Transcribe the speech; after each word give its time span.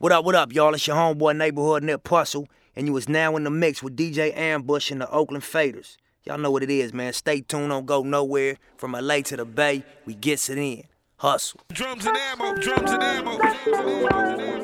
What 0.00 0.12
up, 0.12 0.24
what 0.24 0.36
up, 0.36 0.52
y'all? 0.52 0.74
It's 0.74 0.86
your 0.86 0.94
homeboy 0.94 1.36
neighborhood 1.36 1.82
Nip 1.82 2.04
Puzzle, 2.04 2.46
and 2.76 2.86
you 2.86 2.96
is 2.96 3.08
now 3.08 3.34
in 3.34 3.42
the 3.42 3.50
mix 3.50 3.82
with 3.82 3.96
DJ 3.96 4.32
Ambush 4.32 4.92
and 4.92 5.00
the 5.00 5.10
Oakland 5.10 5.42
Faders. 5.42 5.96
Y'all 6.22 6.38
know 6.38 6.52
what 6.52 6.62
it 6.62 6.70
is, 6.70 6.92
man. 6.94 7.12
Stay 7.12 7.40
tuned, 7.40 7.70
don't 7.70 7.84
go 7.84 8.04
nowhere. 8.04 8.58
From 8.76 8.92
LA 8.92 9.22
to 9.22 9.36
the 9.36 9.44
Bay, 9.44 9.82
we 10.06 10.14
gets 10.14 10.48
it 10.50 10.56
in. 10.56 10.84
Hustle. 11.16 11.58
Drums 11.72 12.06
and 12.06 12.16
ammo, 12.16 12.54
drums 12.60 12.92
and 12.92 13.02
ammo, 13.02 13.38
drums 13.38 13.66
and 13.66 14.40
ammo. 14.40 14.58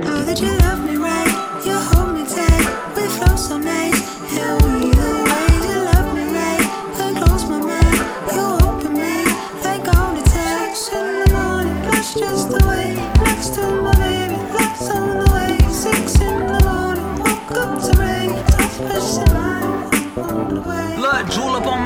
Know 0.00 0.24
that 0.24 0.40
you 0.40 0.48
love 0.48 0.84
me 0.84 0.96
right, 0.96 1.62
you 1.64 1.78
hold 1.78 2.12
me 2.12 2.26
tight, 2.26 2.96
we 2.96 3.06
flow 3.06 3.36
so 3.36 3.56
nice, 3.56 4.02
and 4.36 4.82
we 4.82 4.93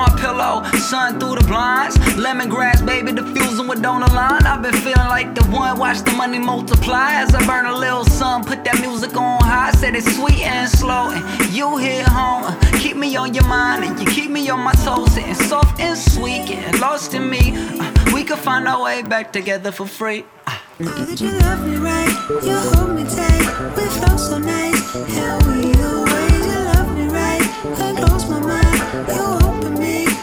my 0.09 0.21
pillow, 0.21 0.63
sun 0.79 1.19
through 1.19 1.37
the 1.37 1.45
blinds. 1.47 1.97
Lemongrass, 2.17 2.85
baby, 2.85 3.13
diffusing 3.13 3.67
with 3.67 3.81
donut 3.83 4.13
line. 4.15 4.45
I've 4.47 4.63
been 4.63 4.75
feeling 4.75 5.09
like 5.09 5.35
the 5.35 5.45
one, 5.45 5.79
watch 5.79 6.01
the 6.03 6.13
money 6.13 6.39
multiply. 6.39 7.13
As 7.13 7.35
I 7.35 7.45
burn 7.47 7.67
a 7.67 7.77
little 7.77 8.05
sun, 8.05 8.45
put 8.45 8.65
that 8.65 8.81
music 8.81 9.17
on 9.17 9.41
high. 9.41 9.73
Said 9.73 9.95
it's 9.95 10.15
sweet 10.17 10.43
and 10.43 10.69
slow, 10.69 11.11
and 11.11 11.53
you 11.53 11.77
hit 11.79 12.07
home. 12.07 12.57
Keep 12.79 12.97
me 12.97 13.17
on 13.17 13.35
your 13.35 13.47
mind, 13.47 13.85
and 13.85 13.99
you 14.01 14.07
keep 14.07 14.31
me 14.31 14.49
on 14.51 14.61
my 14.61 14.73
toes, 14.85 15.13
sitting 15.13 15.35
soft 15.35 15.81
and 15.81 15.99
sweet, 15.99 16.47
getting 16.47 16.81
lost 16.81 17.15
in 17.15 17.29
me. 17.29 17.53
Uh, 17.55 17.93
we 18.15 18.25
could 18.25 18.39
find 18.39 18.67
our 18.69 18.83
way 18.83 19.03
back 19.03 19.33
together 19.33 19.73
for 19.73 19.87
free. 19.87 20.25
Know 20.79 20.91
that 20.93 21.21
you 21.21 21.33
love 21.41 21.67
me 21.67 21.77
right, 21.77 22.15
you 22.45 22.57
hold 22.71 22.95
me 22.95 23.03
tight, 23.03 23.47
we 23.77 23.85
flow 23.99 24.17
so 24.17 24.39
nice, 24.39 24.95
and 24.95 25.43
we 25.47 25.75
way 26.11 26.29
you 26.49 26.59
love 26.71 26.97
me 26.97 27.09
right. 27.09 27.43
I 27.83 27.89
close 27.99 28.29
my 28.31 28.39
mind, 28.39 29.09
you 29.13 29.28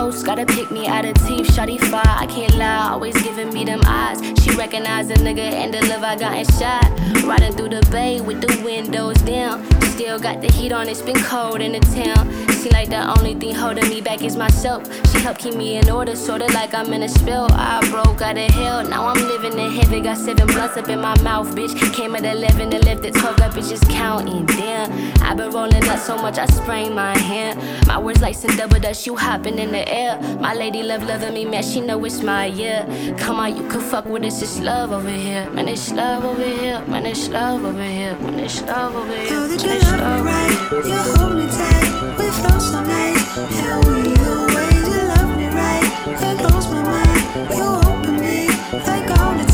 Gotta 0.00 0.46
pick 0.46 0.70
me 0.70 0.86
out 0.86 1.04
of 1.04 1.12
teeth, 1.26 1.48
shawty 1.48 1.78
fire. 1.78 2.02
I 2.06 2.24
can't 2.24 2.56
lie, 2.56 2.88
always 2.88 3.20
giving 3.22 3.52
me 3.52 3.64
them 3.64 3.82
eyes. 3.84 4.18
She 4.42 4.50
recognize 4.52 5.10
a 5.10 5.14
nigga 5.14 5.40
and 5.40 5.74
the 5.74 5.86
love 5.88 6.02
I 6.02 6.16
got 6.16 6.38
in 6.38 6.46
shot. 6.58 6.88
Riding 7.22 7.52
through 7.52 7.68
the 7.68 7.86
bay 7.90 8.22
with 8.22 8.40
the 8.40 8.64
windows 8.64 9.18
down. 9.18 9.62
Still 9.82 10.18
got 10.18 10.40
the 10.40 10.50
heat 10.52 10.72
on, 10.72 10.88
it's 10.88 11.02
been 11.02 11.20
cold 11.24 11.60
in 11.60 11.72
the 11.72 11.80
town. 11.80 12.32
Seem 12.60 12.72
like 12.72 12.88
the 12.88 13.18
only 13.18 13.34
thing 13.34 13.54
holding 13.54 13.88
me 13.90 14.00
back 14.00 14.22
is 14.22 14.36
myself. 14.36 14.82
She 15.10 15.18
helped 15.20 15.40
keep 15.40 15.54
me 15.54 15.76
in 15.76 15.90
order, 15.90 16.16
sorta 16.16 16.46
like 16.54 16.72
I'm 16.72 16.92
in 16.92 17.02
a 17.02 17.08
spell. 17.08 17.48
I 17.52 17.80
broke 17.90 18.22
out 18.22 18.38
of 18.38 18.50
hell, 18.50 18.82
now 18.86 19.06
I'm 19.06 19.22
living 19.28 19.58
in 19.58 19.70
heaven. 19.72 20.02
Got 20.02 20.16
seven 20.16 20.46
blunts 20.46 20.76
up 20.76 20.88
in 20.88 21.00
my 21.00 21.20
mouth, 21.22 21.54
bitch. 21.54 21.74
Came 21.94 22.14
at 22.16 22.24
11 22.24 22.72
and 22.72 22.84
left 22.84 23.04
at 23.04 23.14
12, 23.14 23.36
that 23.36 23.52
bitch 23.52 23.72
is 23.72 23.80
counting. 23.90 24.46
Damn, 24.46 25.22
i 25.22 25.34
been 25.34 25.50
rolling 25.50 25.86
up 25.88 25.98
so 25.98 26.16
much 26.16 26.38
I 26.38 26.46
sprained 26.46 26.94
my 26.94 27.16
hand. 27.18 27.60
My 27.86 27.98
words 27.98 28.22
like 28.22 28.34
some 28.34 28.56
double 28.56 28.80
dust, 28.80 29.06
you 29.06 29.16
hopping 29.16 29.58
in 29.58 29.70
the 29.72 29.89
air. 29.90 30.18
My 30.40 30.54
lady 30.54 30.82
love 30.82 31.02
loving 31.02 31.34
me, 31.34 31.44
man, 31.44 31.62
she 31.62 31.80
know 31.80 32.04
it's 32.04 32.22
my 32.22 32.46
year. 32.46 32.86
Come 33.18 33.40
on, 33.40 33.56
you 33.56 33.66
can 33.68 33.80
fuck 33.80 34.06
with 34.06 34.24
us, 34.24 34.42
it's 34.42 34.58
love 34.60 34.92
over 34.92 35.10
here. 35.10 35.50
Man, 35.50 35.68
it's 35.68 35.92
love 35.92 36.24
over 36.24 36.42
here. 36.42 36.80
Man, 36.86 37.06
it's 37.06 37.28
love 37.28 37.64
over 37.64 37.82
here. 37.82 38.16
Man, 38.20 38.38
it's 38.38 38.62
love 38.62 38.94
over 38.94 39.12
here. 39.16 39.30
Know 39.30 39.46
that 39.48 39.62
you 39.62 39.78
love 39.78 40.00
me 40.00 40.22
right, 40.30 40.56
you 40.86 41.00
hold 41.14 41.34
me 41.36 41.46
tight, 41.46 41.90
we 42.18 42.26
flow 42.38 42.58
so 42.58 42.80
nice, 42.82 43.38
and 43.38 43.84
we 43.86 44.10
you 44.10 45.02
love 45.14 45.36
me 45.36 45.48
right. 45.48 45.86
I 46.22 46.36
close 46.38 46.68
my 46.70 46.82
mind, 46.82 47.22
you 47.56 47.64
open 47.90 48.16
me, 48.20 48.48
like 48.86 49.10
all 49.18 49.34
the 49.34 49.46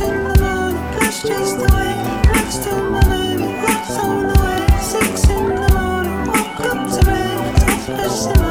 in 0.00 0.24
the 0.24 0.34
morning. 0.40 0.98
That's 0.98 1.22
just 1.22 1.58
the 1.58 1.68
way, 1.74 1.92
next 2.32 2.64
to 2.64 2.72
my 2.90 3.02
baby, 3.08 3.44
lights 3.44 3.98
on 3.98 4.28
the 4.28 4.34
way, 4.40 4.60
six 4.80 5.28
in 5.30 5.44
the 5.48 5.68
morning, 5.74 6.20
woke 6.26 6.60
up 6.70 6.78
to 6.92 7.00
rain, 7.10 7.54
touch 7.54 7.86
personality, 7.86 8.45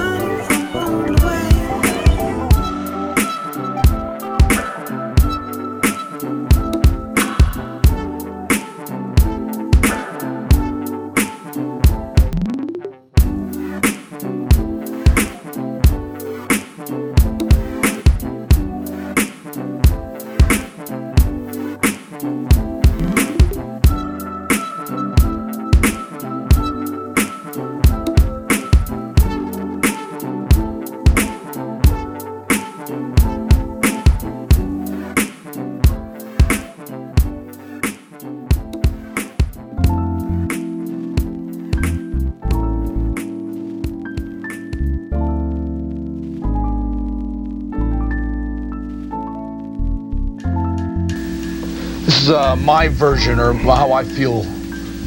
uh, 52.56 52.62
my 52.62 52.88
version 52.88 53.40
or 53.40 53.54
how 53.54 53.92
I 53.92 54.04
feel 54.04 54.42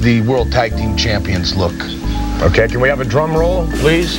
the 0.00 0.20
World 0.22 0.52
Tag 0.52 0.76
Team 0.76 0.96
Champions 0.96 1.56
look. 1.56 1.74
Okay, 2.42 2.68
can 2.68 2.80
we 2.80 2.88
have 2.88 3.00
a 3.00 3.04
drum 3.04 3.36
roll, 3.36 3.66
please? 3.78 4.16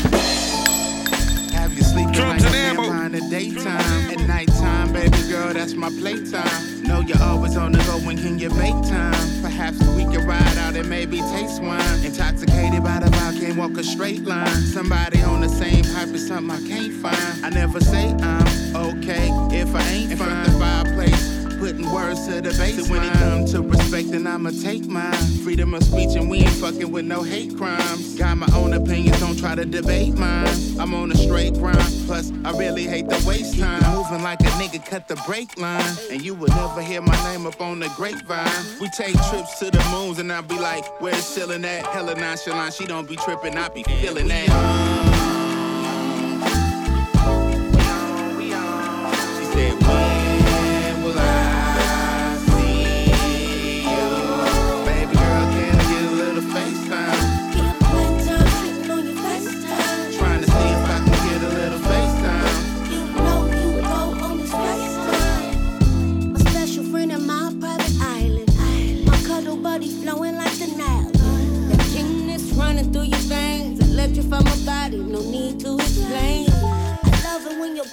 Have 1.54 1.74
you 1.74 1.84
sleeping 1.84 2.12
Drums 2.12 2.44
like 2.44 2.54
and 2.54 2.56
a 2.56 2.58
ammo. 2.58 2.82
vampire 2.82 3.06
in 3.06 3.12
the 3.14 3.30
daytime? 3.30 4.12
At 4.12 4.28
nighttime, 4.28 4.94
baby 4.94 5.18
girl, 5.30 5.54
that's 5.54 5.74
my 5.74 5.90
playtime. 5.90 6.84
Know 6.84 7.02
you're 7.02 7.22
always 7.22 7.56
on 7.56 7.72
the 7.72 7.78
go 7.80 8.00
when 8.06 8.18
can 8.18 8.40
you 8.40 8.50
make 8.50 8.74
time? 8.90 9.42
Perhaps 9.42 9.80
we 9.96 10.04
can 10.04 10.26
ride 10.28 10.58
out 10.58 10.76
and 10.76 10.90
maybe 10.90 11.20
taste 11.20 11.62
wine. 11.62 12.04
Intoxicated 12.04 12.84
by 12.84 13.00
the 13.00 13.12
vibe, 13.12 13.40
can't 13.40 13.58
walk 13.58 13.78
a 13.78 13.84
straight 13.84 14.24
line. 14.26 14.48
Somebody 14.48 15.22
on 15.22 15.42
the 15.42 15.50
same 15.50 15.86
hype 15.86 16.10
is 16.10 16.28
something 16.28 16.52
I 16.52 16.68
can't 16.68 16.94
find. 16.94 17.46
I 17.46 17.50
never 17.50 17.80
say 17.80 18.12
I'm 18.22 18.76
okay 18.76 19.30
if 19.56 19.74
I 19.76 19.88
ain't 19.88 20.12
in 20.12 20.18
front 20.18 20.46
the 20.46 20.52
fireplace. 20.60 21.19
Putting 21.60 21.92
words 21.92 22.26
to 22.28 22.40
the 22.40 22.52
bass. 22.58 22.88
So 22.88 22.90
when 22.90 23.04
it 23.04 23.12
comes 23.14 23.52
to 23.52 23.62
respect, 23.62 24.12
then 24.12 24.26
I'ma 24.26 24.52
take 24.62 24.86
mine. 24.88 25.14
Freedom 25.44 25.74
of 25.74 25.84
speech, 25.84 26.16
and 26.16 26.30
we 26.30 26.38
ain't 26.38 26.50
fucking 26.52 26.90
with 26.90 27.04
no 27.04 27.22
hate 27.22 27.58
crimes. 27.58 28.16
Got 28.16 28.38
my 28.38 28.48
own 28.56 28.72
opinions, 28.72 29.20
don't 29.20 29.38
try 29.38 29.56
to 29.56 29.66
debate 29.66 30.18
mine. 30.18 30.48
I'm 30.80 30.94
on 30.94 31.12
a 31.12 31.16
straight 31.16 31.56
grind, 31.56 31.94
plus 32.06 32.32
I 32.46 32.58
really 32.58 32.88
hate 32.88 33.10
the 33.10 33.22
waste 33.28 33.60
time. 33.60 33.84
Moving 33.94 34.24
like 34.24 34.40
a 34.40 34.52
nigga 34.56 34.86
cut 34.86 35.10
the 35.10 35.18
brake 35.28 35.60
line, 35.60 35.98
and 36.10 36.22
you 36.22 36.34
would 36.34 36.52
never 36.52 36.82
hear 36.82 37.02
my 37.02 37.22
name 37.30 37.46
up 37.46 37.60
on 37.60 37.80
the 37.80 37.90
grapevine. 37.90 38.48
We 38.80 38.90
take 38.96 39.16
trips 39.30 39.60
to 39.60 39.70
the 39.70 39.84
moons, 39.92 40.20
and 40.20 40.32
I 40.32 40.40
be 40.40 40.58
like, 40.58 40.86
where's 41.02 41.26
chillin' 41.36 41.66
at? 41.66 41.86
Hella 41.88 42.16
nonchalant, 42.16 42.74
she 42.74 42.86
don't 42.86 43.08
be 43.08 43.18
trippin', 43.18 43.58
I 43.58 43.68
be 43.68 43.84
feeling 43.84 44.30
that. 44.30 44.99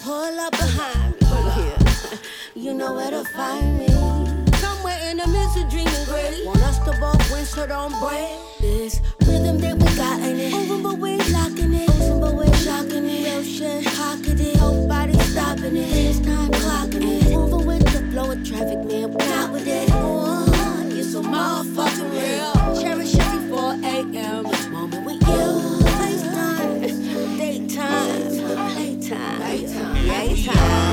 pull 0.02 0.40
up 0.40 0.52
behind 0.52 1.12
me. 1.12 1.26
Yeah. 1.30 1.78
You 2.54 2.72
know 2.72 2.94
where 2.94 3.10
to 3.10 3.22
find 3.22 3.78
me. 3.78 3.88
Somewhere 4.56 4.98
in 5.10 5.18
the 5.18 5.26
midst 5.28 5.58
of 5.58 5.68
dreaming 5.68 6.04
great. 6.06 6.46
Want 6.46 6.62
us 6.62 6.78
to 6.86 6.92
both 6.98 7.30
win, 7.30 7.44
so 7.44 7.66
don't 7.66 7.92
break 8.00 8.30
this 8.60 9.00
rhythm 9.26 9.58
that 9.58 9.74
we 9.76 9.84
got 9.94 10.20
in 10.20 10.40
it. 10.40 10.52
Moving, 10.52 10.82
but 10.82 10.98
we 10.98 11.18
locking 11.32 11.74
it. 11.74 11.88
Moving, 11.98 12.20
but 12.22 12.34
we 12.34 12.46
shocking 12.64 13.04
it. 13.04 13.26
Real 13.28 13.42
shit, 13.42 13.84
pocket 13.94 14.40
it. 14.40 14.56
Nobody 14.56 15.18
stopping 15.18 15.76
it. 15.76 15.88
It's 15.92 16.20
time 16.20 16.50
clocking 16.50 17.04
it. 17.04 17.30
Moving 17.30 17.66
with 17.66 17.84
the 17.92 18.10
flow 18.10 18.30
of 18.32 18.42
traffic, 18.42 18.78
man. 18.88 19.10
We 19.12 19.26
Not 19.26 19.52
with 19.52 19.66
it. 19.68 19.90
Oh, 19.92 20.88
you're 20.94 21.04
so 21.04 21.22
motherfucking 21.22 22.10
real. 22.10 22.80
Cherish 22.80 23.14
it 23.14 23.48
before 23.48 23.74
8 23.84 24.16
a.m. 24.16 24.55
She 30.46 30.85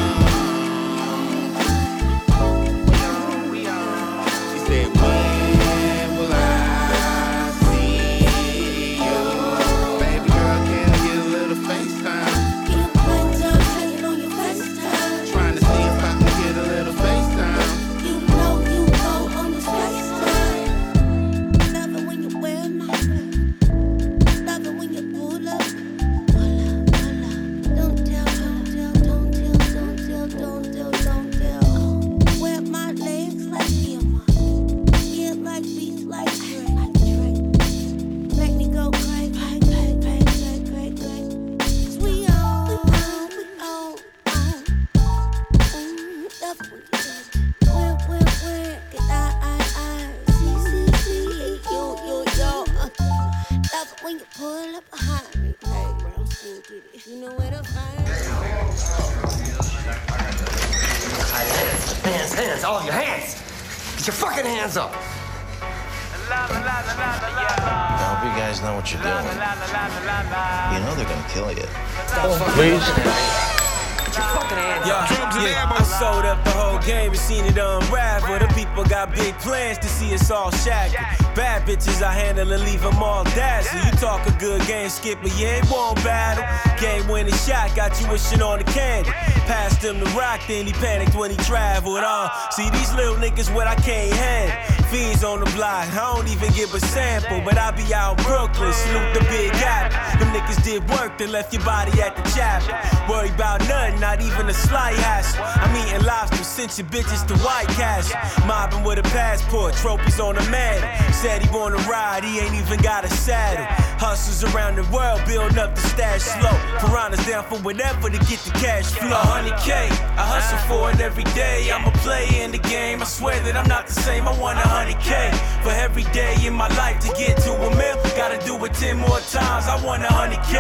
then 90.47 90.65
he 90.65 90.73
panicked 90.73 91.15
when 91.15 91.31
he 91.31 91.37
traveled. 91.37 91.99
Uh, 91.99 92.29
see 92.51 92.69
these 92.71 92.93
little 92.93 93.15
niggas 93.15 93.53
what 93.53 93.67
I 93.67 93.75
can't 93.75 94.13
handle. 94.13 94.83
Fiends 94.91 95.23
on 95.23 95.39
the 95.39 95.49
block, 95.57 95.89
I 95.89 96.13
don't 96.13 96.27
even 96.27 96.51
give 96.53 96.73
a 96.73 96.79
sample, 96.79 97.41
but 97.43 97.57
I 97.57 97.71
be 97.71 97.93
out 97.93 98.17
Brooklyn, 98.17 98.71
salute 98.73 99.13
the 99.13 99.21
big 99.29 99.51
apple. 99.55 99.97
Them 100.19 100.29
niggas 100.33 100.63
did 100.63 100.87
work, 100.89 101.17
then 101.17 101.31
left 101.31 101.51
your 101.53 101.63
body 101.63 101.91
at 102.01 102.15
the 102.15 102.21
chapel. 102.29 102.75
Worry 103.09 103.29
about 103.29 103.61
nothing, 103.67 103.99
not 103.99 104.21
even 104.21 104.47
a 104.49 104.53
slight 104.53 104.95
hassle. 104.95 105.41
I'm 105.43 105.73
eating 105.75 106.05
lobster, 106.05 106.43
sent 106.43 106.77
your 106.77 106.87
bitches 106.87 107.25
to 107.27 107.35
White 107.41 107.67
Castle. 107.69 108.19
Mobbing 108.45 108.83
with 108.83 108.99
a 108.99 109.03
passport, 109.09 109.73
trophies 109.75 110.19
on 110.19 110.35
the 110.35 110.43
man. 110.51 110.77
Said 111.13 111.41
he 111.41 111.49
wanna 111.49 111.77
ride, 111.89 112.23
he 112.23 112.39
ain't 112.39 112.53
even 112.53 112.79
got 112.81 113.03
a 113.03 113.09
saddle. 113.09 113.65
Hustles 114.03 114.43
around 114.53 114.75
the 114.75 114.83
world, 114.91 115.23
building 115.25 115.57
up 115.57 115.75
the 115.75 115.81
stash 115.81 116.23
slow. 116.23 116.51
Piranhas 116.83 117.25
down 117.25 117.45
for 117.45 117.57
whatever 117.63 118.09
to 118.09 118.19
get 118.27 118.37
the 118.43 118.51
cash 118.59 118.91
flow. 118.91 119.15
100K, 119.15 119.71
I 120.19 120.25
hustle 120.27 120.59
for 120.67 120.91
it 120.91 120.99
every 120.99 121.23
day. 121.31 121.71
I'm 121.71 121.87
a 121.87 121.91
player 122.03 122.43
in 122.43 122.51
the 122.51 122.57
game. 122.57 123.01
I 123.01 123.05
swear 123.05 123.39
that 123.47 123.55
I'm 123.55 123.67
not 123.69 123.87
the 123.87 123.93
same. 123.93 124.27
I 124.27 124.37
want 124.37 124.59
100K 124.59 125.31
for 125.63 125.71
every 125.71 126.03
day 126.11 126.35
in 126.45 126.53
my 126.53 126.67
life 126.75 126.99
to 127.07 127.15
get 127.15 127.37
to 127.47 127.53
a 127.55 127.69
mil. 127.79 127.95
Gotta 128.19 128.43
do 128.45 128.59
it 128.65 128.73
10 128.73 128.97
more 128.97 129.23
times. 129.31 129.71
I 129.71 129.79
want 129.79 130.03
100K. 130.03 130.55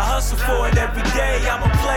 I 0.00 0.04
hustle 0.16 0.38
for 0.38 0.66
it 0.66 0.78
every 0.78 1.04
day. 1.12 1.36
I'm 1.52 1.62
a 1.62 1.72
player 1.84 1.95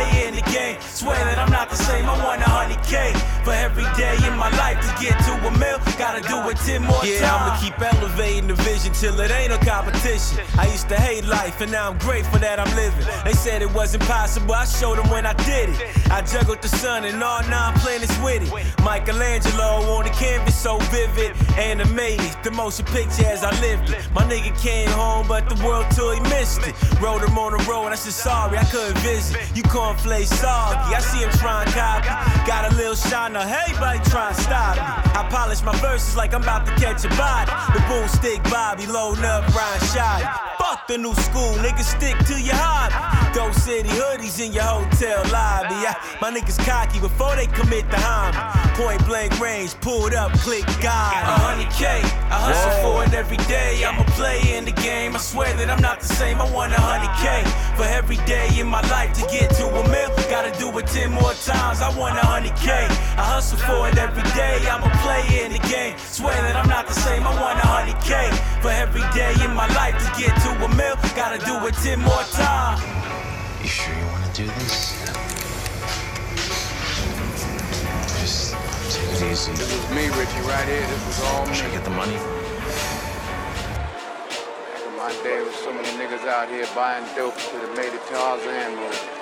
Gotta 6.23 6.43
do 6.43 6.49
it 6.49 6.57
10 6.57 6.83
more 6.83 7.05
Yeah, 7.05 7.19
times. 7.19 7.51
I'ma 7.51 7.61
keep 7.61 7.81
elevating 7.81 8.47
the 8.47 8.55
vision 8.55 8.93
till 8.93 9.19
it 9.19 9.31
ain't 9.31 9.53
a 9.53 9.57
competition. 9.57 10.39
I 10.57 10.67
used 10.67 10.89
to 10.89 10.95
hate 10.95 11.25
life, 11.25 11.61
and 11.61 11.71
now 11.71 11.89
I'm 11.89 11.97
grateful 11.99 12.39
that 12.39 12.59
I'm 12.59 12.73
living. 12.75 13.05
They 13.23 13.33
said 13.33 13.61
it 13.61 13.71
wasn't 13.73 14.03
possible, 14.03 14.53
I 14.53 14.65
showed 14.65 14.97
them 14.97 15.09
when 15.09 15.25
I 15.25 15.33
did 15.33 15.69
it. 15.69 16.11
I 16.11 16.21
juggled 16.21 16.61
the 16.61 16.67
sun 16.67 17.05
and 17.05 17.23
all 17.23 17.41
nine 17.43 17.73
planets 17.79 18.17
with 18.19 18.43
it. 18.43 18.83
Michelangelo 18.83 19.95
on 19.95 20.03
the 20.03 20.09
canvas, 20.11 20.55
so 20.55 20.77
vivid. 20.91 21.35
Animated, 21.57 22.35
the 22.43 22.51
motion 22.51 22.85
picture 22.85 23.25
as 23.25 23.43
I 23.43 23.51
lived 23.61 23.89
it. 23.89 23.97
My 24.13 24.23
nigga 24.23 24.51
came 24.61 24.89
home, 24.89 25.27
but 25.27 25.47
the 25.47 25.55
world 25.65 25.85
tour 25.91 26.15
he 26.15 26.21
missed 26.21 26.65
it. 26.67 26.75
Rode 26.99 27.23
him 27.23 27.37
on 27.37 27.57
the 27.57 27.63
road, 27.69 27.87
I 27.87 27.95
said 27.95 28.13
sorry, 28.13 28.57
I 28.57 28.63
couldn't 28.65 28.97
visit. 28.99 29.37
You 29.55 29.63
cornflake 29.63 30.27
soggy, 30.27 30.95
I 30.95 30.99
see 30.99 31.19
him 31.19 31.31
trying 31.31 31.67
to 31.67 31.73
copy. 31.73 32.07
Got 32.47 32.71
a 32.71 32.75
little 32.75 32.95
shiner, 32.95 33.45
hey, 33.45 33.71
buddy, 33.79 33.99
trying 34.09 34.35
to 34.35 34.41
stop 34.41 34.75
me. 34.75 34.81
I 35.19 35.27
polished 35.29 35.63
my 35.63 35.75
verses 35.77 36.08
like 36.15 36.33
I'm 36.33 36.43
about 36.43 36.65
to 36.65 36.71
catch 36.75 37.05
a 37.05 37.09
body. 37.09 37.51
The 37.73 37.79
boomstick 37.85 38.43
Bobby 38.49 38.85
loading 38.87 39.25
up 39.25 39.47
Ryan 39.53 39.79
Shot. 39.87 40.58
Fuck 40.69 40.85
the 40.85 40.99
new 40.99 41.15
school, 41.15 41.53
niggas 41.65 41.97
stick 41.97 42.15
to 42.27 42.39
your 42.39 42.53
hobby. 42.53 42.93
Dope 43.33 43.55
City 43.55 43.89
hoodies 43.89 44.39
in 44.39 44.53
your 44.53 44.61
hotel 44.63 45.17
lobby. 45.33 45.73
Yeah, 45.81 45.95
my 46.21 46.29
niggas 46.29 46.63
cocky 46.63 46.99
before 46.99 47.35
they 47.35 47.47
commit 47.47 47.89
the 47.89 47.97
homie. 47.97 48.37
Point 48.77 49.03
blank 49.07 49.39
range, 49.39 49.73
pulled 49.81 50.13
up, 50.13 50.31
click 50.45 50.65
God. 50.79 51.25
A 51.25 51.65
100K, 51.65 52.05
I 52.29 52.37
hustle 52.37 52.71
for 52.85 53.03
it 53.03 53.13
every 53.15 53.41
day. 53.49 53.83
I'm 53.83 53.99
a 53.99 54.05
player 54.13 54.57
in 54.57 54.65
the 54.65 54.71
game. 54.71 55.15
I 55.15 55.17
swear 55.17 55.51
that 55.57 55.71
I'm 55.71 55.81
not 55.81 56.01
the 56.01 56.07
same. 56.13 56.39
I 56.39 56.45
want 56.53 56.71
a 56.73 56.77
100K 56.77 57.49
for 57.75 57.89
every 57.89 58.17
day 58.29 58.47
in 58.59 58.67
my 58.67 58.81
life 58.93 59.13
to 59.17 59.25
get 59.25 59.49
to 59.57 59.65
a 59.65 59.83
mil. 59.89 60.09
Gotta 60.29 60.53
do 60.59 60.69
it 60.77 60.85
10 60.85 61.11
more 61.11 61.33
times. 61.33 61.81
I 61.81 61.89
want 61.97 62.15
a 62.15 62.21
100K. 62.21 62.69
I 63.17 63.25
hustle 63.25 63.57
for 63.57 63.89
it 63.89 63.97
every 63.97 64.21
day. 64.37 64.61
I'm 64.69 64.83
a 64.85 64.93
player 65.01 65.45
in 65.45 65.51
the 65.51 65.63
game. 65.67 65.97
Swear 65.97 66.37
that 66.45 66.55
I'm 66.55 66.69
not 66.69 66.85
the 66.85 66.93
same. 66.93 67.25
I 67.25 67.33
want 67.41 67.57
a 67.57 67.65
100K 67.65 68.61
for 68.61 68.69
every 68.69 69.01
day 69.17 69.33
in 69.43 69.55
my 69.55 69.65
life 69.73 69.97
to 69.97 70.09
get 70.21 70.29
to 70.45 70.58
a 70.63 70.67
mil. 70.75 70.95
Gotta 71.15 71.37
do 71.45 71.55
it 71.67 71.75
10 71.75 71.99
more 71.99 72.23
times. 72.31 72.81
You 73.61 73.67
sure 73.67 73.93
you 73.95 74.05
wanna 74.05 74.31
do 74.33 74.45
this? 74.45 74.95
Just 78.19 78.55
take 78.91 79.09
it 79.15 79.31
easy. 79.31 79.51
This 79.53 79.71
was 79.71 79.89
me, 79.91 80.07
Richie, 80.09 80.43
right 80.47 80.67
here. 80.67 80.85
This 80.87 81.05
was 81.07 81.19
all 81.27 81.45
me. 81.45 81.53
Should 81.53 81.67
I 81.67 81.71
get 81.71 81.83
the 81.83 81.91
money? 81.91 82.17
Back 84.67 84.83
in 84.87 84.95
my 84.97 85.11
day, 85.23 85.41
was 85.43 85.55
so 85.55 85.71
many 85.73 85.89
niggas 85.99 86.27
out 86.27 86.49
here 86.49 86.67
buying 86.75 87.05
dope 87.15 87.35
that 87.35 87.61
have 87.61 87.75
made 87.75 87.93
it 87.93 88.03
Tarzan 88.07 88.75
movie. 88.75 89.19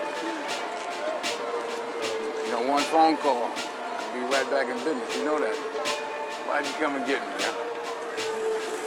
You 2.45 2.51
know, 2.53 2.71
one 2.71 2.83
phone 2.83 3.17
call, 3.17 3.51
I'll 3.51 4.13
be 4.13 4.21
right 4.33 4.49
back 4.49 4.69
in 4.69 4.77
business. 4.83 5.17
You 5.17 5.25
know 5.25 5.39
that. 5.39 5.55
Why'd 6.47 6.65
you 6.65 6.73
come 6.79 6.95
and 6.95 7.05
get 7.05 7.21
me, 7.21 7.33
huh? 7.39 7.53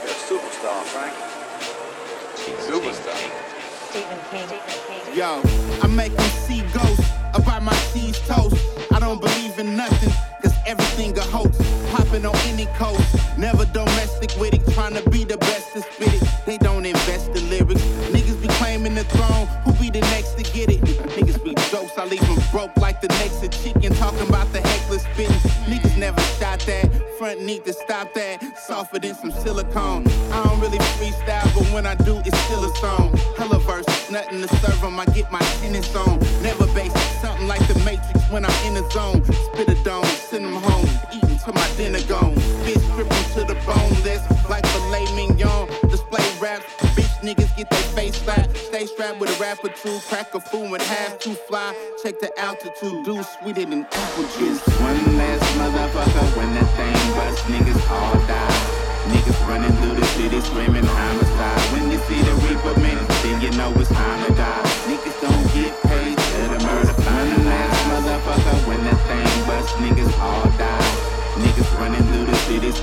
You're 0.01 0.09
a 0.09 0.17
superstar, 0.25 0.81
Frank. 0.89 1.30
Superstar. 2.41 3.17
Yo, 5.15 5.41
I 5.81 5.87
make 5.87 6.15
them 6.15 6.29
see 6.47 6.61
ghosts 6.73 7.11
I 7.33 7.39
buy 7.39 7.59
my 7.59 7.73
cheese 7.93 8.19
toast. 8.27 8.57
I 8.91 8.99
don't 8.99 9.21
believe 9.21 9.57
in 9.57 9.77
nothing, 9.77 10.11
cause 10.41 10.53
everything 10.65 11.17
a 11.17 11.21
hoax. 11.21 11.57
Popping 11.91 12.25
on 12.25 12.35
any 12.47 12.65
coast, 12.77 13.15
never 13.37 13.65
domestic 13.65 14.31
with 14.39 14.53
it. 14.53 14.73
Trying 14.73 14.95
to 14.95 15.09
be 15.09 15.23
the 15.23 15.37
best 15.37 15.75
and 15.75 15.83
spit 15.83 16.13
it. 16.13 16.23
They 16.45 16.57
don't 16.57 16.85
invest 16.85 17.33
the 17.33 17.41
lyrics. 17.41 17.81
Niggas 18.11 18.41
be 18.41 18.49
claiming 18.59 18.95
the 18.95 19.05
throne, 19.05 19.47
who 19.63 19.71
be 19.73 19.89
the 19.89 20.01
next 20.11 20.33
to 20.37 20.43
get 20.43 20.69
it? 20.69 20.81
Niggas 21.15 21.41
be 21.43 21.53
jokes, 21.69 21.97
I 21.97 22.05
leave 22.05 22.21
them 22.21 22.41
broke 22.51 22.75
like 22.77 22.99
the 22.99 23.07
next 23.07 23.39
to 23.39 23.47
chicken. 23.47 23.93
Talking 23.93 24.27
about 24.27 24.51
the 24.51 24.59
heckless 24.59 25.01
spitting. 25.13 25.35
Niggas 25.71 25.97
never 25.97 26.19
shot 26.39 26.59
that. 26.61 26.89
Front 27.17 27.41
need 27.41 27.63
to 27.65 27.73
stop 27.73 28.13
that. 28.13 28.57
Softer 28.57 28.99
than 28.99 29.15
some 29.15 29.31
silicone. 29.31 30.10
To 34.41 34.55
serve 34.57 34.83
'em. 34.83 34.99
I 34.99 35.05
get 35.05 35.31
my 35.31 35.39
tennis 35.61 35.93
on. 35.95 36.19
Never 36.41 36.65
basic, 36.67 36.97
something 37.21 37.47
like 37.47 37.65
the 37.67 37.77
Matrix 37.79 38.19
when 38.29 38.45
I'm 38.45 38.59
in 38.65 38.73
the 38.73 38.85
zone. 38.89 39.23
Spit 39.45 39.69
a 39.69 39.75
dome, 39.83 40.05
send 40.29 40.45
'em 40.45 40.55
home. 40.69 40.89
Eating 41.13 41.39
to 41.45 41.51
my 41.53 41.67
dinner 41.77 42.01
gone. 42.07 42.35
Bitch 42.65 42.81
stripping 42.91 43.25
to 43.35 43.41
the 43.51 43.57
bone. 43.65 43.93
That's 44.03 44.23
like 44.49 44.65
filet 44.67 45.05
mignon. 45.15 45.67
Display 45.89 46.25
raps. 46.39 46.65
Bitch 46.95 47.15
niggas 47.21 47.51
get 47.57 47.69
their 47.69 47.87
face 47.95 48.15
slapped. 48.23 48.57
Stay 48.57 48.85
strapped 48.85 49.19
with 49.19 49.29
a 49.29 49.37
rap 49.43 49.59
or 49.63 49.69
two. 49.69 49.99
Crack 50.09 50.33
a 50.33 50.39
fool 50.39 50.73
and 50.75 50.81
half 50.81 51.19
too 51.19 51.35
fly. 51.47 51.73
Check 52.01 52.19
the 52.19 52.31
altitude. 52.39 53.05
Do 53.05 53.23
sweeter 53.33 53.65
than 53.65 53.85
apple 53.91 54.27
juice. 54.37 54.61
One 54.79 55.17
last 55.17 55.45
motherfucker 55.59 56.27
when 56.37 56.49
that 56.55 56.69
thing 56.77 56.97
bust. 57.15 57.39
Niggas 57.53 57.81
all 57.91 58.15
die. 58.27 58.57
Niggas 59.11 59.39
running 59.47 59.73
through 59.79 59.95
the 59.99 60.05
city 60.15 60.39
screaming 60.41 60.85
homicide. 60.85 61.61
When 61.73 61.91
you 61.91 61.99
see 62.07 62.21
the 62.21 62.33
reaper, 62.45 62.79
man, 62.79 62.99
then 63.23 63.41
you 63.41 63.51
know 63.57 63.71
it's 63.81 63.89
time 63.89 64.30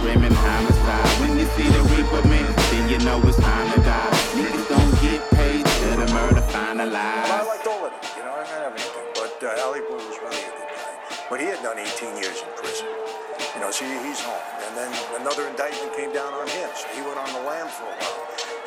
women 0.08 0.32
homicide. 0.32 1.12
When 1.20 1.36
you 1.36 1.44
see 1.52 1.68
the 1.68 1.82
reaper 1.92 2.22
man, 2.32 2.48
then 2.72 2.88
you 2.88 2.98
know 3.04 3.20
it's 3.28 3.36
time 3.36 3.68
to 3.76 3.80
die. 3.84 4.10
Niggas 4.40 4.68
don't 4.72 4.94
get 5.04 5.20
paid 5.36 5.64
till 5.66 5.96
the 6.00 6.08
murder 6.16 6.40
finalized. 6.48 7.28
Well, 7.28 7.44
I 7.44 7.52
liked 7.52 7.66
all 7.68 7.84
of 7.84 7.92
it. 7.92 8.00
You 8.16 8.24
know, 8.24 8.32
I 8.32 8.40
didn't 8.48 8.64
have 8.64 8.72
anything. 8.72 9.06
But 9.20 9.36
uh, 9.44 9.62
Allie 9.64 9.84
Blue 9.84 10.00
was 10.00 10.16
really 10.24 10.40
a 10.48 10.52
good 10.56 10.70
guy. 10.72 10.92
But 11.28 11.40
he 11.40 11.46
had 11.52 11.60
done 11.62 11.78
18 11.78 12.16
years 12.16 12.40
in 12.40 12.48
prison. 12.56 12.88
You 13.52 13.60
know, 13.60 13.70
so 13.70 13.84
he's 13.84 14.20
home. 14.24 14.46
And 14.64 14.72
then 14.80 14.90
another 15.20 15.44
indictment 15.44 15.92
came 15.92 16.12
down 16.12 16.32
on 16.32 16.48
him, 16.48 16.68
so 16.72 16.88
he 16.96 17.04
went 17.04 17.20
on 17.20 17.28
the 17.36 17.44
lam 17.44 17.68
for 17.68 17.84
a 17.84 17.96
while. 18.00 18.20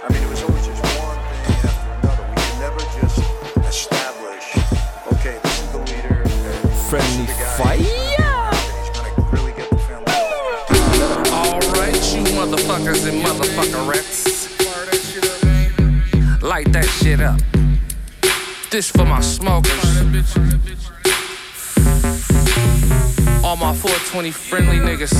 I 0.06 0.14
mean, 0.14 0.22
it 0.22 0.30
was 0.30 0.44
always 0.46 0.66
just 0.70 0.82
one 1.02 1.18
thing 1.42 1.58
after 1.66 1.90
another. 2.06 2.26
We 2.30 2.38
could 2.38 2.60
never 2.62 2.82
just 3.02 3.18
establish, 3.66 4.46
okay, 5.18 5.42
this 5.42 5.58
is 5.66 5.70
the 5.74 5.82
leader. 5.90 6.22
Friendly 6.86 7.26
the 7.26 7.50
fight? 7.58 8.11
Motherfuckers 12.52 13.08
and 13.08 13.24
motherfuckerettes. 13.24 14.52
Light 16.42 16.72
that 16.74 16.86
shit 16.86 17.22
up. 17.22 17.40
This 18.70 18.92
for 18.92 19.06
my 19.06 19.22
smokers. 19.22 19.72
All 23.44 23.56
my 23.56 23.74
420 23.74 24.32
friendly 24.32 24.78
niggas. 24.78 25.16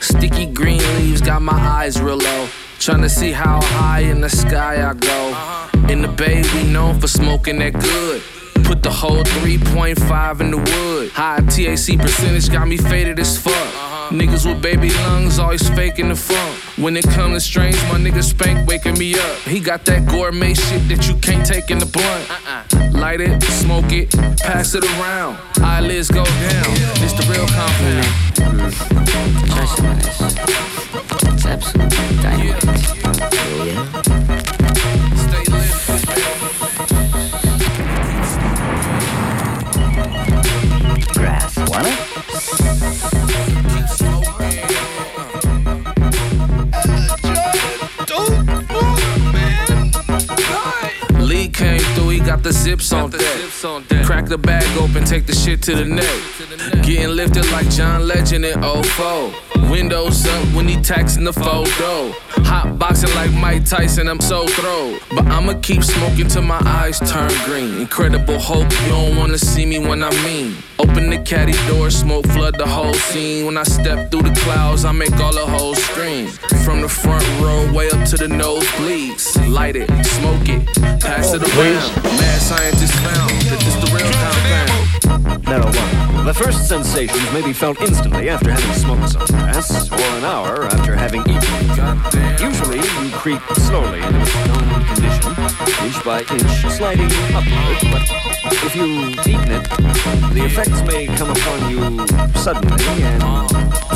Sticky 0.00 0.46
green 0.46 0.80
leaves 0.96 1.20
got 1.20 1.42
my 1.42 1.52
eyes 1.52 2.00
real 2.00 2.16
low. 2.16 2.48
Tryna 2.78 3.10
see 3.10 3.32
how 3.32 3.60
high 3.62 4.00
in 4.00 4.22
the 4.22 4.30
sky 4.30 4.88
I 4.88 4.94
go. 4.94 5.34
In 5.92 6.00
the 6.00 6.08
bay, 6.08 6.42
we 6.54 6.64
known 6.64 6.98
for 6.98 7.08
smoking 7.08 7.58
that 7.58 7.74
good. 7.74 8.22
Put 8.64 8.82
the 8.82 8.90
whole 8.90 9.22
3.5 9.22 10.40
in 10.40 10.50
the 10.50 10.56
wood. 10.56 11.10
High 11.10 11.40
TAC 11.40 11.98
percentage 11.98 12.48
got 12.50 12.66
me 12.68 12.78
faded 12.78 13.18
as 13.18 13.36
fuck. 13.36 13.89
Niggas 14.10 14.44
with 14.44 14.60
baby 14.60 14.90
lungs 14.90 15.38
always 15.38 15.68
faking 15.70 16.08
the 16.08 16.16
funk. 16.16 16.56
When 16.76 16.96
it 16.96 17.04
come 17.10 17.32
to 17.34 17.40
strange, 17.40 17.76
my 17.84 17.96
nigga 17.96 18.24
Spank 18.24 18.68
waking 18.68 18.98
me 18.98 19.14
up. 19.14 19.36
He 19.46 19.60
got 19.60 19.84
that 19.84 20.08
gourmet 20.08 20.54
shit 20.54 20.88
that 20.88 21.06
you 21.08 21.14
can't 21.16 21.46
take 21.46 21.70
in 21.70 21.78
the 21.78 21.86
blunt. 21.86 22.92
Light 22.92 23.20
it, 23.20 23.40
smoke 23.44 23.92
it, 23.92 24.10
pass 24.40 24.74
it 24.74 24.84
around. 24.84 25.38
Eyelids 25.58 26.10
go 26.10 26.24
down. 26.24 26.74
It's 27.02 27.12
the 27.12 27.24
real 27.30 27.46
compound. 27.46 28.06
Try 29.46 29.64
some 29.66 29.86
of. 29.86 29.98
It's 31.32 31.46
absolute 31.46 31.90
dynamite. 32.20 32.64
Oh 33.32 33.64
yeah? 33.64 34.39
Got 52.30 52.44
the 52.44 52.52
zips 52.52 52.92
on 52.92 53.10
deck. 53.10 54.06
Crack 54.06 54.26
the 54.26 54.38
bag 54.38 54.64
open, 54.78 55.04
take 55.04 55.26
the 55.26 55.34
shit 55.34 55.60
to 55.62 55.74
the 55.74 55.84
neck. 55.84 56.84
Getting 56.84 57.16
lifted 57.16 57.50
like 57.50 57.68
John 57.70 58.06
Legend 58.06 58.44
in 58.44 58.62
04. 58.62 59.49
Windows 59.68 60.26
up 60.26 60.44
when 60.54 60.68
he 60.68 60.76
taxing 60.76 61.24
the 61.24 61.32
photo. 61.32 62.12
Hot 62.44 62.78
boxing 62.78 63.14
like 63.14 63.32
Mike 63.32 63.64
Tyson, 63.64 64.08
I'm 64.08 64.20
so 64.20 64.46
throw. 64.46 64.98
But 65.14 65.26
I'ma 65.26 65.54
keep 65.60 65.82
smoking 65.82 66.28
till 66.28 66.42
my 66.42 66.60
eyes 66.64 66.98
turn 67.00 67.30
green. 67.44 67.80
Incredible 67.80 68.38
Hulk, 68.38 68.70
you 68.82 68.88
don't 68.88 69.16
wanna 69.16 69.38
see 69.38 69.66
me 69.66 69.78
when 69.78 70.02
I 70.02 70.10
mean. 70.24 70.56
Open 70.78 71.10
the 71.10 71.18
caddy 71.18 71.54
door, 71.68 71.90
smoke 71.90 72.26
flood 72.28 72.56
the 72.58 72.66
whole 72.66 72.94
scene. 72.94 73.46
When 73.46 73.56
I 73.56 73.64
step 73.64 74.10
through 74.10 74.22
the 74.22 74.40
clouds, 74.40 74.84
I 74.84 74.92
make 74.92 75.14
all 75.20 75.32
the 75.32 75.46
hoes 75.46 75.82
scream. 75.84 76.28
From 76.64 76.80
the 76.80 76.88
front 76.88 77.26
row 77.40 77.72
way 77.72 77.90
up 77.90 78.06
to 78.10 78.16
the 78.16 78.26
nosebleeds. 78.26 79.24
Light 79.48 79.76
it, 79.76 79.88
smoke 80.06 80.48
it, 80.48 80.66
pass 81.00 81.32
it 81.32 81.42
around. 81.42 82.04
Mad 82.18 82.40
scientists 82.40 82.98
found 83.00 83.30
that 83.48 83.60
this 83.60 83.76
the 83.76 83.94
real 83.94 84.12
compound. 84.12 84.89
Marijuana. 85.00 86.24
The 86.24 86.34
first 86.34 86.68
sensations 86.68 87.32
may 87.32 87.42
be 87.42 87.52
felt 87.52 87.80
instantly 87.80 88.28
after 88.30 88.50
having 88.50 88.72
smoked 88.74 89.10
some 89.10 89.26
grass, 89.26 89.90
or 89.90 90.00
an 90.18 90.24
hour 90.24 90.64
after 90.66 90.94
having 90.94 91.22
eaten. 91.22 91.40
Usually, 92.38 92.78
you 92.78 93.10
creep 93.12 93.42
slowly 93.54 94.00
into 94.00 94.20
a 94.20 94.26
stoned 94.26 94.86
condition, 94.86 95.32
inch 95.84 96.04
by 96.04 96.20
inch, 96.30 96.72
sliding 96.76 97.10
upward. 97.34 97.78
But 97.92 98.04
if 98.64 98.76
you've 98.76 99.26
eaten 99.26 99.50
it, 99.50 99.68
the 100.34 100.44
effects 100.44 100.82
may 100.82 101.06
come 101.06 101.30
upon 101.30 101.70
you 101.70 102.06
suddenly 102.36 103.02
and 103.02 103.22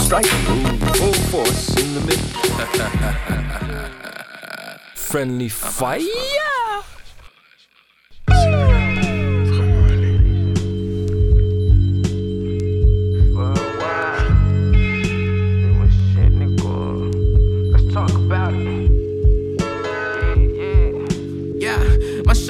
strike 0.01 0.25
you 0.25 0.79
full 0.95 1.15
force 1.31 1.77
in 1.77 1.95
the 1.95 2.01
mid. 2.01 2.21
Friendly 4.95 5.49
fire. 5.49 6.01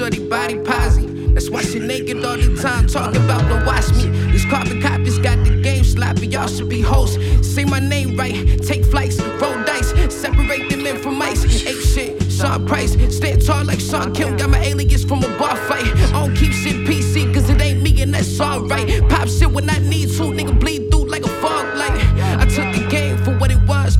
Shorty 0.05 0.23
body 0.29 0.59
posy. 0.59 1.07
That's 1.33 1.49
why 1.49 1.63
she 1.63 1.79
naked 1.79 2.23
all 2.23 2.37
the 2.37 2.55
time, 2.61 2.85
talking 2.85 3.25
about 3.25 3.41
the 3.49 3.65
watch 3.65 3.89
me. 3.95 4.07
These 4.31 4.45
carbon 4.45 4.79
copies 4.79 5.17
got 5.17 5.43
the 5.43 5.59
game 5.63 5.83
sloppy, 5.83 6.27
y'all 6.27 6.47
should 6.47 6.69
be 6.69 6.79
hosts. 6.79 7.17
Say 7.41 7.65
my 7.65 7.79
name 7.79 8.15
right, 8.15 8.35
take 8.61 8.85
flights, 8.85 9.19
roll 9.19 9.63
dice, 9.63 9.89
separate 10.13 10.69
the 10.69 10.77
men 10.77 11.01
from 11.01 11.17
mice. 11.17 11.43
Ape 11.65 11.79
shit, 11.79 12.31
Sean 12.31 12.67
Price, 12.67 12.91
stand 13.15 13.43
tall 13.43 13.65
like 13.65 13.79
Shawn 13.79 14.13
Kemp, 14.13 14.37
got 14.37 14.51
my 14.51 14.59
alias 14.59 15.03
from 15.03 15.23
a 15.23 15.37
bar 15.39 15.57
fight. 15.57 15.87
I 16.13 16.23
don't 16.23 16.35
keep 16.35 16.53
shit 16.53 16.85
PC, 16.87 17.33
cause 17.33 17.49
it 17.49 17.59
ain't 17.59 17.81
me 17.81 17.99
and 18.03 18.13
that's 18.13 18.39
alright. 18.39 19.09
Pop 19.09 19.27
shit 19.27 19.49
when 19.49 19.67
I 19.71 19.79
need 19.79 20.09
to, 20.09 20.23
nigga 20.37 20.59
bleed 20.59 20.84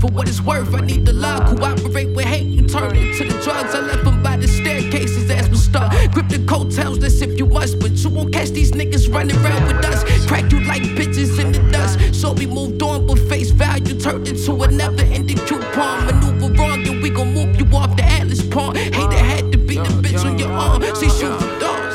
for 0.06 0.14
what 0.14 0.28
it's 0.28 0.42
worth. 0.42 0.74
I 0.74 0.82
need 0.82 1.06
the 1.06 1.14
law, 1.14 1.40
cooperate 1.40 2.16
with 2.16 2.26
hate, 2.26 2.48
you 2.48 2.68
turn 2.68 2.96
into 2.96 3.24
the 3.26 3.42
drugs. 3.44 3.74
I 3.74 3.80
left 3.80 4.04
them 4.04 4.22
by 4.22 4.38
the 4.38 4.48
staircases 4.48 5.30
as 5.30 5.50
we 5.50 5.58
start. 5.58 5.92
Grip 6.14 6.28
the 6.30 6.44
coattails, 6.46 7.00
let's 7.00 7.22
if 7.22 7.38
you 7.38 7.46
must, 7.46 7.80
but 7.80 7.92
you 7.92 8.10
won't 8.10 8.34
catch 8.34 8.50
these 8.50 8.72
niggas 8.72 9.12
running 9.14 9.38
around 9.38 9.68
with 9.68 9.86
us. 9.86 10.04
Crack 10.28 10.52
you 10.52 10.60
like 10.62 10.84
bitches 10.98 11.40
in 11.40 11.52
the 11.52 11.72
dust. 11.72 12.14
So 12.14 12.34
we 12.34 12.46
moved 12.46 12.82
on, 12.82 13.08
but 13.08 13.20
face 13.30 13.52
value 13.52 14.00
turned 14.00 14.28
into 14.28 14.52
a 14.64 14.68
never 14.68 15.02
ending 15.02 15.38
coupon. 15.48 16.06
Maneuver 16.06 16.54
wrong, 16.54 16.88
and 16.88 17.02
we 17.02 17.10
gon' 17.10 17.34
move 17.34 17.60
you 17.60 17.66
off 17.76 17.96
the 17.96 18.04
Atlas 18.04 18.46
pawn. 18.48 18.76
Hate 18.76 18.96
it 18.96 19.26
had 19.32 19.52
to 19.52 19.58
be 19.58 19.76
the 19.76 19.94
bitch 20.04 20.24
on 20.26 20.38
your 20.38 20.52
arm. 20.52 20.84
See, 20.96 21.10
shoot 21.10 21.40
for 21.40 21.60
dogs. 21.60 21.86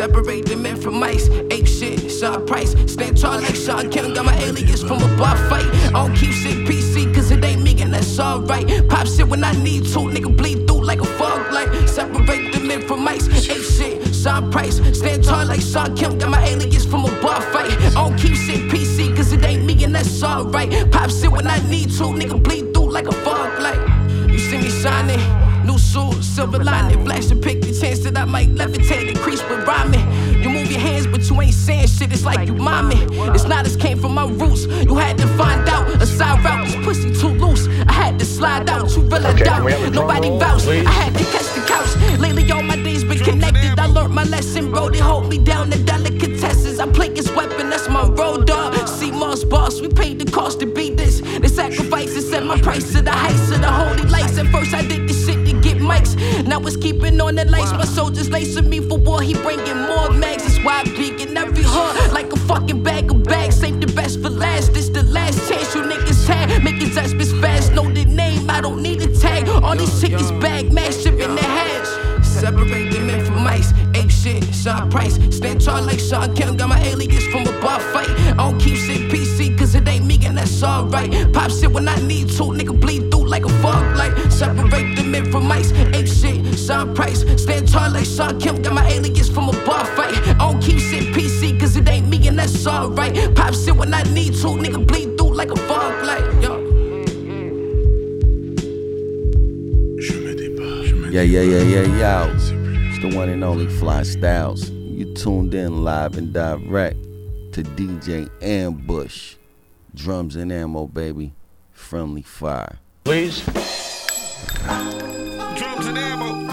Separate 0.00 0.46
the 0.46 0.56
men 0.56 0.80
from 0.80 0.98
mice. 0.98 1.28
Ape 1.50 1.66
shit, 1.66 2.10
Sean 2.10 2.46
Price. 2.46 2.70
Stand 2.90 3.18
tall 3.18 3.38
like 3.40 3.54
Shawn 3.54 3.90
Kemp. 3.90 4.14
Got 4.14 4.24
my 4.24 4.36
alias 4.38 4.82
from 4.82 5.02
a 5.02 5.16
bar 5.18 5.36
fight. 5.50 5.66
I 5.88 5.90
don't 5.92 6.14
keep 6.14 6.32
sick 6.32 6.56
PC, 6.64 6.79
alright. 8.20 8.88
Pop 8.88 9.06
shit 9.06 9.26
when 9.26 9.42
I 9.42 9.52
need 9.52 9.84
to. 9.84 9.98
Nigga 9.98 10.34
bleed 10.36 10.66
through 10.66 10.84
like 10.84 11.00
a 11.00 11.06
fog 11.18 11.52
light. 11.52 11.88
Separate 11.88 12.52
the 12.52 12.60
men 12.60 12.86
from 12.86 13.02
mice. 13.02 13.28
Ape 13.48 13.62
shit, 13.62 14.14
Sean 14.14 14.50
Price. 14.50 14.76
Stand 14.96 15.24
tall 15.24 15.46
like 15.46 15.60
Shawn 15.60 15.96
Kemp. 15.96 16.20
Got 16.20 16.30
my 16.30 16.44
alias 16.44 16.84
from 16.84 17.04
a 17.04 17.22
bar 17.22 17.40
fight. 17.52 17.70
I 17.70 17.90
don't 17.94 18.16
keep 18.16 18.34
shit 18.36 18.70
PC, 18.70 19.16
cause 19.16 19.32
it 19.32 19.44
ain't 19.44 19.64
me, 19.64 19.82
and 19.84 19.94
that's 19.94 20.22
alright. 20.22 20.70
Pop 20.90 21.10
shit 21.10 21.30
when 21.30 21.46
I 21.46 21.58
need 21.68 21.90
to. 21.90 22.04
Nigga 22.04 22.42
bleed 22.42 22.74
through 22.74 22.90
like 22.90 23.06
a 23.06 23.12
fog 23.24 23.58
light. 23.60 23.80
You 24.30 24.38
see 24.38 24.58
me 24.58 24.70
shining. 24.70 25.20
New 25.64 25.78
suit, 25.78 26.24
silver 26.24 26.58
lining, 26.64 27.04
flashing 27.04 27.40
pick 27.40 27.60
the 27.60 27.72
chance 27.78 28.00
that 28.00 28.16
I 28.16 28.24
might 28.24 28.48
levitate, 28.54 29.08
increase 29.08 29.42
with 29.48 29.66
rhyming. 29.66 30.00
You 30.42 30.48
move 30.48 30.70
your 30.70 30.80
hands, 30.80 31.06
but 31.06 31.28
you 31.28 31.40
ain't 31.40 31.54
saying 31.54 31.86
shit. 31.86 32.12
It's 32.12 32.24
like 32.24 32.48
you 32.48 32.54
mommy. 32.54 32.96
It's 33.34 33.44
not 33.44 33.66
as 33.66 33.76
came 33.76 33.98
from 33.98 34.14
my 34.14 34.26
roots. 34.26 34.66
You 34.66 34.96
had 34.96 35.18
to 35.18 35.26
find 35.36 35.68
out 35.68 35.86
a 36.02 36.06
side 36.06 36.42
route. 36.44 36.66
This 36.66 36.76
pussy 36.76 37.14
too 37.14 37.28
loose. 37.28 37.59
I 37.90 37.92
had 37.92 38.18
to 38.20 38.24
slide 38.24 38.68
out. 38.70 38.94
You 38.96 39.02
really 39.02 39.26
Okay, 39.30 39.44
doubt. 39.44 39.56
can 39.56 39.64
we 39.64 39.72
have 39.72 39.82
a 39.82 39.90
drum 39.90 40.06
Nobody 40.06 40.28
roll, 40.28 40.38
vouched. 40.38 40.68
I 40.68 40.92
had 41.02 41.12
to 41.18 41.24
catch 41.34 41.48
the 41.56 41.62
couch. 41.72 41.90
Lately, 42.20 42.44
all 42.52 42.62
my 42.62 42.76
days 42.76 43.02
been 43.02 43.18
connected. 43.18 43.78
I 43.78 43.86
learned 43.86 44.14
my 44.14 44.24
lesson, 44.24 44.70
bro. 44.70 44.88
They 44.90 44.98
hold 45.10 45.28
me 45.28 45.38
down. 45.38 45.70
The 45.70 45.76
delicatesses. 45.76 46.78
I 46.78 46.86
play 46.98 47.08
this 47.08 47.28
weapon. 47.34 47.68
That's 47.70 47.88
my 47.88 48.04
road 48.20 48.46
dog. 48.46 48.74
See 48.88 49.10
Moss 49.10 49.42
boss. 49.44 49.80
We 49.80 49.88
paid 49.88 50.20
the 50.20 50.30
cost 50.30 50.60
to 50.60 50.66
be 50.66 50.90
this. 50.94 51.20
The 51.44 51.48
sacrifices 51.48 52.30
set 52.30 52.44
my 52.44 52.58
price 52.60 52.92
to 52.92 53.02
the 53.02 53.10
heights 53.24 53.50
of 53.50 53.60
the 53.60 53.72
holy 53.80 54.04
lights. 54.14 54.38
At 54.38 54.46
first, 54.54 54.72
I 54.72 54.82
did 54.86 55.08
this 55.08 55.26
shit 55.26 55.44
to 55.46 55.52
get 55.66 55.78
mics. 55.78 56.12
Now 56.46 56.60
it's 56.60 56.76
keeping 56.76 57.20
on 57.20 57.34
the 57.34 57.44
lights. 57.46 57.72
My 57.72 57.84
soldiers 57.98 58.30
lacing 58.30 58.68
me 58.70 58.78
for 58.88 58.98
war. 58.98 59.20
He 59.20 59.34
bringing 59.34 59.80
more 59.90 60.10
mags. 60.10 60.44
That's 60.44 60.58
why 60.64 60.80
I 60.80 60.84
peek 60.84 61.20
in 61.20 61.36
every 61.36 61.64
hood 61.66 62.12
like 62.12 62.32
a 62.32 62.36
fucking 62.50 62.82
bag 62.84 63.10
of 63.10 63.24
bags. 63.24 63.39
Price. 74.90 75.14
Stand 75.34 75.60
tall 75.60 75.82
like 75.82 76.00
Shawn 76.00 76.34
Kemp. 76.34 76.58
Got 76.58 76.68
my 76.68 76.80
alias 76.82 77.24
from 77.26 77.42
a 77.46 77.60
bar 77.60 77.80
fight. 77.80 78.10
I 78.10 78.36
don't 78.36 78.58
keep 78.58 78.76
shit 78.76 79.10
PC, 79.10 79.56
cause 79.58 79.74
it 79.74 79.86
ain't 79.88 80.04
me, 80.04 80.18
and 80.24 80.36
that's 80.36 80.62
alright. 80.62 81.10
Pop 81.32 81.50
shit 81.50 81.70
when 81.70 81.88
I 81.88 81.96
need 82.06 82.28
to. 82.30 82.44
Nigga 82.44 82.78
bleed 82.78 83.10
through 83.10 83.28
like 83.28 83.44
a 83.44 83.48
fog 83.62 83.96
light. 83.96 84.14
Separate 84.32 84.96
the 84.96 85.04
men 85.04 85.30
from 85.30 85.46
mice. 85.46 85.72
Ape 85.72 86.06
shit, 86.06 86.58
Sean 86.58 86.94
Price. 86.94 87.20
Stand 87.40 87.68
tall 87.68 87.90
like 87.90 88.04
Shawn 88.04 88.40
Kemp, 88.40 88.62
got 88.62 88.74
my 88.74 88.86
alias 88.88 89.28
from 89.28 89.48
a 89.48 89.52
bar 89.64 89.84
fight. 89.96 90.16
I 90.28 90.34
don't 90.38 90.60
keep 90.60 90.78
shit 90.78 91.14
PC, 91.14 91.58
cause 91.58 91.76
it 91.76 91.88
ain't 91.88 92.08
me 92.08 92.26
and 92.28 92.38
that's 92.38 92.66
alright. 92.66 93.34
Pop 93.34 93.54
shit 93.54 93.76
when 93.76 93.94
I 93.94 94.02
need 94.12 94.34
to, 94.34 94.48
nigga 94.48 94.86
bleed 94.86 95.16
through 95.16 95.34
like 95.34 95.50
a 95.50 95.56
fog 95.56 96.04
light. 96.04 96.42
Yo. 96.42 96.58
Yeah, 101.10 101.22
yeah, 101.22 101.40
yeah, 101.40 101.62
yeah, 101.62 101.96
yeah. 101.98 102.36
It's 102.36 103.02
the 103.02 103.16
one 103.16 103.28
and 103.28 103.42
only 103.42 103.66
Fly 103.66 104.04
Styles. 104.04 104.69
You 105.20 105.24
tuned 105.24 105.52
in 105.52 105.84
live 105.84 106.16
and 106.16 106.32
direct 106.32 106.96
to 107.52 107.62
DJ 107.62 108.30
Ambush. 108.42 109.34
Drums 109.94 110.34
and 110.34 110.50
ammo, 110.50 110.86
baby. 110.86 111.34
Friendly 111.72 112.22
fire. 112.22 112.78
Please. 113.04 113.42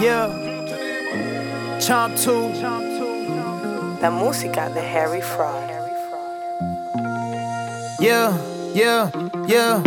Yeah. 0.02 0.28
Chomp 1.80 2.14
2. 2.18 4.02
La 4.02 4.10
música 4.10 4.68
de 4.74 4.82
Harry 4.82 5.22
Fraud. 5.22 5.70
Yeah, 8.00 8.36
yeah, 8.74 9.10
yeah. 9.46 9.82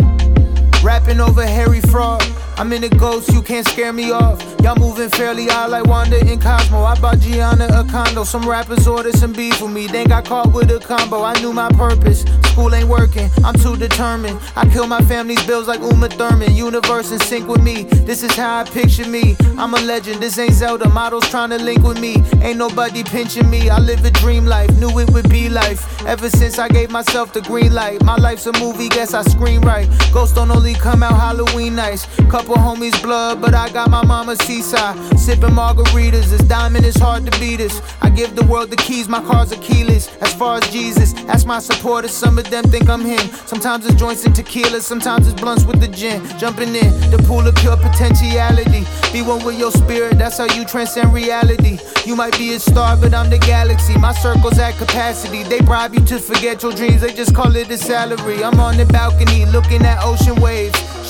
Rapping 0.82 1.20
over 1.20 1.46
Harry 1.46 1.80
Fraud. 1.80 2.24
I'm 2.58 2.72
in 2.72 2.82
the 2.82 2.88
ghost, 2.88 3.32
you 3.32 3.40
can't 3.40 3.66
scare 3.66 3.92
me 3.92 4.10
off. 4.10 4.42
Y'all 4.62 4.76
moving 4.76 5.08
fairly 5.08 5.48
odd 5.48 5.70
like 5.70 5.84
Wanda 5.86 6.18
in 6.20 6.38
Cosmo. 6.38 6.84
I 6.84 6.98
bought 7.00 7.18
Gianna 7.18 7.66
a 7.72 7.84
condo. 7.84 8.24
Some 8.24 8.48
rappers 8.48 8.86
ordered 8.86 9.14
some 9.14 9.32
beef 9.32 9.60
with 9.60 9.72
me. 9.72 9.86
Then 9.86 10.08
got 10.08 10.24
caught 10.24 10.52
with 10.52 10.70
a 10.70 10.78
combo. 10.78 11.22
I 11.22 11.34
knew 11.40 11.52
my 11.52 11.68
purpose. 11.70 12.24
School 12.52 12.74
ain't 12.74 12.88
working, 12.88 13.30
I'm 13.42 13.54
too 13.54 13.76
determined. 13.76 14.38
I 14.54 14.68
kill 14.68 14.86
my 14.86 15.00
family's 15.00 15.44
bills 15.46 15.66
like 15.66 15.80
Uma 15.80 16.08
Thurman. 16.08 16.54
Universe 16.54 17.10
in 17.10 17.18
sync 17.18 17.48
with 17.48 17.62
me. 17.62 17.84
This 17.84 18.22
is 18.22 18.36
how 18.36 18.60
I 18.60 18.64
picture 18.64 19.08
me. 19.08 19.36
I'm 19.56 19.72
a 19.72 19.80
legend, 19.80 20.20
this 20.22 20.38
ain't 20.38 20.52
Zelda. 20.52 20.88
Models 20.90 21.28
trying 21.30 21.50
to 21.50 21.58
link 21.58 21.82
with 21.82 21.98
me. 21.98 22.16
Ain't 22.42 22.58
nobody 22.58 23.02
pinching 23.02 23.48
me. 23.48 23.70
I 23.70 23.78
live 23.78 24.04
a 24.04 24.10
dream 24.10 24.44
life, 24.44 24.70
knew 24.76 24.98
it 24.98 25.10
would 25.12 25.30
be 25.30 25.48
life. 25.48 26.06
Ever 26.06 26.28
since 26.28 26.58
I 26.58 26.68
gave 26.68 26.90
myself 26.90 27.32
the 27.32 27.40
green 27.40 27.72
light. 27.72 28.04
My 28.04 28.16
life's 28.16 28.46
a 28.46 28.52
movie, 28.60 28.90
guess 28.90 29.14
I 29.14 29.22
screen 29.22 29.62
right. 29.62 29.88
Ghosts 30.12 30.34
don't 30.34 30.50
only 30.50 30.71
come 30.74 31.02
out 31.02 31.18
Halloween 31.18 31.74
nights. 31.74 32.06
Couple 32.30 32.54
homies 32.54 33.00
blood, 33.02 33.40
but 33.40 33.54
I 33.54 33.68
got 33.70 33.90
my 33.90 34.04
mama 34.04 34.36
seaside. 34.36 34.96
Sipping 35.18 35.50
margaritas, 35.50 36.30
this 36.30 36.42
diamond 36.42 36.84
is 36.84 36.96
hard 36.96 37.30
to 37.30 37.40
beat 37.40 37.60
us. 37.60 37.80
I 38.00 38.10
give 38.10 38.34
the 38.34 38.44
world 38.46 38.70
the 38.70 38.76
keys, 38.76 39.08
my 39.08 39.20
cars 39.22 39.52
are 39.52 39.60
keyless. 39.60 40.08
As 40.20 40.32
far 40.34 40.58
as 40.58 40.70
Jesus, 40.70 41.12
that's 41.12 41.44
my 41.44 41.58
supporters. 41.58 42.12
Some 42.12 42.38
of 42.38 42.48
them 42.50 42.64
think 42.64 42.88
I'm 42.88 43.02
him. 43.02 43.26
Sometimes 43.46 43.86
it's 43.86 43.94
joints 43.96 44.24
and 44.24 44.34
tequila, 44.34 44.80
sometimes 44.80 45.28
it's 45.28 45.40
blunts 45.40 45.64
with 45.64 45.80
the 45.80 45.88
gin. 45.88 46.26
Jumping 46.38 46.74
in 46.74 46.92
the 47.10 47.22
pool 47.26 47.46
of 47.46 47.54
pure 47.56 47.76
potentiality. 47.76 48.84
Be 49.12 49.22
one 49.22 49.44
with 49.44 49.58
your 49.58 49.72
spirit, 49.72 50.18
that's 50.18 50.38
how 50.38 50.46
you 50.54 50.64
transcend 50.64 51.12
reality. 51.12 51.78
You 52.06 52.16
might 52.16 52.36
be 52.38 52.54
a 52.54 52.60
star, 52.60 52.96
but 52.96 53.14
I'm 53.14 53.30
the 53.30 53.38
galaxy. 53.38 53.96
My 53.98 54.12
circle's 54.14 54.58
at 54.58 54.76
capacity. 54.78 55.42
They 55.42 55.60
bribe 55.60 55.94
you 55.94 56.04
to 56.06 56.18
forget 56.18 56.62
your 56.62 56.72
dreams, 56.72 57.02
they 57.02 57.12
just 57.12 57.34
call 57.34 57.54
it 57.56 57.70
a 57.70 57.78
salary. 57.78 58.42
I'm 58.42 58.58
on 58.58 58.76
the 58.76 58.86
balcony 58.86 59.44
looking 59.46 59.82
at 59.84 60.02
ocean 60.02 60.40
waves. 60.40 60.61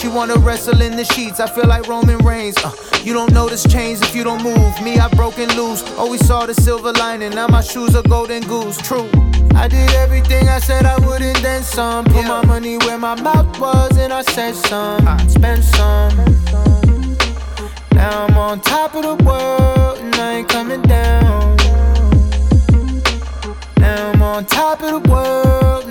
She 0.02 0.08
wanna 0.08 0.34
wrestle 0.34 0.82
in 0.82 0.96
the 0.96 1.04
sheets, 1.04 1.38
I 1.38 1.46
feel 1.46 1.68
like 1.68 1.86
Roman 1.86 2.18
Reigns. 2.26 2.56
Uh, 2.58 2.72
you 3.04 3.12
don't 3.14 3.32
notice 3.32 3.62
change 3.62 4.02
if 4.02 4.16
you 4.16 4.24
don't 4.24 4.42
move. 4.42 4.82
Me, 4.82 4.98
I 4.98 5.06
broken 5.10 5.48
loose. 5.50 5.80
Always 5.96 6.26
saw 6.26 6.44
the 6.44 6.54
silver 6.54 6.92
lining. 6.94 7.30
Now 7.30 7.46
my 7.46 7.60
shoes 7.60 7.94
are 7.94 8.02
golden 8.02 8.42
goose. 8.42 8.76
True. 8.78 9.08
I 9.54 9.68
did 9.68 9.88
everything 9.92 10.48
I 10.48 10.58
said 10.58 10.86
I 10.86 10.98
wouldn't, 11.06 11.40
then 11.40 11.62
some. 11.62 12.04
Put 12.06 12.24
my 12.24 12.44
money 12.46 12.78
where 12.78 12.98
my 12.98 13.14
mouth 13.22 13.60
was, 13.60 13.96
and 13.96 14.12
I 14.12 14.22
said 14.22 14.56
some. 14.56 15.06
I 15.06 15.24
spent 15.28 15.62
some. 15.62 16.16
Now 17.92 18.26
I'm 18.26 18.36
on 18.36 18.60
top 18.60 18.96
of 18.96 19.02
the 19.04 19.14
world, 19.22 20.00
and 20.00 20.12
I 20.16 20.38
ain't 20.38 20.48
coming 20.48 20.82
down. 20.82 21.56
Now 23.78 24.10
I'm 24.10 24.20
on 24.20 24.46
top 24.46 24.82
of 24.82 25.00
the 25.00 25.08
world, 25.08 25.81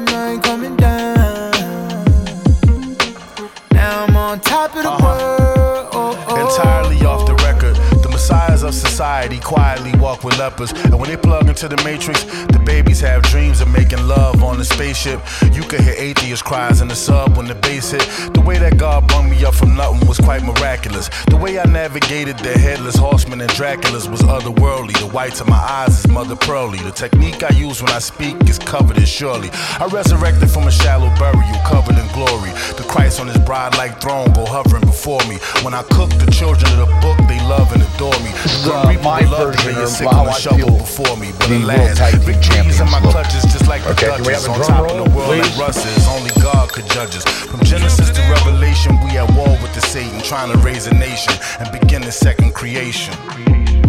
of 8.71 8.75
society 8.75 9.39
quietly 9.39 9.91
walk 9.99 10.23
with 10.23 10.37
lepers. 10.39 10.71
And 10.71 10.97
when 10.99 11.09
they 11.09 11.17
plug 11.17 11.47
into 11.47 11.67
the 11.67 11.77
matrix, 11.83 12.23
the 12.23 12.61
babies 12.65 13.01
have 13.01 13.21
dreams 13.23 13.59
of 13.61 13.67
making 13.69 14.07
love 14.07 14.43
on 14.43 14.57
the 14.57 14.65
spaceship. 14.65 15.19
You 15.51 15.63
could 15.63 15.81
hear 15.81 15.95
atheist 15.97 16.45
cries 16.45 16.81
in 16.81 16.87
the 16.87 16.95
sub 16.95 17.35
when 17.37 17.47
the 17.47 17.55
bass 17.55 17.91
hit. 17.91 18.05
The 18.33 18.41
way 18.41 18.57
that 18.59 18.77
God 18.77 19.07
brought 19.07 19.27
me 19.29 19.43
up 19.43 19.55
from 19.55 19.75
nothing 19.75 20.07
was 20.07 20.19
quite 20.19 20.43
miraculous. 20.43 21.09
The 21.27 21.35
way 21.35 21.59
I 21.59 21.65
navigated 21.65 22.37
the 22.39 22.57
headless 22.57 22.95
horsemen 22.95 23.41
and 23.41 23.51
Draculas 23.51 24.09
was 24.09 24.21
otherworldly. 24.21 24.97
The 24.99 25.07
whites 25.07 25.41
of 25.41 25.49
my 25.49 25.61
eyes 25.79 25.99
is 25.99 26.07
mother 26.07 26.35
pearly. 26.35 26.79
The 26.79 26.91
technique 26.91 27.43
I 27.43 27.53
use 27.53 27.81
when 27.81 27.91
I 27.91 27.99
speak 27.99 28.35
is 28.49 28.57
covered 28.57 28.97
in 28.97 29.05
surely. 29.05 29.49
I 29.79 29.87
resurrected 29.91 30.49
from 30.49 30.67
a 30.67 30.71
shallow 30.71 31.09
burial 31.19 31.59
covered 31.65 31.97
in 31.97 32.07
glory. 32.13 32.51
The 32.77 32.85
Christ 32.87 33.19
on 33.19 33.27
his 33.27 33.39
bride 33.39 33.75
like 33.77 33.99
throne 33.99 34.31
go 34.33 34.45
hovering 34.45 34.85
before 34.85 35.21
me. 35.27 35.37
When 35.63 35.73
I 35.73 35.83
cook, 35.83 36.09
the 36.23 36.31
children 36.31 36.71
of 36.79 36.87
the 36.87 36.99
book 37.01 37.17
they 37.27 37.39
love 37.47 37.71
and 37.73 37.83
adore 37.83 38.19
me. 38.23 38.31
This 38.61 38.69
is, 38.69 38.75
uh, 38.77 39.01
my 39.01 39.21
love 39.21 39.55
to 39.55 39.61
version 39.73 40.05
a 40.05 40.07
of 40.07 40.13
how 40.13 40.25
I 40.25 40.33
shovel 40.33 40.57
feel 40.69 40.77
before 40.77 41.17
me, 41.17 41.31
but 41.39 41.47
the 41.49 41.55
World 41.57 41.63
alas, 41.65 41.97
Tag 41.97 42.13
Team 42.13 42.21
victory 42.21 42.57
is 42.69 42.79
in 42.79 42.85
Champions 42.85 42.91
my 42.91 43.01
look. 43.01 43.11
clutches, 43.11 43.41
just 43.49 43.67
like 43.67 43.81
the 43.83 43.89
Okay, 43.91 44.05
can 44.05 44.21
we 44.21 44.25
Duchess 44.33 44.45
have 44.45 44.45
a 44.45 44.53
on 44.53 44.57
drum 44.61 44.69
top 44.69 44.81
roll, 44.85 44.99
of 45.01 45.05
the 45.05 45.17
world 45.17 45.29
please? 45.29 45.57
like 45.57 45.67
Russ 45.67 45.85
is. 45.85 46.07
Only 46.07 46.29
God 46.41 46.71
could 46.71 46.85
judge 46.91 47.15
us. 47.15 47.23
From 47.25 47.59
Genesis 47.61 48.09
to 48.11 48.21
Revelation, 48.29 48.99
we 49.03 49.17
at 49.17 49.25
war 49.33 49.49
with 49.63 49.73
the 49.73 49.81
Satan, 49.81 50.21
trying 50.21 50.51
to 50.51 50.57
raise 50.59 50.85
a 50.85 50.93
nation 50.93 51.33
and 51.59 51.71
begin 51.71 52.03
the 52.03 52.11
second 52.11 52.53
creation. 52.53 53.13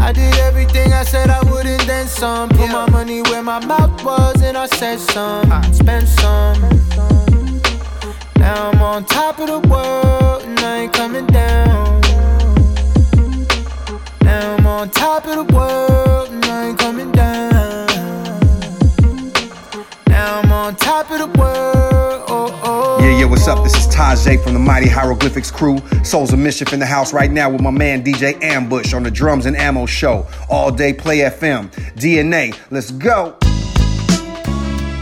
I 0.00 0.11
did 0.11 0.35
everything 0.38 0.92
I 0.94 1.04
said 1.04 1.28
I 1.28 1.42
wouldn't, 1.50 1.87
then 1.87 2.06
some. 2.06 2.48
Put 2.48 2.70
my 2.70 2.88
money 2.90 3.20
where 3.28 3.42
my 3.42 3.62
mouth 3.64 4.02
was, 4.02 4.40
and 4.40 4.56
I 4.56 4.66
said 4.66 4.98
some. 5.00 5.52
I 5.52 5.70
spent 5.72 6.08
some. 6.08 6.56
Now 8.38 8.70
I'm 8.70 8.80
on 8.80 9.04
top 9.04 9.38
of 9.38 9.48
the 9.48 9.61
world, 9.68 10.44
and 10.44 10.58
I 10.61 10.78
ain't 10.85 10.92
coming 10.94 11.26
down. 11.26 12.00
Now 14.22 14.56
I'm 14.56 14.62
on 14.82 14.90
top 14.90 15.24
of 15.28 15.36
the 15.36 15.54
world, 15.54 16.28
and 16.28 16.44
I 16.44 16.66
ain't 16.70 16.78
coming 16.78 17.12
down. 17.12 17.86
Now 20.08 20.40
I'm 20.40 20.50
on 20.50 20.74
top 20.74 21.08
of 21.12 21.20
the 21.20 21.38
world. 21.38 22.24
Oh, 22.26 22.60
oh. 22.64 22.98
Yeah, 23.00 23.20
yeah, 23.20 23.24
what's 23.26 23.46
up? 23.46 23.62
This 23.62 23.76
is 23.76 23.86
Tajai 23.94 24.42
from 24.42 24.54
the 24.54 24.58
Mighty 24.58 24.88
Hieroglyphics 24.88 25.52
crew. 25.52 25.78
Souls 26.02 26.32
of 26.32 26.40
Mischief 26.40 26.72
in 26.72 26.80
the 26.80 26.86
house 26.86 27.12
right 27.12 27.30
now 27.30 27.48
with 27.48 27.60
my 27.60 27.70
man 27.70 28.02
DJ 28.02 28.42
Ambush 28.42 28.92
on 28.92 29.04
the 29.04 29.10
Drums 29.12 29.46
and 29.46 29.56
Ammo 29.56 29.86
Show. 29.86 30.26
All 30.50 30.72
day 30.72 30.92
Play 30.92 31.18
FM. 31.18 31.70
DNA, 31.94 32.58
let's 32.72 32.90
go. 32.90 33.36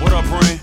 What 0.03 0.13
up, 0.13 0.31
Rain? 0.31 0.61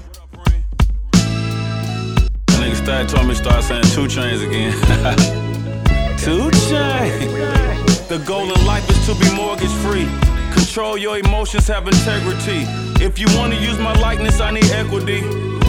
That 2.46 2.60
nigga 2.60 2.76
started 2.76 3.10
told 3.10 3.26
me 3.26 3.34
to 3.34 3.40
start 3.40 3.64
saying 3.64 3.84
two 3.86 4.08
chains 4.08 4.44
again. 4.44 4.74
two 6.20 6.52
chains. 6.70 7.67
The 8.08 8.20
goal 8.20 8.50
in 8.54 8.66
life 8.66 8.90
is 8.90 9.06
to 9.06 9.16
be 9.20 9.36
mortgage 9.36 9.74
free. 9.84 10.08
Control 10.54 10.98
your 10.98 11.18
emotions, 11.18 11.68
have 11.68 11.86
integrity. 11.88 12.64
If 13.04 13.20
you 13.20 13.28
wanna 13.38 13.56
use 13.56 13.78
my 13.80 13.92
likeness, 14.00 14.40
I 14.40 14.52
need 14.52 14.72
equity. 14.72 15.20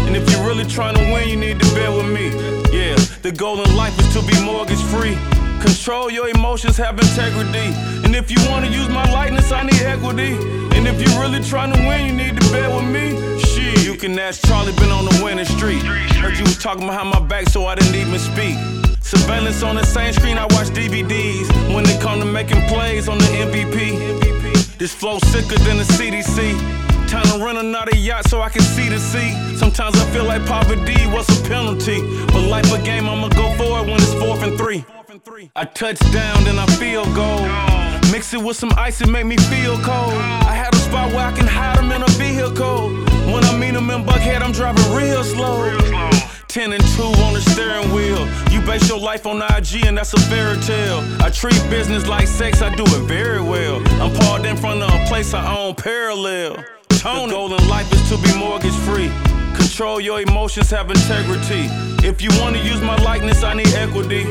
And 0.06 0.14
if 0.14 0.30
you're 0.30 0.46
really 0.46 0.64
trying 0.64 0.94
to 0.94 1.02
win, 1.12 1.28
you 1.28 1.34
need 1.34 1.58
to 1.58 1.74
bear 1.74 1.90
with 1.90 2.06
me. 2.06 2.28
Yeah, 2.70 2.94
the 3.22 3.32
goal 3.32 3.60
in 3.60 3.74
life 3.74 3.98
is 3.98 4.14
to 4.14 4.22
be 4.22 4.40
mortgage 4.44 4.80
free. 4.82 5.18
Control 5.60 6.12
your 6.12 6.28
emotions, 6.28 6.76
have 6.76 6.96
integrity. 6.96 7.74
And 8.04 8.14
if 8.14 8.30
you 8.30 8.38
wanna 8.48 8.68
use 8.68 8.88
my 8.88 9.12
likeness, 9.12 9.50
I 9.50 9.64
need 9.64 9.82
equity. 9.82 10.34
And 10.76 10.86
if 10.86 11.02
you're 11.02 11.20
really 11.20 11.42
trying 11.42 11.72
to 11.72 11.78
win, 11.88 12.06
you 12.06 12.12
need 12.12 12.40
to 12.40 12.52
bear 12.52 12.70
with 12.70 12.86
me. 12.86 13.18
Shit, 13.40 13.84
you 13.84 13.96
can 13.96 14.16
ask 14.16 14.46
Charlie, 14.46 14.74
been 14.74 14.92
on 14.92 15.06
the 15.06 15.24
winning 15.24 15.44
street. 15.44 15.82
Heard 16.22 16.38
you 16.38 16.44
was 16.44 16.56
talking 16.56 16.86
behind 16.86 17.08
my 17.10 17.18
back, 17.18 17.48
so 17.48 17.66
I 17.66 17.74
didn't 17.74 17.96
even 17.96 18.20
speak. 18.20 18.77
Surveillance 19.08 19.62
on 19.62 19.76
the 19.76 19.86
same 19.86 20.12
screen, 20.12 20.36
I 20.36 20.44
watch 20.50 20.68
DVDs. 20.68 21.48
When 21.74 21.82
it 21.88 21.98
come 21.98 22.20
to 22.20 22.26
making 22.26 22.60
plays 22.68 23.08
on 23.08 23.16
the 23.16 23.24
MVP. 23.24 24.76
This 24.76 24.92
flow 24.92 25.18
sicker 25.32 25.58
than 25.64 25.78
the 25.78 25.84
CDC. 25.96 26.52
Time 27.08 27.24
to 27.32 27.42
rent 27.42 27.56
another 27.56 27.96
yacht 27.96 28.28
so 28.28 28.42
I 28.42 28.50
can 28.50 28.60
see 28.60 28.90
the 28.90 28.98
sea. 28.98 29.32
Sometimes 29.56 29.96
I 29.98 30.04
feel 30.10 30.24
like 30.24 30.44
poverty 30.44 31.06
was 31.06 31.26
a 31.30 31.48
penalty. 31.48 32.02
But 32.26 32.48
life 32.48 32.70
a 32.70 32.82
game, 32.82 33.08
I'ma 33.08 33.28
go 33.28 33.48
for 33.56 33.80
it 33.80 33.86
when 33.86 33.94
it's 33.94 34.12
fourth 34.12 34.42
and 34.42 34.58
three. 34.58 34.84
I 35.56 35.64
touch 35.64 35.98
down, 36.12 36.44
then 36.44 36.58
I 36.58 36.66
feel 36.76 37.06
gold. 37.14 37.48
Mix 38.12 38.34
it 38.34 38.42
with 38.42 38.58
some 38.58 38.72
ice 38.76 39.00
and 39.00 39.10
make 39.10 39.24
me 39.24 39.38
feel 39.38 39.78
cold. 39.78 40.12
I 40.44 40.52
had 40.52 40.74
a 40.74 40.78
spot 40.78 41.08
where 41.12 41.26
I 41.26 41.32
can 41.32 41.46
hide 41.46 41.78
them 41.78 41.92
in 41.92 42.02
a 42.02 42.10
vehicle. 42.20 42.90
When 43.32 43.42
I 43.42 43.56
meet 43.56 43.72
them 43.72 43.88
in 43.88 44.04
Buckhead, 44.04 44.42
I'm 44.42 44.52
driving 44.52 44.92
real 44.92 45.24
slow. 45.24 46.17
10 46.58 46.72
and 46.72 46.84
2 46.96 47.02
on 47.22 47.34
the 47.34 47.40
steering 47.40 47.92
wheel. 47.92 48.26
You 48.50 48.60
base 48.62 48.88
your 48.88 48.98
life 48.98 49.26
on 49.26 49.40
IG, 49.40 49.86
and 49.86 49.96
that's 49.96 50.12
a 50.12 50.18
fairy 50.22 50.58
tale. 50.62 50.98
I 51.22 51.30
treat 51.30 51.54
business 51.70 52.08
like 52.08 52.26
sex, 52.26 52.62
I 52.62 52.74
do 52.74 52.82
it 52.82 53.02
very 53.06 53.40
well. 53.40 53.76
I'm 54.02 54.12
parked 54.12 54.44
in 54.44 54.56
front 54.56 54.82
of 54.82 54.92
a 54.92 55.04
place 55.06 55.34
I 55.34 55.56
own 55.56 55.76
parallel. 55.76 56.56
Tony. 56.88 57.30
The 57.30 57.36
goal 57.36 57.54
in 57.54 57.68
life 57.68 57.86
is 57.92 58.02
to 58.08 58.16
be 58.18 58.36
mortgage 58.36 58.74
free. 58.88 59.08
Control 59.54 60.00
your 60.00 60.20
emotions, 60.20 60.68
have 60.70 60.90
integrity. 60.90 61.68
If 62.04 62.20
you 62.20 62.30
wanna 62.40 62.58
use 62.58 62.80
my 62.80 62.96
likeness, 63.04 63.44
I 63.44 63.54
need 63.54 63.72
equity. 63.74 64.24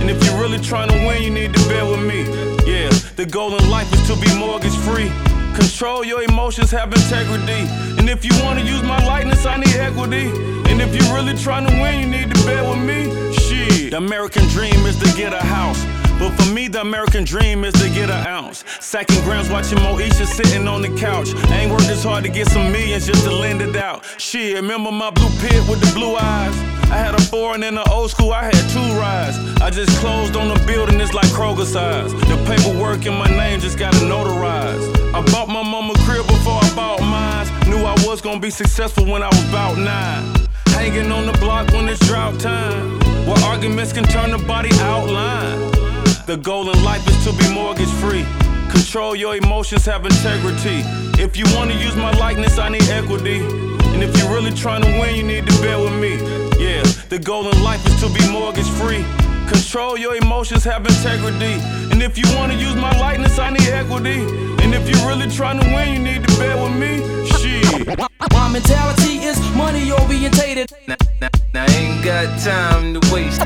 And 0.00 0.10
if 0.10 0.22
you're 0.22 0.38
really 0.38 0.58
trying 0.58 0.90
to 0.90 0.96
win, 1.06 1.22
you 1.22 1.30
need 1.30 1.54
to 1.54 1.60
bear 1.66 1.86
with 1.86 2.04
me. 2.04 2.24
Yeah, 2.70 2.90
the 3.16 3.24
goal 3.24 3.56
in 3.56 3.70
life 3.70 3.90
is 3.94 4.06
to 4.08 4.20
be 4.20 4.28
mortgage 4.38 4.76
free. 4.84 5.10
Control 5.54 6.04
your 6.04 6.22
emotions, 6.22 6.70
have 6.70 6.92
integrity. 6.92 7.66
And 7.98 8.08
if 8.08 8.24
you 8.24 8.32
wanna 8.42 8.62
use 8.62 8.82
my 8.82 9.04
likeness, 9.06 9.46
I 9.46 9.56
need 9.56 9.74
equity. 9.76 10.28
And 10.70 10.80
if 10.80 10.94
you're 10.94 11.14
really 11.14 11.36
trying 11.36 11.66
to 11.66 11.72
win, 11.80 12.00
you 12.00 12.06
need 12.06 12.34
to 12.34 12.44
bet 12.44 12.64
with 12.68 12.78
me. 12.78 13.32
Shit. 13.34 13.90
The 13.90 13.98
American 13.98 14.46
dream 14.48 14.86
is 14.86 14.96
to 14.98 15.16
get 15.16 15.32
a 15.32 15.44
house. 15.44 15.99
But 16.20 16.38
for 16.38 16.52
me, 16.52 16.68
the 16.68 16.82
American 16.82 17.24
dream 17.24 17.64
is 17.64 17.72
to 17.80 17.88
get 17.88 18.10
an 18.10 18.26
ounce. 18.26 18.62
Sacking 18.78 19.24
grams, 19.24 19.48
watching 19.48 19.78
Moesha 19.78 20.26
sitting 20.26 20.68
on 20.68 20.82
the 20.82 20.94
couch. 20.98 21.34
I 21.48 21.60
ain't 21.60 21.72
worked 21.72 21.88
this 21.88 22.04
hard 22.04 22.24
to 22.24 22.30
get 22.30 22.46
some 22.46 22.70
millions 22.70 23.06
just 23.06 23.24
to 23.24 23.32
lend 23.32 23.62
it 23.62 23.74
out. 23.74 24.04
Shit, 24.18 24.54
remember 24.56 24.92
my 24.92 25.08
blue 25.08 25.30
pit 25.40 25.66
with 25.66 25.80
the 25.80 25.90
blue 25.94 26.16
eyes? 26.16 26.54
I 26.92 26.98
had 26.98 27.14
a 27.14 27.22
foreign 27.22 27.62
in 27.62 27.76
the 27.76 27.90
old 27.90 28.10
school, 28.10 28.32
I 28.32 28.44
had 28.44 28.68
two 28.68 29.00
rides. 29.00 29.38
I 29.62 29.70
just 29.70 29.96
closed 30.00 30.36
on 30.36 30.48
the 30.48 30.62
building, 30.66 31.00
it's 31.00 31.14
like 31.14 31.28
Kroger 31.28 31.64
size. 31.64 32.12
The 32.12 32.36
paperwork 32.44 33.06
in 33.06 33.14
my 33.14 33.28
name 33.28 33.60
just 33.60 33.78
got 33.78 33.94
notarized. 33.94 34.94
I 35.14 35.22
bought 35.32 35.48
my 35.48 35.62
mama 35.62 35.94
crib 36.04 36.26
before 36.26 36.58
I 36.60 36.70
bought 36.76 37.00
mine. 37.00 37.46
Knew 37.70 37.78
I 37.78 37.94
was 38.06 38.20
gonna 38.20 38.40
be 38.40 38.50
successful 38.50 39.06
when 39.06 39.22
I 39.22 39.28
was 39.28 39.48
about 39.48 39.78
nine. 39.78 40.48
Hanging 40.66 41.10
on 41.12 41.24
the 41.24 41.32
block 41.38 41.70
when 41.70 41.88
it's 41.88 42.06
drought 42.06 42.38
time. 42.38 42.98
Where 43.26 43.38
arguments 43.44 43.94
can 43.94 44.04
turn 44.04 44.32
the 44.32 44.38
body 44.38 44.70
outline. 44.80 45.79
The 46.26 46.36
goal 46.36 46.70
in 46.70 46.84
life 46.84 47.06
is 47.08 47.24
to 47.24 47.32
be 47.32 47.52
mortgage 47.52 47.90
free. 48.00 48.24
Control 48.70 49.16
your 49.16 49.36
emotions, 49.36 49.84
have 49.86 50.04
integrity. 50.04 50.82
If 51.20 51.36
you 51.36 51.44
wanna 51.56 51.74
use 51.74 51.96
my 51.96 52.12
likeness, 52.18 52.58
I 52.58 52.68
need 52.68 52.88
equity. 52.88 53.40
And 53.92 54.02
if 54.02 54.16
you're 54.16 54.32
really 54.32 54.52
trying 54.52 54.82
to 54.82 54.90
win, 55.00 55.14
you 55.16 55.22
need 55.22 55.46
to 55.46 55.62
bear 55.62 55.78
with 55.78 55.94
me. 56.00 56.12
Yeah, 56.58 56.82
the 57.08 57.18
goal 57.18 57.50
in 57.50 57.62
life 57.62 57.84
is 57.86 58.00
to 58.00 58.08
be 58.08 58.22
mortgage 58.30 58.70
free. 58.78 59.04
Control 59.48 59.98
your 59.98 60.14
emotions, 60.14 60.62
have 60.64 60.86
integrity. 60.86 61.54
And 61.90 62.02
if 62.02 62.16
you 62.16 62.24
wanna 62.36 62.54
use 62.54 62.76
my 62.76 62.96
likeness, 63.00 63.38
I 63.38 63.50
need 63.50 63.68
equity. 63.68 64.20
And 64.62 64.74
if 64.74 64.88
you're 64.88 65.08
really 65.08 65.28
trying 65.28 65.58
to 65.58 65.66
win, 65.74 65.92
you 65.94 65.98
need 65.98 66.26
to 66.26 66.36
bear 66.38 66.56
with 66.62 66.76
me. 66.76 67.26
Shit. 67.26 67.49
My 67.70 68.48
mentality 68.52 69.18
is 69.18 69.38
money 69.54 69.92
orientated. 69.92 70.72
Now, 70.88 70.96
now, 71.20 71.28
now 71.54 71.64
I 71.68 71.72
ain't 71.72 72.04
got 72.04 72.40
time 72.40 72.98
to 72.98 73.14
waste. 73.14 73.40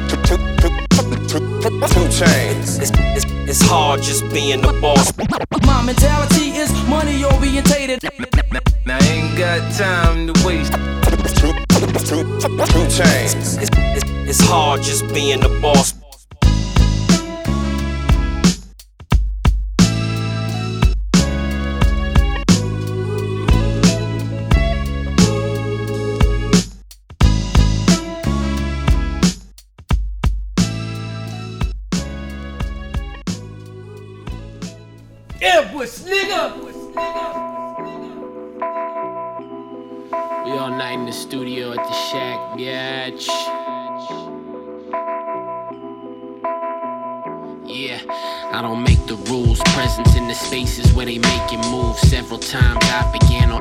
Two 1.93 2.09
chains. 2.09 2.79
It's, 2.79 2.91
it's, 2.95 3.25
it's 3.49 3.61
hard 3.63 4.01
just 4.01 4.23
being 4.33 4.63
the 4.63 4.73
boss. 4.81 5.13
My 5.67 5.83
mentality 5.83 6.57
is 6.57 6.73
money 6.89 7.23
orientated. 7.23 8.03
Now 8.87 8.97
I 8.99 9.05
ain't 9.05 9.37
got 9.37 9.61
time 9.75 10.33
to 10.33 10.47
waste. 10.47 10.73
Two, 11.39 11.53
two, 12.09 12.41
two 12.41 12.87
chains. 12.89 13.59
It's, 13.59 13.71
it's, 13.77 14.05
it's 14.09 14.41
hard 14.41 14.83
just 14.83 15.07
being 15.13 15.41
the 15.41 15.51
boss. 15.61 15.93
Ambush, 35.85 35.99
nigga. 36.11 36.41
We 40.45 40.53
all 40.53 40.71
night 40.71 40.95
in 40.95 41.05
the 41.05 41.13
studio 41.13 41.73
at 41.73 41.77
the 41.77 41.93
shack, 41.93 42.39
bitch. 42.57 43.29
Yeah, 47.67 48.01
I 48.51 48.63
don't 48.63 48.83
make 48.83 49.05
the 49.07 49.17
rules. 49.31 49.61
Presence 49.75 50.17
in 50.17 50.27
the 50.27 50.35
spaces 50.35 50.91
where 50.95 51.05
they 51.05 51.19
make 51.19 51.53
it 51.53 51.71
move. 51.71 51.99
Several 51.99 52.39
times 52.39 52.83
I 52.85 53.11
began 53.13 53.51
on 53.51 53.61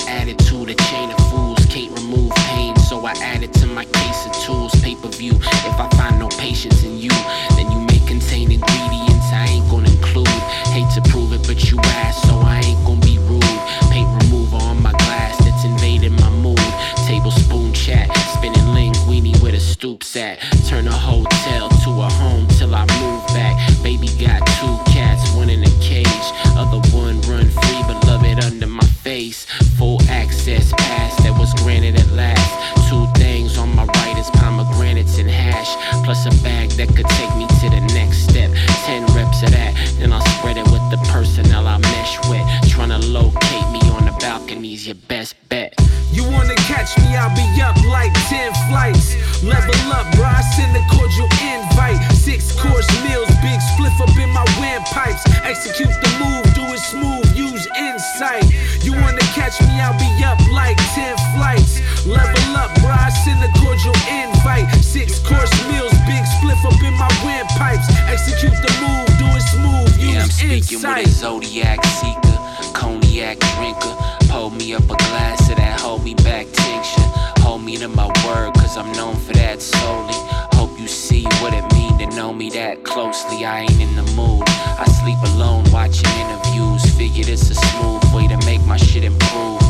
A 70.86 71.08
zodiac 71.08 71.84
seeker, 71.86 72.38
cognac 72.74 73.40
drinker. 73.56 73.96
Pour 74.28 74.52
me 74.52 74.74
up 74.74 74.84
a 74.84 74.96
glass 74.96 75.50
of 75.50 75.56
that 75.56 75.80
hold 75.80 76.04
me 76.04 76.14
back 76.16 76.46
tincture. 76.52 77.10
Hold 77.40 77.64
me 77.64 77.78
to 77.78 77.88
my 77.88 78.08
word, 78.26 78.54
cause 78.56 78.78
I'm 78.78 78.92
known 78.92 79.16
for 79.16 79.32
that 79.32 79.62
solely. 79.62 80.14
Hope 80.52 80.78
you 80.78 80.90
see 80.90 81.24
what 81.40 81.54
it 81.54 81.64
mean 81.74 81.98
to 82.00 82.16
know 82.18 82.34
me 82.34 82.50
that 82.50 82.84
closely. 82.84 83.46
I 83.46 83.62
ain't 83.62 83.80
in 83.80 83.96
the 83.96 84.04
mood. 84.12 84.44
I 84.46 84.84
sleep 85.00 85.18
alone 85.34 85.64
watching 85.72 86.12
interviews. 86.20 86.84
Figured 86.98 87.30
it's 87.30 87.50
a 87.50 87.56
smooth 87.56 88.04
way 88.14 88.28
to 88.28 88.38
make 88.46 88.62
my 88.66 88.78
shit 88.78 89.06
improve. 89.06 89.62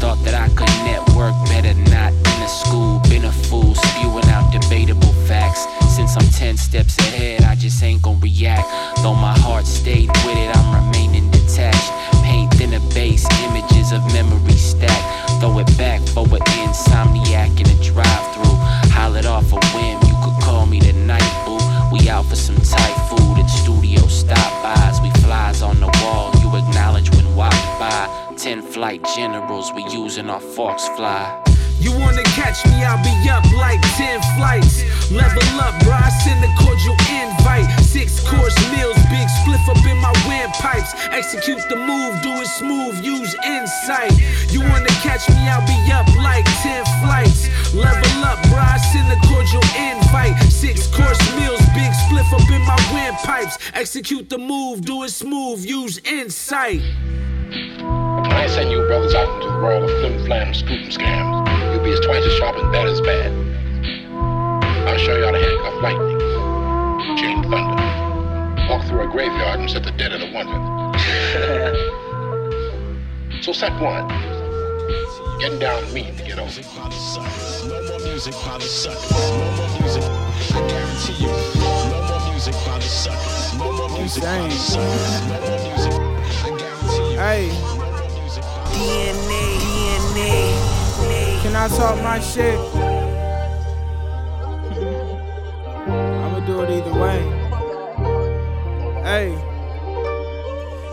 Thought 0.00 0.24
that 0.24 0.34
I 0.34 0.48
could 0.56 0.72
network 0.88 1.34
better, 1.52 1.74
not 1.90 2.12
in 2.12 2.42
a 2.42 2.48
school. 2.48 2.98
Been 3.10 3.26
a 3.26 3.32
fool, 3.32 3.74
spewing 3.74 4.26
out 4.32 4.50
debatable 4.50 5.01
facts. 5.32 5.62
Since 5.96 6.16
I'm 6.16 6.28
10 6.28 6.56
steps 6.56 6.98
ahead, 6.98 7.42
I 7.44 7.54
just 7.54 7.82
ain't 7.82 8.02
gon' 8.02 8.20
react. 8.20 8.68
Though 9.02 9.14
my 9.14 9.36
heart 9.44 9.66
stayed 9.66 10.10
with 10.24 10.38
it, 10.44 10.50
I'm 10.56 10.68
remaining 10.80 11.30
detached. 11.30 11.90
Paint 12.26 12.52
thinner 12.54 12.84
base 12.94 13.24
images 13.46 13.92
of 13.96 14.00
memory 14.12 14.58
stacked. 14.70 15.06
Throw 15.40 15.58
it 15.58 15.70
back 15.78 16.00
for 16.14 16.24
an 16.38 16.44
insomniac 16.64 17.52
in 17.60 17.66
a 17.74 17.78
drive 17.90 18.26
through. 18.34 18.58
Holl 18.96 19.16
it 19.16 19.26
off 19.26 19.52
a 19.52 19.60
whim, 19.74 19.98
you 20.08 20.16
could 20.22 20.38
call 20.46 20.66
me 20.66 20.78
the 20.80 20.92
night 20.92 21.32
boo. 21.44 21.62
We 21.92 22.08
out 22.10 22.26
for 22.26 22.36
some 22.36 22.60
tight 22.74 22.98
food 23.08 23.36
and 23.42 23.50
studio 23.50 24.02
stop 24.08 24.52
bys. 24.62 25.00
We 25.00 25.10
flies 25.24 25.62
on 25.62 25.80
the 25.80 25.90
wall, 26.02 26.30
you 26.42 26.48
acknowledge 26.60 27.10
when 27.14 27.26
walk 27.34 27.62
by. 27.80 28.02
Ten 28.36 28.60
flight 28.60 29.02
generals, 29.16 29.72
we 29.72 29.82
using 30.02 30.28
our 30.28 30.40
forks 30.40 30.86
fly. 30.96 31.51
You 31.82 31.90
wanna 31.98 32.22
catch 32.38 32.64
me, 32.66 32.84
I'll 32.84 33.02
be 33.02 33.10
up 33.28 33.42
like 33.58 33.82
10 33.98 34.22
flights. 34.38 34.86
Level 35.10 35.42
up, 35.58 35.74
bro, 35.82 35.92
I 35.92 36.10
send 36.22 36.38
a 36.44 36.50
cordial 36.54 36.94
invite. 37.10 37.66
Six 37.82 38.20
course 38.20 38.54
meals, 38.70 38.94
big 39.10 39.26
spliff 39.42 39.66
up 39.68 39.84
in 39.84 39.98
my 39.98 40.14
windpipes. 40.28 40.94
Execute 41.10 41.60
the 41.68 41.74
move, 41.74 42.22
do 42.22 42.30
it 42.38 42.46
smooth, 42.46 43.04
use 43.04 43.34
insight. 43.44 44.12
You 44.50 44.60
wanna 44.60 44.94
catch 45.02 45.28
me, 45.28 45.42
I'll 45.50 45.66
be 45.66 45.74
up 45.90 46.06
like 46.22 46.46
10 46.62 46.84
flights. 47.02 47.50
Level 47.74 48.24
up, 48.30 48.40
bro, 48.46 48.62
I 48.62 48.78
send 48.92 49.10
a 49.10 49.18
cordial 49.26 49.64
invite. 49.74 50.38
Six 50.52 50.86
course 50.86 51.20
meals, 51.36 51.60
big 51.74 51.90
spliff 52.06 52.32
up 52.32 52.48
in 52.48 52.62
my 52.62 52.78
windpipes. 52.94 53.58
Execute 53.74 54.30
the 54.30 54.38
move, 54.38 54.82
do 54.82 55.02
it 55.02 55.10
smooth, 55.10 55.64
use 55.64 55.98
insight. 56.04 56.80
I 57.52 58.46
send 58.46 58.70
you 58.70 58.86
brothers 58.86 59.14
out 59.14 59.28
into 59.34 59.48
the 59.48 59.58
world 59.58 59.84
of 59.84 59.90
flim 60.00 60.24
flam 60.24 60.54
scoop 60.54 60.88
scams, 60.88 61.41
you'll 61.82 61.90
be 61.90 61.98
as 61.98 62.04
twice 62.04 62.24
as 62.24 62.32
sharp 62.34 62.56
and 62.56 62.72
bad 62.72 62.86
as 62.86 63.00
bad. 63.00 63.32
I'll 64.86 64.98
show 64.98 65.16
you 65.16 65.24
how 65.24 65.32
to 65.32 65.38
handcuff 65.38 65.82
lightning, 65.82 66.20
chain 67.18 67.42
thunder, 67.42 67.82
walk 68.68 68.86
through 68.86 69.08
a 69.08 69.10
graveyard 69.10 69.60
and 69.60 69.70
set 69.70 69.82
the 69.84 69.90
dead 69.92 70.12
at 70.12 70.20
a 70.20 70.32
wonder. 70.32 70.58
so 73.42 73.52
step 73.52 73.72
one, 73.80 74.08
getting 75.40 75.58
down 75.58 75.92
mean 75.92 76.14
to 76.14 76.24
get 76.24 76.38
over. 76.38 76.62
No 77.66 77.82
more 77.88 77.98
music 78.00 78.34
by 78.44 78.58
the 78.58 78.64
suckers. 78.64 79.10
No 79.10 79.50
more 79.56 79.68
music. 79.80 80.04
I 80.54 80.68
guarantee 80.68 81.14
you. 81.18 81.30
No 81.58 81.74
more 82.06 82.20
music. 82.30 82.54
music 82.54 82.54
by 82.66 82.78
the 82.78 82.84
suckers. 82.84 83.58
No 83.58 83.72
more 83.72 83.88
music 83.98 84.22
by 84.22 84.38
the 84.38 84.50
suckers. 84.50 85.26
No 85.26 85.38
more 85.40 85.58
music. 85.66 85.94
I 86.44 86.50
guarantee 86.58 87.12
you. 87.12 87.18
Hey. 87.18 87.50
DNA, 88.72 89.42
DNA. 90.14 90.61
Can 91.42 91.56
I 91.56 91.66
talk 91.66 92.00
my 92.04 92.20
shit? 92.20 92.56
I'ma 95.88 96.38
do 96.46 96.60
it 96.62 96.70
either 96.70 96.94
way. 96.94 97.20
Hey. 99.02 99.34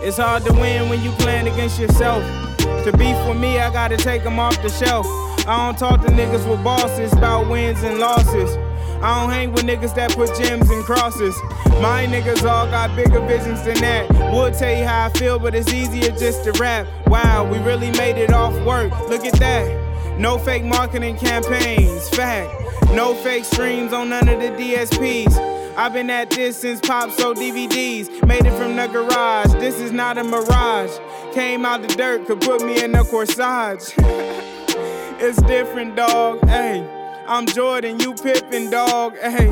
It's 0.01 0.17
hard 0.17 0.43
to 0.45 0.53
win 0.53 0.89
when 0.89 1.03
you 1.03 1.11
playing 1.11 1.47
against 1.47 1.79
yourself. 1.79 2.23
To 2.57 2.91
beef 2.97 3.15
with 3.27 3.37
me, 3.37 3.59
I 3.59 3.71
gotta 3.71 3.95
take 3.95 4.23
them 4.23 4.39
off 4.39 4.59
the 4.63 4.69
shelf. 4.69 5.05
I 5.47 5.67
don't 5.67 5.77
talk 5.77 6.01
to 6.01 6.07
niggas 6.07 6.49
with 6.49 6.63
bosses 6.63 7.13
about 7.13 7.47
wins 7.47 7.83
and 7.83 7.99
losses. 7.99 8.57
I 9.03 9.21
don't 9.21 9.29
hang 9.29 9.51
with 9.51 9.65
niggas 9.65 9.93
that 9.95 10.15
put 10.15 10.35
gems 10.35 10.69
and 10.71 10.83
crosses. 10.83 11.35
My 11.79 12.07
niggas 12.07 12.43
all 12.43 12.65
got 12.71 12.95
bigger 12.95 13.19
visions 13.27 13.61
than 13.63 13.79
that. 13.81 14.09
Would 14.33 14.55
tell 14.55 14.75
you 14.75 14.83
how 14.83 15.05
I 15.05 15.09
feel, 15.09 15.37
but 15.37 15.53
it's 15.53 15.71
easier 15.71 16.09
just 16.17 16.43
to 16.45 16.53
rap. 16.53 16.87
Wow, 17.05 17.47
we 17.49 17.59
really 17.59 17.91
made 17.91 18.17
it 18.17 18.33
off 18.33 18.55
work. 18.65 18.91
Look 19.09 19.25
at 19.25 19.33
that. 19.33 19.88
No 20.19 20.37
fake 20.37 20.65
marketing 20.65 21.15
campaigns. 21.15 22.09
Fact. 22.09 22.53
No 22.91 23.13
fake 23.13 23.45
streams 23.45 23.93
on 23.93 24.09
none 24.09 24.27
of 24.27 24.41
the 24.41 24.49
DSPs. 24.49 25.77
I've 25.77 25.93
been 25.93 26.09
at 26.09 26.29
this 26.29 26.57
since 26.57 26.81
Pop 26.81 27.09
sold 27.11 27.37
DVDs. 27.37 28.27
Made 28.27 28.45
it 28.45 28.51
from 28.57 28.75
the 28.75 28.87
garage. 28.87 29.53
This 29.53 29.79
is 29.79 29.93
not 29.93 30.17
a 30.17 30.25
mirage. 30.25 30.91
Came 31.33 31.65
out 31.65 31.83
the 31.83 31.95
dirt, 31.95 32.27
could 32.27 32.41
put 32.41 32.65
me 32.65 32.83
in 32.83 32.93
a 32.95 33.03
corsage. 33.05 33.93
it's 35.21 35.41
different, 35.43 35.95
dog. 35.95 36.45
Hey, 36.49 36.85
I'm 37.25 37.45
Jordan, 37.45 38.01
you 38.01 38.13
Pippin, 38.13 38.69
dog. 38.69 39.17
Hey, 39.19 39.47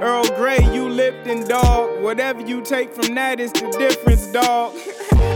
Earl 0.00 0.24
Grey, 0.36 0.60
you 0.72 0.88
Lipton, 0.88 1.46
dog. 1.46 2.02
Whatever 2.02 2.40
you 2.40 2.62
take 2.62 2.94
from 2.94 3.14
that 3.16 3.38
is 3.38 3.52
the 3.52 3.68
difference, 3.78 4.26
dog. 4.28 4.74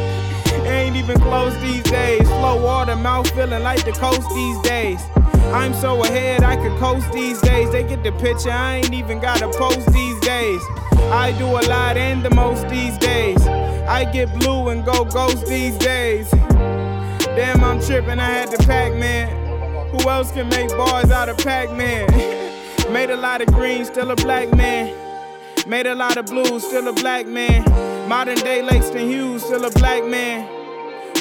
Ain't 0.91 1.05
even 1.05 1.21
close 1.21 1.57
these 1.59 1.85
days. 1.85 2.27
Flow 2.27 2.61
water, 2.65 2.97
mouth 2.97 3.31
feeling 3.31 3.63
like 3.63 3.85
the 3.85 3.93
coast 3.93 4.29
these 4.35 4.61
days. 4.63 5.01
I'm 5.55 5.73
so 5.73 6.03
ahead, 6.03 6.43
I 6.43 6.57
could 6.57 6.77
coast 6.81 7.13
these 7.13 7.41
days. 7.41 7.71
They 7.71 7.85
get 7.85 8.03
the 8.03 8.11
picture, 8.11 8.51
I 8.51 8.79
ain't 8.79 8.93
even 8.93 9.21
gotta 9.21 9.49
post 9.57 9.87
these 9.93 10.19
days. 10.19 10.61
I 11.13 11.33
do 11.39 11.47
a 11.47 11.63
lot 11.71 11.97
and 11.97 12.25
the 12.25 12.31
most 12.35 12.69
these 12.69 12.99
days. 12.99 13.41
I 13.47 14.05
get 14.13 14.37
blue 14.41 14.71
and 14.71 14.85
go 14.85 15.05
ghost 15.05 15.47
these 15.47 15.79
days. 15.79 16.29
Damn, 16.33 17.63
I'm 17.63 17.81
tripping, 17.81 18.19
I 18.19 18.29
had 18.29 18.51
the 18.51 18.59
Pac 18.65 18.93
Man. 18.95 19.29
Who 19.91 20.09
else 20.09 20.33
can 20.33 20.49
make 20.49 20.71
bars 20.71 21.13
out 21.13 21.29
of 21.29 21.39
Pac 21.39 21.71
Man? 21.71 22.09
Made 22.93 23.11
a 23.11 23.17
lot 23.17 23.41
of 23.41 23.47
green, 23.55 23.85
still 23.85 24.11
a 24.11 24.17
black 24.17 24.53
man. 24.57 24.93
Made 25.69 25.87
a 25.87 25.95
lot 25.95 26.17
of 26.17 26.27
blue, 26.27 26.59
still 26.59 26.89
a 26.89 26.93
black 26.93 27.29
man. 27.29 27.63
Modern 28.09 28.39
day 28.39 28.61
Langston 28.61 29.09
Hughes, 29.09 29.45
still 29.45 29.65
a 29.65 29.71
black 29.71 30.05
man. 30.05 30.60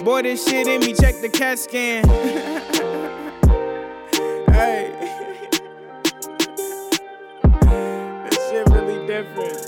Boy, 0.03 0.21
this 0.21 0.47
shit 0.47 0.65
in 0.65 0.79
me, 0.79 0.93
check 0.93 1.19
the 1.19 1.27
CAT 1.27 1.59
scan. 1.59 2.07
hey. 4.49 4.91
this 8.29 8.49
shit 8.49 8.65
really 8.69 9.05
different. 9.05 9.59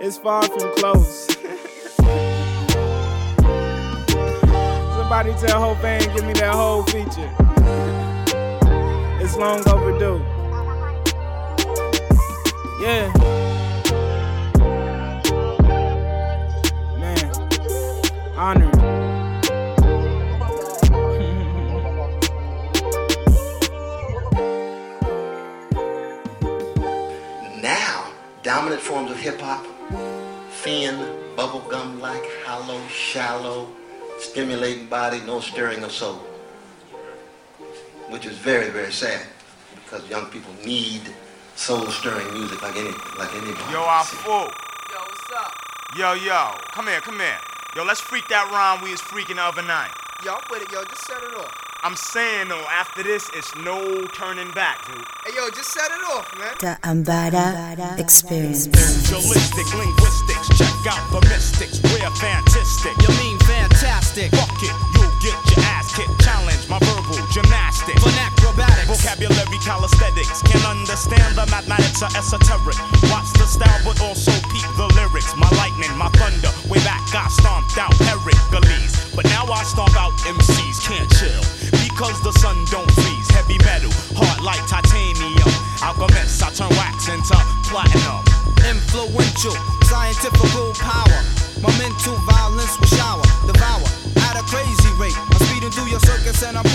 It's 0.00 0.18
far 0.18 0.44
from 0.44 0.72
close. 0.76 1.26
Somebody 4.94 5.34
tell 5.40 5.60
Hope 5.60 5.78
Van 5.78 6.00
give 6.14 6.24
me 6.24 6.34
that 6.34 6.54
whole 6.54 6.84
feature. 6.84 7.34
It's 9.20 9.36
long 9.36 9.68
overdue. 9.68 10.22
Yeah. 12.80 13.47
Honored. 18.38 18.72
Now, 27.60 28.12
dominant 28.44 28.80
forms 28.80 29.10
of 29.10 29.18
hip 29.18 29.40
hop, 29.40 29.66
thin, 30.62 30.94
bubblegum 31.36 32.00
like, 32.00 32.22
hollow, 32.44 32.80
shallow, 32.86 33.68
stimulating 34.20 34.86
body, 34.86 35.20
no 35.26 35.40
stirring 35.40 35.82
of 35.82 35.90
soul. 35.90 36.20
Which 38.08 38.24
is 38.24 38.38
very, 38.38 38.70
very 38.70 38.92
sad 38.92 39.26
because 39.74 40.08
young 40.08 40.26
people 40.26 40.52
need 40.64 41.02
soul 41.56 41.86
stirring 41.88 42.32
music 42.32 42.62
like 42.62 42.76
any 42.76 42.92
like 43.18 43.34
anybody. 43.34 43.72
Yo, 43.72 43.84
I'm 43.84 44.04
full. 44.04 44.32
Yo, 44.32 44.98
what's 45.00 45.32
up? 45.36 45.52
Yo, 45.98 46.14
yo, 46.14 46.54
come 46.72 46.86
here, 46.86 47.00
come 47.00 47.18
here. 47.18 47.38
Yo, 47.78 47.84
let's 47.84 48.00
freak 48.00 48.26
that 48.26 48.50
rhyme 48.50 48.82
we 48.82 48.90
was 48.90 48.98
freaking 48.98 49.38
the 49.38 49.46
other 49.46 49.62
night. 49.62 49.94
Yo, 50.26 50.34
I'm 50.34 50.42
with 50.50 50.66
it, 50.66 50.70
yo. 50.74 50.82
Just 50.82 51.06
set 51.06 51.22
it 51.22 51.30
off. 51.38 51.54
I'm 51.86 51.94
saying 51.94 52.50
though, 52.50 52.66
after 52.74 53.06
this, 53.06 53.30
it's 53.38 53.54
no 53.62 54.02
turning 54.18 54.50
back, 54.50 54.82
dude. 54.90 54.98
Hey, 55.22 55.38
yo, 55.38 55.46
just 55.54 55.70
set 55.70 55.86
it 55.86 56.02
off, 56.10 56.26
man. 56.34 56.58
The 56.58 56.74
Ambada 56.82 57.78
um, 57.78 58.02
Experience. 58.02 58.66
Spiritualistic 58.66 59.70
linguistics, 59.78 60.50
check 60.58 60.74
out 60.90 61.06
the 61.14 61.22
mystics. 61.30 61.78
We're 61.86 62.02
fantastic. 62.18 62.98
You 62.98 63.14
mean 63.22 63.38
fantastic? 63.46 64.34
Fuck 64.34 64.58
it, 64.58 64.74
you'll 64.98 65.14
get 65.22 65.38
your 65.54 65.62
ass 65.70 65.94
kicked. 65.94 66.10
Challenge 66.18 66.58
my 66.66 66.82
verbal 66.82 67.22
gymnastics. 67.30 68.02
Acrobatics. 68.02 68.90
Vocabulary 68.90 69.58
calisthenics. 69.62 70.42
Can't 70.50 70.66
understand 70.66 71.38
the 71.38 71.46
mathematics 71.46 72.02
are 72.02 72.10
esoteric. 72.18 72.74
Watch 73.06 73.30
the 73.38 73.46
style, 73.46 73.78
but 73.86 74.02
also 74.02 74.34
peep 74.50 74.66
the 74.74 74.90
lyrics. 74.98 75.30
My 75.38 75.46
lightning, 75.54 75.94
my 75.94 76.10
thunder. 76.18 76.50
I 77.14 77.28
stomped 77.28 77.78
out 77.78 77.94
Hercules. 77.94 78.92
But 79.14 79.24
now 79.26 79.44
I 79.46 79.62
stomp 79.64 79.96
out 79.96 80.12
MCs. 80.28 80.82
Can't 80.82 81.08
chill. 81.16 81.42
Because 81.84 82.20
the 82.22 82.32
sun 82.38 82.56
don't 82.70 82.90
freeze. 82.92 83.28
Heavy 83.30 83.58
metal, 83.64 83.90
hard 84.16 84.42
like 84.42 84.60
titanium. 84.68 85.52
Alchemist, 85.82 86.42
I 86.42 86.50
turn 86.52 86.70
wax 86.76 87.08
into 87.08 87.36
platinum. 87.68 88.24
Influential, 88.66 89.56
scientific 89.86 90.40
power. 90.78 91.20
My 91.62 91.72
violence 92.30 92.78
will 92.78 92.86
shower, 92.86 93.22
devour 93.46 93.88
at 94.30 94.38
a 94.38 94.44
crazy 94.46 94.90
rate. 94.98 95.16
I'm 95.16 95.40
speeding 95.46 95.70
through 95.70 95.90
your 95.90 96.00
circus 96.00 96.42
and 96.42 96.56
I'm 96.56 96.66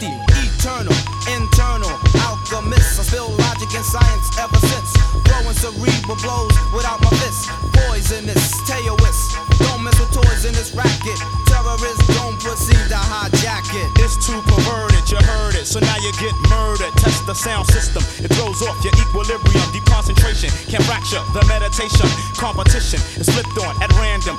thee. 0.00 0.16
Eternal, 0.42 0.96
internal, 1.28 1.92
alchemist. 2.24 2.98
I 2.98 3.04
spill 3.04 3.30
logic 3.36 3.70
and 3.76 3.84
science 3.84 4.26
ever 4.40 4.58
since. 4.58 4.90
Throwing 5.28 5.56
cerebral 5.56 6.16
blows 6.24 6.56
without 6.72 7.00
my 7.04 7.12
fists. 7.20 7.46
Poisonous, 7.76 8.56
taoist. 8.66 9.36
Don't 9.60 9.84
mess 9.84 9.96
with 10.00 10.10
toys 10.10 10.44
in 10.48 10.52
this 10.56 10.72
racket. 10.72 11.20
Terrorists 11.46 12.06
don't 12.16 12.40
proceed 12.40 12.84
to 12.88 13.00
hijack 13.12 13.68
it. 13.76 13.88
It's 14.00 14.16
too 14.18 14.40
perverted, 14.48 15.04
you 15.12 15.20
heard 15.20 15.54
it, 15.54 15.66
so 15.66 15.78
now 15.80 15.96
you 16.00 16.12
get 16.18 16.34
murdered. 16.48 16.92
Test 16.96 17.26
the 17.26 17.34
sound 17.34 17.66
system, 17.68 18.02
it 18.24 18.32
throws 18.34 18.62
off 18.62 18.82
your 18.82 18.94
equilibrium. 18.96 19.68
Deconcentration 19.70 19.90
concentration 20.00 20.50
can 20.72 20.80
fracture 20.88 21.20
the 21.32 21.44
meditation. 21.46 22.08
Competition 22.36 23.00
is 23.20 23.28
flipped 23.28 23.58
on 23.60 23.76
at 23.82 23.92
random. 24.00 24.36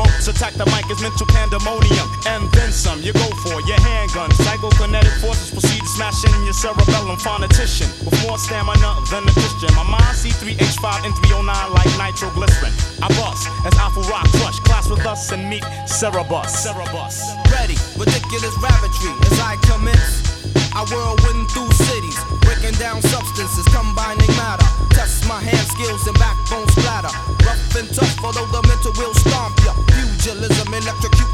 Deviant 0.00 0.28
attack 0.28 0.54
the 0.54 0.64
mic 0.72 0.88
is 0.90 1.00
mental 1.02 1.26
pandemonium. 1.26 2.08
And 2.26 2.48
then 2.52 2.72
some, 2.72 3.02
you 3.02 3.12
go 3.12 3.28
for 3.44 3.60
your 3.68 3.80
handgun. 3.80 4.30
Psychokinetic 4.30 5.12
forces 5.20 5.50
proceed 5.50 5.80
to 5.80 5.90
smash 5.96 6.24
in 6.24 6.44
your 6.44 6.52
cerebellum. 6.52 7.16
Phonetician 7.20 7.88
with 8.04 8.16
more 8.24 8.38
stamina 8.38 8.96
than 9.10 9.28
a 9.28 9.32
Christian. 9.32 9.68
My 9.76 9.84
mind 9.84 10.16
C3H5 10.16 11.04
and 11.04 11.14
309 11.24 11.72
like 11.72 11.90
nitroglycerin. 12.00 12.72
I 13.02 13.08
bust 13.20 13.48
as 13.66 13.74
Alpha 13.76 14.00
Rock 14.08 14.28
crush. 14.40 14.58
Class 14.60 14.88
with 14.88 15.04
us 15.04 15.32
and 15.32 15.48
meet 15.48 15.64
Cerebus. 15.84 16.48
Cerebus. 16.48 17.20
Ready, 17.52 17.76
ridiculous 17.96 18.56
ravagely 18.60 19.12
as 19.28 19.36
I 19.40 19.56
commence. 19.68 20.30
I 20.72 20.86
whirlwind 20.88 21.50
through 21.50 21.70
cities, 21.72 22.16
breaking 22.40 22.78
down 22.78 23.02
substances, 23.02 23.66
combining 23.74 24.30
matter. 24.38 24.66
Test 24.94 25.26
my 25.26 25.40
hand 25.42 25.66
skills 25.66 26.06
and 26.06 26.16
backbone 26.18 26.68
splatter. 26.68 27.10
Rough 27.44 27.76
and 27.76 27.88
tough, 27.92 28.24
although 28.24 28.46
the 28.46 28.62
mental 28.66 28.92
will 28.96 29.14
stomp 29.14 29.59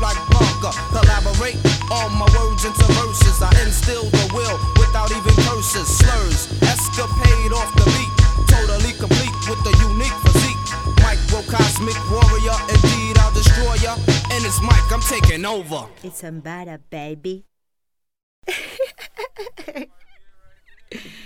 like 0.01 0.17
Blanca. 0.31 0.71
Collaborate 0.95 1.59
all 1.91 2.09
my 2.11 2.27
words 2.39 2.65
into 2.65 2.85
verses. 2.95 3.43
I 3.43 3.51
instill 3.65 4.05
the 4.05 4.31
will 4.35 4.59
without 4.79 5.11
even 5.11 5.35
curses. 5.43 5.99
Slurs, 5.99 6.47
escapade 6.63 7.53
off 7.53 7.75
the 7.75 7.85
beat. 7.91 8.13
Totally 8.47 8.93
complete 8.95 9.35
with 9.51 9.59
unique 9.91 10.15
physique. 10.23 10.63
Microcosmic 11.03 11.99
warrior, 12.11 12.55
indeed 12.71 13.19
I'll 13.19 13.35
destroy 13.35 13.75
ya. 13.83 13.99
In 14.35 14.43
this 14.43 14.61
mic, 14.63 14.87
I'm 14.93 15.03
taking 15.03 15.45
over. 15.45 15.87
It's 16.03 16.23
baby. 16.91 17.45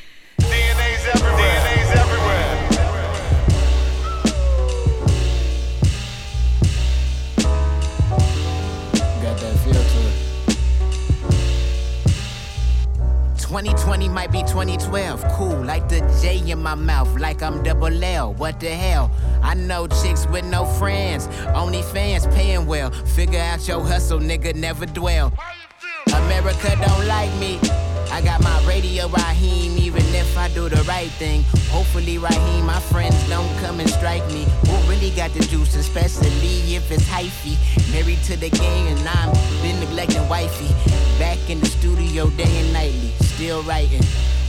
2020 13.51 14.09
might 14.09 14.31
be 14.31 14.43
2012. 14.43 15.25
Cool, 15.33 15.65
like 15.65 15.89
the 15.89 15.99
J 16.23 16.53
in 16.53 16.63
my 16.63 16.77
mouth, 16.77 17.13
like 17.19 17.43
I'm 17.43 17.65
double 17.65 18.05
L. 18.05 18.33
What 18.35 18.61
the 18.61 18.69
hell? 18.69 19.11
I 19.43 19.55
know 19.55 19.89
chicks 19.89 20.25
with 20.29 20.45
no 20.45 20.65
friends, 20.65 21.27
only 21.53 21.83
fans 21.83 22.29
paying 22.29 22.65
well. 22.67 22.93
Figure 22.93 23.41
out 23.41 23.67
your 23.67 23.85
hustle, 23.85 24.21
nigga, 24.21 24.55
never 24.55 24.87
dwell. 24.87 25.33
America 26.15 26.77
don't 26.81 27.07
like 27.09 27.35
me. 27.41 27.59
I 28.13 28.21
got 28.21 28.43
my 28.43 28.65
radio 28.67 29.09
Raheem, 29.09 29.79
even 29.79 30.03
if 30.15 30.37
I 30.37 30.49
do 30.49 30.69
the 30.69 30.83
right 30.83 31.11
thing. 31.13 31.45
Hopefully, 31.71 32.19
Raheem, 32.19 32.67
my 32.67 32.81
friends 32.81 33.17
don't 33.29 33.49
come 33.59 33.81
and 33.81 33.89
strike 33.89 34.27
me. 34.33 34.47
Who 34.67 34.91
really 34.91 35.11
got 35.11 35.33
the 35.33 35.41
juice, 35.41 35.77
especially 35.77 36.75
if 36.75 36.91
it's 36.91 37.05
hyphy? 37.05 37.57
Married 37.93 38.23
to 38.25 38.37
the 38.37 38.51
game, 38.51 38.87
and 38.87 39.09
I'm 39.09 39.33
been 39.63 39.79
neglecting 39.81 40.29
wifey. 40.29 40.75
Back 41.19 41.39
in 41.49 41.61
the 41.61 41.67
studio 41.67 42.31
day 42.31 42.61
and 42.61 42.73
nightly, 42.73 43.13
still 43.21 43.63
writing. 43.63 44.03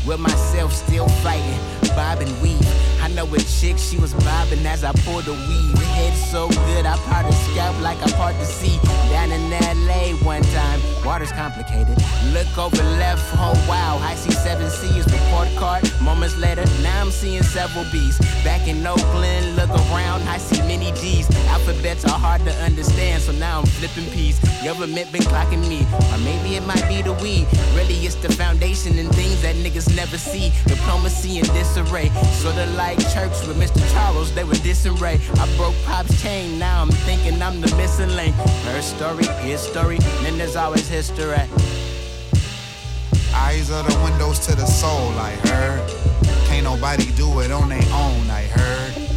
With 0.06 0.20
myself, 0.20 0.74
still 0.74 1.08
fighting. 1.24 1.60
Bob 1.96 2.22
and 2.22 2.42
weave. 2.42 2.60
I 3.02 3.08
know 3.10 3.26
a 3.34 3.40
chick, 3.40 3.78
she 3.80 3.98
was 3.98 4.14
bobbing 4.14 4.66
as 4.66 4.84
I 4.84 4.92
pulled 5.04 5.26
the 5.26 5.34
weave. 5.34 5.78
Head 5.98 6.14
so 6.16 6.48
good, 6.48 6.86
I 6.86 6.96
part 7.10 7.26
the 7.26 7.34
scalp 7.34 7.80
like 7.82 7.98
I 8.04 8.12
part 8.12 8.38
the 8.38 8.46
sea. 8.46 8.80
Down 9.10 9.32
in 9.32 9.50
LA 9.50 10.16
one 10.24 10.44
time, 10.44 10.80
water's 11.04 11.32
complicated. 11.32 11.98
Look 12.32 12.58
over 12.58 12.84
left, 13.02 13.24
oh 13.38 13.54
wow, 13.68 13.98
I 14.02 14.16
see 14.16 14.32
seven 14.32 14.70
C's, 14.70 15.06
report 15.12 15.50
card. 15.58 15.84
Moments 16.02 16.38
later, 16.38 16.64
now 16.84 17.02
I'm 17.02 17.12
seeing 17.12 17.44
several 17.44 17.86
B's. 17.92 18.18
Back 18.44 18.68
in 18.68 18.86
Oakland, 18.86 19.56
look 19.56 19.70
around, 19.70 20.22
I 20.30 20.38
see 20.38 20.62
many 20.62 20.92
G's. 20.94 21.28
Alphabets 21.48 22.06
are 22.06 22.20
hard 22.20 22.44
to 22.46 22.54
understand, 22.64 23.24
so 23.24 23.32
now 23.34 23.60
I'm 23.60 23.66
flipping 23.66 24.10
P's. 24.12 24.40
Government 24.64 25.12
been 25.12 25.24
clocking 25.24 25.68
me, 25.68 25.88
or 26.14 26.20
maybe 26.20 26.56
it 26.56 26.66
might 26.66 26.88
be 26.88 27.02
the 27.02 27.14
weed. 27.14 27.48
Really, 27.76 27.96
it's 28.06 28.16
the 28.16 28.32
foundation 28.32 28.98
and 29.00 29.14
things 29.16 29.42
that 29.42 29.56
niggas 29.56 29.91
never 29.96 30.18
see. 30.18 30.52
Diplomacy 30.66 31.40
and 31.40 31.48
disarray, 31.54 32.10
sorta 32.40 32.66
like 32.78 33.00
church 33.14 33.36
with 33.48 33.58
Mr. 33.58 33.82
Charles, 33.94 34.34
they 34.34 34.44
were 34.44 34.54
disarray. 34.56 35.20
I 35.36 35.58
broke 35.58 35.76
Pop's 35.86 36.22
chain, 36.22 36.60
now 36.60 36.82
I'm 36.82 36.90
thinking 37.08 37.42
I'm 37.42 37.62
the 37.62 37.74
missing 37.76 38.16
link. 38.16 38.36
Her 38.36 38.82
story, 38.82 39.26
his 39.42 39.62
story, 39.62 39.98
then 40.24 40.38
there's 40.38 40.56
always 40.56 40.88
history. 40.88 41.36
Eyes 43.34 43.72
are 43.72 43.84
the 43.84 44.00
windows 44.04 44.40
to 44.48 44.56
the 44.56 44.66
soul, 44.66 45.10
I 45.18 45.32
heard. 45.48 45.90
Can't 46.48 46.66
nobody 46.66 47.12
do 47.14 47.40
it 47.40 47.52
on 47.52 47.70
their 47.70 47.84
own, 47.94 48.30
I 48.30 48.44
heard. 48.44 49.11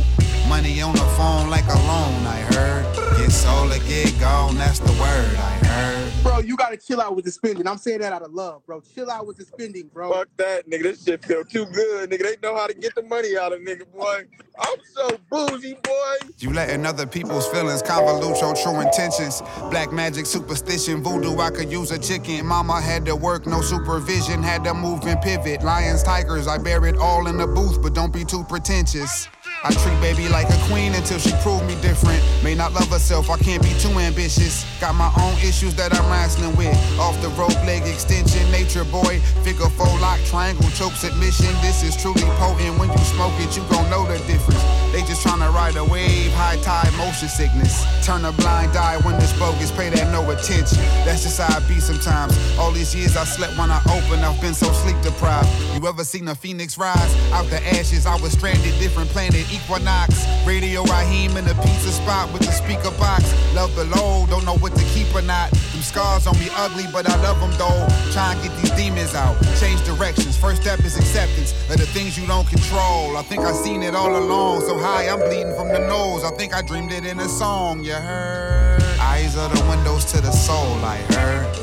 Money 0.48 0.82
on 0.82 0.92
the 0.92 1.08
phone 1.16 1.48
like 1.50 1.64
a 1.66 1.78
loan, 1.86 2.26
I 2.26 2.40
heard. 2.52 3.16
Get 3.16 3.30
sold 3.30 3.72
or 3.72 3.78
get 3.78 4.18
gone, 4.20 4.56
that's 4.56 4.78
the 4.78 4.92
word, 4.92 5.36
I 5.36 5.66
heard. 5.66 6.22
Bro, 6.22 6.40
you 6.40 6.56
gotta 6.56 6.76
chill 6.76 7.00
out 7.00 7.16
with 7.16 7.24
the 7.24 7.30
spending. 7.30 7.66
I'm 7.66 7.78
saying 7.78 8.00
that 8.00 8.12
out 8.12 8.22
of 8.22 8.32
love, 8.32 8.64
bro. 8.66 8.80
Chill 8.94 9.10
out 9.10 9.26
with 9.26 9.36
the 9.36 9.44
spending, 9.44 9.88
bro. 9.92 10.12
Fuck 10.12 10.28
that, 10.36 10.68
nigga. 10.68 10.82
This 10.82 11.04
shit 11.04 11.24
feel 11.24 11.44
too 11.44 11.66
good, 11.66 12.10
nigga. 12.10 12.22
They 12.22 12.36
know 12.42 12.56
how 12.56 12.66
to 12.66 12.74
get 12.74 12.94
the 12.94 13.02
money 13.02 13.36
out 13.36 13.52
of 13.52 13.60
nigga, 13.60 13.90
boy. 13.92 14.24
I'm 14.58 14.78
so 14.94 15.18
bougie, 15.30 15.74
boy. 15.82 16.28
You 16.38 16.52
letting 16.52 16.86
other 16.86 17.06
people's 17.06 17.46
feelings 17.48 17.82
convolute 17.82 18.40
your 18.40 18.54
true 18.54 18.80
intentions. 18.80 19.42
Black 19.70 19.92
magic, 19.92 20.26
superstition, 20.26 21.02
voodoo, 21.02 21.38
I 21.38 21.50
could 21.50 21.70
use 21.70 21.90
a 21.90 21.98
chicken. 21.98 22.46
Mama 22.46 22.80
had 22.80 23.04
to 23.06 23.16
work, 23.16 23.46
no 23.46 23.60
supervision, 23.60 24.42
had 24.42 24.64
to 24.64 24.74
move 24.74 25.04
and 25.06 25.20
pivot. 25.20 25.62
Lions, 25.62 26.02
tigers, 26.02 26.46
I 26.46 26.58
bear 26.58 26.84
it 26.86 26.96
all 26.96 27.26
in 27.26 27.36
the 27.36 27.46
booth, 27.46 27.82
but 27.82 27.94
don't 27.94 28.12
be 28.12 28.24
too 28.24 28.44
pretentious. 28.44 29.28
I 29.64 29.70
treat 29.70 29.98
baby 29.98 30.28
like 30.28 30.50
a 30.50 30.58
queen 30.68 30.94
until 30.94 31.18
she 31.18 31.32
prove 31.40 31.64
me 31.64 31.74
different. 31.80 32.22
May 32.44 32.54
not 32.54 32.74
love 32.74 32.90
herself, 32.90 33.30
I 33.30 33.38
can't 33.38 33.62
be 33.62 33.72
too 33.80 33.96
ambitious. 33.98 34.66
Got 34.78 34.94
my 34.94 35.10
own 35.18 35.32
issues 35.40 35.74
that 35.76 35.94
I'm 35.96 36.04
wrestling 36.12 36.54
with. 36.54 36.76
Off 37.00 37.16
the 37.22 37.28
rope, 37.30 37.56
leg 37.64 37.82
extension, 37.88 38.44
nature 38.52 38.84
boy. 38.84 39.20
Figure 39.42 39.70
four 39.70 39.88
lock, 40.04 40.20
triangle, 40.28 40.68
choke 40.76 40.92
submission. 40.92 41.48
This 41.62 41.82
is 41.82 41.96
truly 41.96 42.28
potent. 42.36 42.78
When 42.78 42.92
you 42.92 43.04
smoke 43.16 43.32
it, 43.40 43.56
you 43.56 43.62
gon' 43.70 43.88
know 43.88 44.04
the 44.04 44.18
difference. 44.28 44.60
They 44.92 45.00
just 45.08 45.26
tryna 45.26 45.52
ride 45.52 45.76
a 45.76 45.84
wave, 45.84 46.30
high 46.34 46.60
tide, 46.60 46.92
motion 46.98 47.28
sickness. 47.28 47.82
Turn 48.04 48.24
a 48.26 48.32
blind 48.32 48.76
eye 48.76 48.98
when 48.98 49.18
this 49.18 49.32
bogus 49.38 49.72
pay 49.72 49.88
that 49.88 50.12
no 50.12 50.20
attention. 50.30 50.84
That's 51.08 51.24
just 51.24 51.40
how 51.40 51.56
I 51.56 51.66
be 51.66 51.80
sometimes. 51.80 52.36
All 52.58 52.70
these 52.70 52.94
years 52.94 53.16
I 53.16 53.24
slept 53.24 53.56
when 53.56 53.70
I 53.70 53.80
opened, 53.88 54.24
I've 54.24 54.40
been 54.42 54.54
so 54.54 54.70
sleep 54.72 55.00
deprived. 55.00 55.48
You 55.74 55.88
ever 55.88 56.04
seen 56.04 56.28
a 56.28 56.34
phoenix 56.34 56.76
rise? 56.76 57.12
Out 57.32 57.48
the 57.48 57.64
ashes, 57.74 58.06
I 58.06 58.20
was 58.20 58.32
stranded, 58.32 58.78
different 58.78 59.08
planet, 59.10 59.44
equinox. 59.54 60.26
Radio 60.46 60.82
Raheem 60.84 61.36
in 61.36 61.44
the 61.44 61.54
pizza 61.54 61.92
spot 61.92 62.32
with 62.32 62.42
the 62.42 62.52
speaker 62.52 62.90
box. 62.98 63.24
Love 63.54 63.74
below, 63.74 64.26
don't 64.28 64.44
know 64.44 64.58
what 64.58 64.74
to 64.74 64.84
keep 64.92 65.14
or 65.14 65.22
not. 65.22 65.50
Them 65.50 65.82
scars 65.82 66.26
on 66.26 66.38
me 66.38 66.48
ugly, 66.56 66.84
but 66.92 67.08
I 67.08 67.16
love 67.22 67.40
them 67.40 67.52
though. 67.56 67.86
Try 68.12 68.34
and 68.34 68.42
get 68.42 68.52
these 68.60 68.72
demons 68.72 69.14
out, 69.14 69.36
change 69.60 69.82
directions. 69.84 70.36
First 70.36 70.62
step 70.62 70.80
is 70.80 70.96
acceptance 70.96 71.52
of 71.70 71.78
the 71.78 71.86
things 71.86 72.18
you 72.18 72.26
don't 72.26 72.48
control. 72.48 73.16
I 73.16 73.22
think 73.22 73.42
I 73.42 73.52
seen 73.52 73.82
it 73.82 73.94
all 73.94 74.16
along, 74.16 74.62
so 74.62 74.78
high 74.78 75.08
I'm 75.08 75.20
bleeding 75.20 75.54
from 75.54 75.68
the 75.68 75.80
nose. 75.80 76.24
I 76.24 76.30
think 76.36 76.54
I 76.54 76.62
dreamed 76.62 76.92
it 76.92 77.06
in 77.06 77.20
a 77.20 77.28
song, 77.28 77.84
you 77.84 77.94
heard? 77.94 78.82
Eyes 79.00 79.36
are 79.36 79.48
the 79.48 79.64
windows 79.68 80.04
to 80.12 80.20
the 80.20 80.32
soul, 80.32 80.74
I 80.84 80.98
heard. 81.14 81.54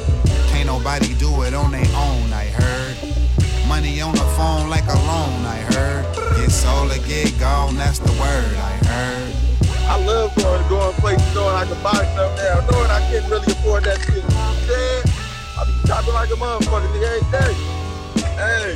Can't 0.49 0.67
nobody 0.67 1.13
do 1.15 1.43
it 1.43 1.53
on 1.53 1.71
their 1.71 1.91
own, 1.95 2.33
I 2.33 2.45
heard. 2.47 3.20
Money 3.71 4.01
on 4.01 4.11
the 4.11 4.27
phone 4.35 4.67
like 4.69 4.83
a 4.83 4.99
loan, 5.07 5.47
I 5.47 5.63
heard. 5.71 6.03
Get 6.35 6.51
sold 6.51 6.91
or 6.91 6.99
get 7.07 7.31
gone, 7.39 7.77
that's 7.77 7.99
the 7.99 8.11
word, 8.19 8.51
I 8.59 8.75
heard. 8.83 9.31
I 9.87 9.95
love 10.03 10.35
going 10.35 10.61
to 10.61 10.67
going 10.67 10.93
places 10.99 11.33
knowing 11.33 11.55
I 11.55 11.63
can 11.63 11.81
buy 11.81 12.03
stuff 12.11 12.35
now, 12.35 12.67
knowing 12.67 12.91
I 12.91 12.99
can't 13.07 13.31
really 13.31 13.47
afford 13.47 13.85
that 13.85 14.01
shit. 14.01 14.15
You 14.15 14.23
know? 14.27 15.55
I 15.55 15.63
be 15.63 15.87
shopping 15.87 16.13
like 16.13 16.29
a 16.29 16.35
motherfucker 16.35 16.91
nigga 16.91 17.15
every 17.15 17.31
day. 17.31 17.53
Hey, 18.35 18.75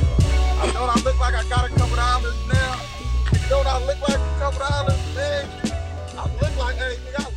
I 0.64 0.72
know 0.72 0.88
I 0.88 0.98
look 1.04 1.20
like 1.20 1.34
I 1.34 1.44
got 1.46 1.70
a 1.70 1.74
couple 1.76 1.96
dollars 1.96 2.40
now. 2.48 2.80
You 3.34 3.50
know 3.50 3.60
I 3.68 3.84
look 3.84 4.00
like 4.00 4.16
a 4.16 4.38
couple 4.40 4.60
dollars, 4.60 5.14
man. 5.14 5.44
I 6.16 6.24
look 6.40 6.56
like, 6.56 6.76
hey, 6.76 6.96
nigga, 7.04 7.20
I. 7.20 7.35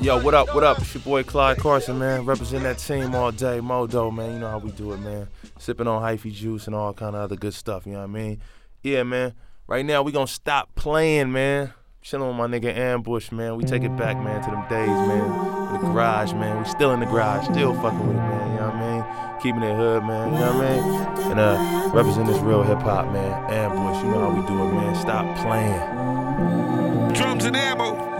Yo, 0.00 0.16
what 0.22 0.32
up? 0.32 0.54
What 0.54 0.62
up? 0.62 0.78
It's 0.78 0.94
your 0.94 1.02
boy 1.02 1.24
Clyde 1.24 1.58
Carson, 1.58 1.98
man. 1.98 2.24
Represent 2.24 2.62
that 2.62 2.78
team 2.78 3.16
all 3.16 3.32
day, 3.32 3.60
Modo, 3.60 4.12
man. 4.12 4.34
You 4.34 4.38
know 4.38 4.48
how 4.48 4.58
we 4.58 4.70
do 4.70 4.92
it, 4.92 4.98
man. 4.98 5.26
Sipping 5.58 5.88
on 5.88 6.00
hyphy 6.00 6.32
juice 6.32 6.68
and 6.68 6.76
all 6.76 6.92
kind 6.94 7.16
of 7.16 7.22
other 7.22 7.34
good 7.34 7.52
stuff. 7.52 7.84
You 7.84 7.94
know 7.94 7.98
what 7.98 8.04
I 8.04 8.06
mean? 8.06 8.40
Yeah, 8.84 9.02
man. 9.02 9.34
Right 9.66 9.84
now 9.84 10.02
we 10.02 10.12
gonna 10.12 10.28
stop 10.28 10.72
playing, 10.76 11.32
man. 11.32 11.72
Chilling 12.00 12.28
with 12.28 12.36
my 12.36 12.46
nigga 12.46 12.74
Ambush, 12.76 13.32
man. 13.32 13.56
We 13.56 13.64
take 13.64 13.82
it 13.82 13.96
back, 13.96 14.16
man, 14.16 14.40
to 14.44 14.50
them 14.52 14.68
days, 14.68 14.86
man. 14.86 15.72
The 15.72 15.78
garage, 15.88 16.32
man. 16.32 16.62
We 16.62 16.68
still 16.68 16.92
in 16.92 17.00
the 17.00 17.06
garage, 17.06 17.46
still 17.46 17.74
fucking 17.74 18.06
with 18.06 18.16
it, 18.16 18.20
man. 18.20 18.50
You 18.52 18.56
know 18.60 18.66
what 18.66 18.74
I 18.76 19.32
mean? 19.32 19.40
Keeping 19.42 19.62
it 19.64 19.74
hood, 19.74 20.04
man. 20.04 20.32
You 20.32 20.38
know 20.38 20.52
what 20.52 20.64
I 20.64 20.76
mean? 20.76 21.32
And 21.32 21.40
uh, 21.40 21.90
represent 21.92 22.28
this 22.28 22.38
real 22.38 22.62
hip 22.62 22.78
hop, 22.78 23.12
man. 23.12 23.32
Ambush, 23.52 24.04
you 24.04 24.10
know 24.12 24.30
how 24.30 24.40
we 24.40 24.46
do 24.46 24.62
it, 24.62 24.72
man. 24.72 24.94
Stop 24.94 25.36
playing. 25.38 27.14
Drums 27.14 27.44
and 27.44 27.56
ammo. 27.56 28.17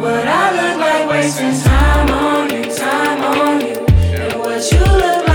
Would 0.00 0.26
I 0.28 0.50
look 0.52 0.78
like 0.78 1.08
wasting 1.08 1.58
time 1.62 2.10
on 2.10 2.50
you, 2.50 2.64
time 2.74 3.22
on 3.22 3.60
you? 3.62 3.86
And 4.14 4.38
what 4.38 4.70
you 4.70 4.78
look 4.80 5.16
like 5.16 5.25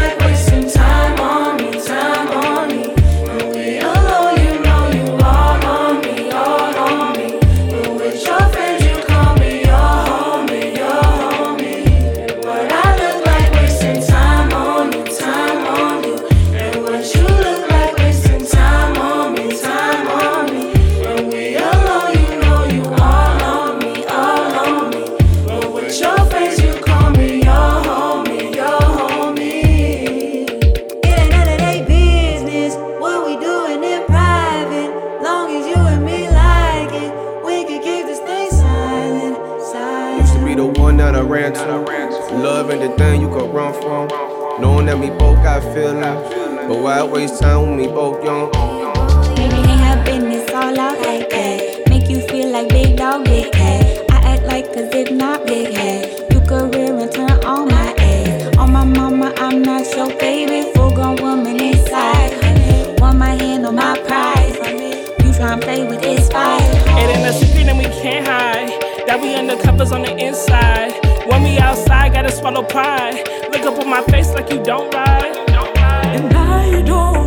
that 45.60 45.64
we 45.64 45.82
both 45.82 46.02
got. 46.02 46.68
But 46.68 46.82
why 46.82 47.04
waste 47.04 47.42
time 47.42 47.62
when 47.62 47.78
we 47.78 47.88
both 47.88 48.24
young? 48.24 48.52
Baby, 49.36 49.56
ain't 49.56 49.82
have 49.82 50.06
business 50.06 50.50
all 50.52 50.80
out 50.80 51.00
like 51.02 51.30
that. 51.30 51.84
Make 51.90 52.10
you 52.10 52.22
feel 52.28 52.50
like 52.52 52.70
big 52.70 52.98
dog, 52.98 53.26
big 53.26 53.52
cat. 53.52 54.06
I 54.12 54.34
act 54.34 54.44
like 54.44 54.68
as 54.78 54.94
if 54.94 55.12
not 55.12 55.46
big 55.46 55.74
head. 55.74 56.32
You 56.32 56.40
could 56.42 56.74
rear 56.76 56.98
and 56.98 57.12
turn 57.12 57.44
on 57.44 57.68
my 57.68 57.94
ass. 57.98 58.58
On 58.58 58.72
my 58.72 58.86
mama, 58.86 59.34
I'm 59.38 59.62
not 59.62 59.86
your 59.96 60.10
baby. 60.20 60.72
Full 60.74 60.92
grown 60.92 61.18
woman 61.18 61.60
inside. 61.60 63.00
Want 63.00 63.18
my 63.18 63.36
hand 63.36 63.66
on 63.66 63.76
my 63.76 64.00
prize. 64.08 64.56
You 64.56 65.32
tryna 65.38 65.62
play 65.62 65.86
with 65.86 66.02
this 66.02 66.30
fire. 66.30 66.62
It 66.62 67.18
ain't 67.18 67.28
a 67.28 67.34
secret 67.34 67.68
and 67.68 67.78
we 67.78 67.86
can't 67.86 68.26
hide 68.26 68.70
that 69.08 69.20
we 69.20 69.34
undercovers 69.34 69.92
on 69.92 70.04
the 70.04 70.16
inside. 70.16 70.94
When 71.28 71.44
we 71.44 71.58
outside, 71.58 72.14
gotta 72.14 72.32
swallow 72.32 72.64
pride. 72.64 73.42
Up 73.64 73.78
on 73.78 73.88
my 73.88 74.02
face 74.02 74.34
like 74.34 74.52
you 74.52 74.62
don't 74.64 74.92
ride. 74.92 75.36
And 76.16 76.30
now 76.32 76.66
you 76.66 76.84
don't. 76.84 77.21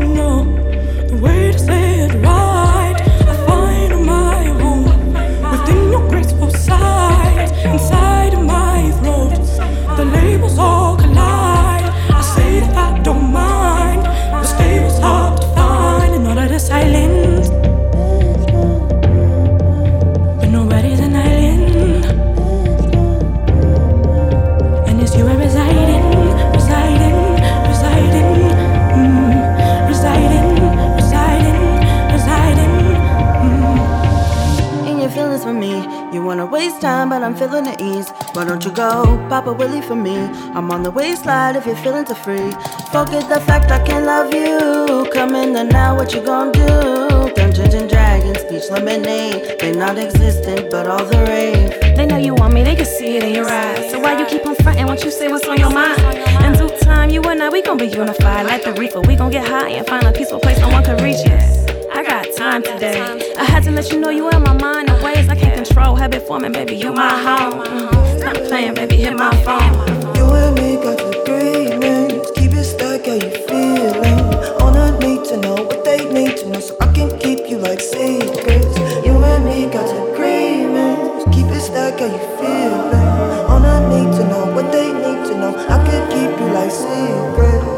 Why 38.45 38.51
don't 38.51 38.63
you 38.67 38.73
go, 38.73 39.27
Papa 39.31 39.55
Willie 39.55 39.81
for 39.81 39.97
me? 39.97 40.19
I'm 40.53 40.71
on 40.71 40.83
the 40.83 40.91
waistline 40.91 41.57
if 41.57 41.65
you're 41.65 41.77
feeling 41.77 42.05
too 42.05 42.13
free. 42.13 42.51
Forget 42.93 43.27
the 43.27 43.43
fact 43.47 43.71
I 43.71 43.83
can't 43.87 44.05
love 44.05 44.35
you. 44.35 45.11
Come 45.15 45.35
in 45.35 45.55
the 45.55 45.65
now, 45.65 45.97
what 45.97 46.13
you 46.13 46.21
gonna 46.21 46.53
do? 46.53 47.33
Dungeons 47.33 47.73
and 47.73 47.89
Dragons, 47.89 48.45
peach 48.45 48.71
lemonade. 48.71 49.59
They 49.61 49.73
not 49.73 49.97
existent, 49.97 50.71
but 50.71 50.87
all 50.87 51.07
the 51.07 51.25
rave. 51.25 51.97
They 51.97 52.05
know 52.05 52.19
you 52.19 52.35
want 52.35 52.53
me, 52.53 52.63
they 52.63 52.77
can 52.77 52.85
see 52.85 53.17
it 53.17 53.23
in 53.23 53.33
your 53.33 53.49
eyes. 53.49 53.91
So 53.91 53.99
why 53.99 54.21
you 54.21 54.27
keep 54.27 54.45
on 54.45 54.57
frontin'? 54.57 54.89
Won't 54.89 55.03
you 55.03 55.11
say 55.11 55.29
what's 55.29 55.49
on 55.49 55.57
your 55.57 55.71
mind? 55.71 55.99
In 56.45 56.53
due 56.53 56.69
time, 56.81 57.09
you 57.09 57.23
and 57.23 57.43
I, 57.43 57.49
we 57.49 57.63
gon' 57.63 57.79
be 57.79 57.87
unified. 57.87 58.45
Like 58.45 58.63
the 58.63 58.75
reefer, 58.75 59.01
we 59.01 59.17
gon' 59.17 59.31
get 59.31 59.49
high 59.49 59.71
and 59.71 59.87
find 59.87 60.07
a 60.07 60.13
peaceful 60.13 60.39
place 60.39 60.59
no 60.59 60.69
one 60.69 60.85
can 60.85 61.03
reach 61.03 61.27
us. 61.29 61.65
I 61.95 62.05
got 62.05 62.27
time 62.37 62.63
today. 62.63 63.35
I 63.39 63.45
had 63.45 63.63
to 63.63 63.71
let 63.71 63.91
you 63.91 63.99
know 64.01 64.11
you 64.11 64.29
in 64.29 64.43
my 64.43 64.53
mind 64.53 64.91
in 64.91 65.03
ways 65.03 65.31
I 65.31 65.35
can't 65.35 65.55
control. 65.65 65.97
Habit 65.97 66.27
forming, 66.27 66.53
baby, 66.53 66.77
you're 66.77 66.93
my 66.93 67.09
home. 67.09 68.14
Stop 68.25 68.43
playing, 68.45 68.73
baby, 68.73 68.97
hit 68.97 69.13
my 69.13 69.37
phone. 69.45 69.71
You 70.17 70.25
and 70.33 70.55
me 70.57 70.77
got 70.77 70.99
agreements. 70.99 72.31
Keep 72.35 72.53
it 72.55 72.65
stuck, 72.65 73.05
how 73.05 73.13
you 73.13 73.31
feeling? 73.47 74.19
All 74.63 74.75
I 74.75 74.99
need 74.99 75.27
to 75.27 75.37
know 75.37 75.57
what 75.57 75.85
they 75.85 76.11
need 76.11 76.35
to 76.39 76.49
know 76.49 76.59
so 76.59 76.75
I 76.81 76.91
can 76.95 77.19
keep 77.19 77.51
you 77.51 77.59
like 77.59 77.83
secrets. 77.83 78.79
You 79.05 79.13
and 79.23 79.45
me 79.45 79.67
got 79.67 79.91
agreements. 80.09 81.27
Keep 81.37 81.49
it 81.49 81.61
stuck, 81.61 82.01
how 82.01 82.07
you 82.07 82.19
feeling? 82.41 83.09
All 83.45 83.63
I 83.63 83.79
need 83.93 84.17
to 84.17 84.25
know 84.27 84.47
what 84.55 84.73
they 84.73 84.91
need 84.91 85.21
to 85.29 85.35
know. 85.37 85.53
I 85.69 85.85
can 85.85 86.09
keep 86.09 86.41
you 86.41 86.47
like 86.47 86.71
secrets. 86.71 87.75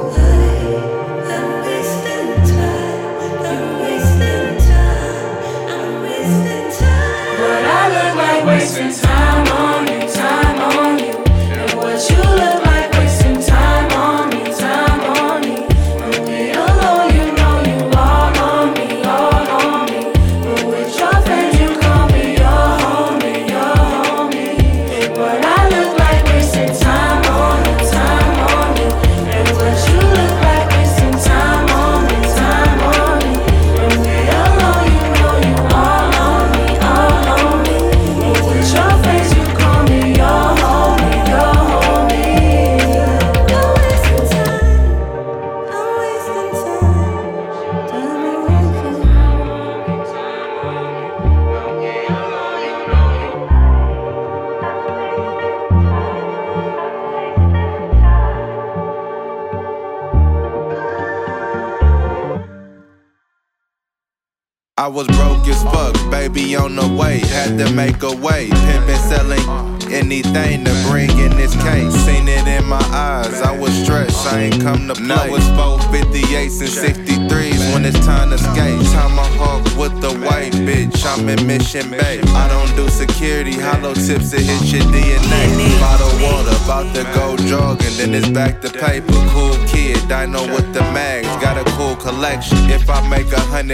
But 7.39 7.65
I 7.65 7.83
look 7.91 8.15
like 8.17 8.45
wasting 8.47 8.93
time 8.93 9.47
on 9.49 9.76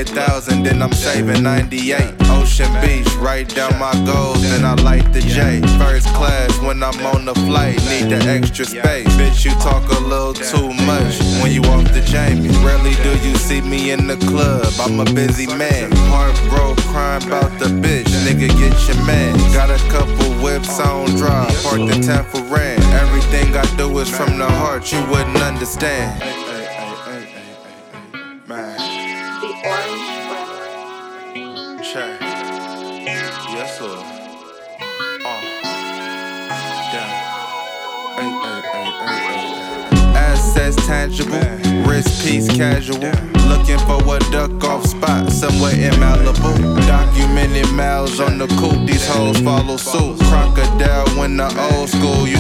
thousand 0.09 0.63
then 0.63 0.81
I'm 0.81 0.93
saving 0.93 1.43
98. 1.43 2.15
Ocean 2.31 2.73
Beach, 2.81 3.07
write 3.17 3.55
down 3.55 3.79
my 3.79 3.93
goals, 4.07 4.43
and 4.53 4.65
I 4.65 4.75
like 4.83 5.13
the 5.13 5.21
J. 5.21 5.61
First 5.79 6.09
class 6.15 6.59
when 6.61 6.83
I'm 6.83 6.99
on 7.07 7.27
the 7.27 7.35
flight, 7.35 7.77
need 7.91 8.09
the 8.09 8.21
extra 8.27 8.65
space. 8.65 9.09
Bitch, 9.21 9.45
you 9.45 9.51
talk 9.61 9.85
a 9.91 10.01
little 10.01 10.35
too 10.35 10.73
much 10.85 11.21
when 11.43 11.53
you 11.53 11.63
off 11.65 11.85
the 11.93 12.03
Jamie. 12.07 12.49
Rarely 12.65 12.95
do 13.03 13.13
you 13.27 13.37
see 13.37 13.61
me 13.61 13.91
in 13.91 14.07
the 14.07 14.17
club, 14.17 14.67
I'm 14.81 14.99
a 15.01 15.05
busy 15.13 15.47
man. 15.47 15.93
Heart 16.11 16.41
broke, 16.49 16.79
crying 16.89 17.27
about 17.27 17.59
the 17.59 17.67
bitch, 17.67 18.09
nigga, 18.25 18.49
get 18.49 18.89
your 18.89 19.05
man. 19.05 19.37
Got 19.53 19.71
a 19.71 19.79
couple 19.91 20.33
whips, 20.43 20.81
on 20.81 21.03
don't 21.07 21.17
drive, 21.17 21.63
park 21.63 21.79
the 21.79 21.99
Tanforan. 22.01 22.79
Everything 23.01 23.57
I 23.57 23.65
do 23.77 23.99
is 23.99 24.09
from 24.09 24.39
the 24.39 24.47
heart, 24.47 24.93
you 24.93 25.01
wouldn't 25.07 25.43
understand. 25.43 26.42
Tangible, 41.31 41.91
wrist 41.91 42.25
piece 42.25 42.49
casual. 42.49 42.99
Looking 43.49 43.79
for 43.87 44.17
a 44.17 44.19
duck 44.31 44.65
off 44.65 44.87
spot 44.87 45.31
somewhere 45.31 45.75
in 45.75 45.93
Malibu. 45.95 46.87
Documented 46.87 47.71
miles 47.73 48.21
on 48.21 48.39
the 48.39 48.47
coupe, 48.59 48.87
these 48.87 49.07
hoes 49.07 49.41
follow 49.41 49.77
suit. 49.77 50.19
Crocodile 50.29 51.09
when 51.19 51.37
the 51.37 51.49
old 51.73 51.89
school, 51.89 52.27
you 52.27 52.37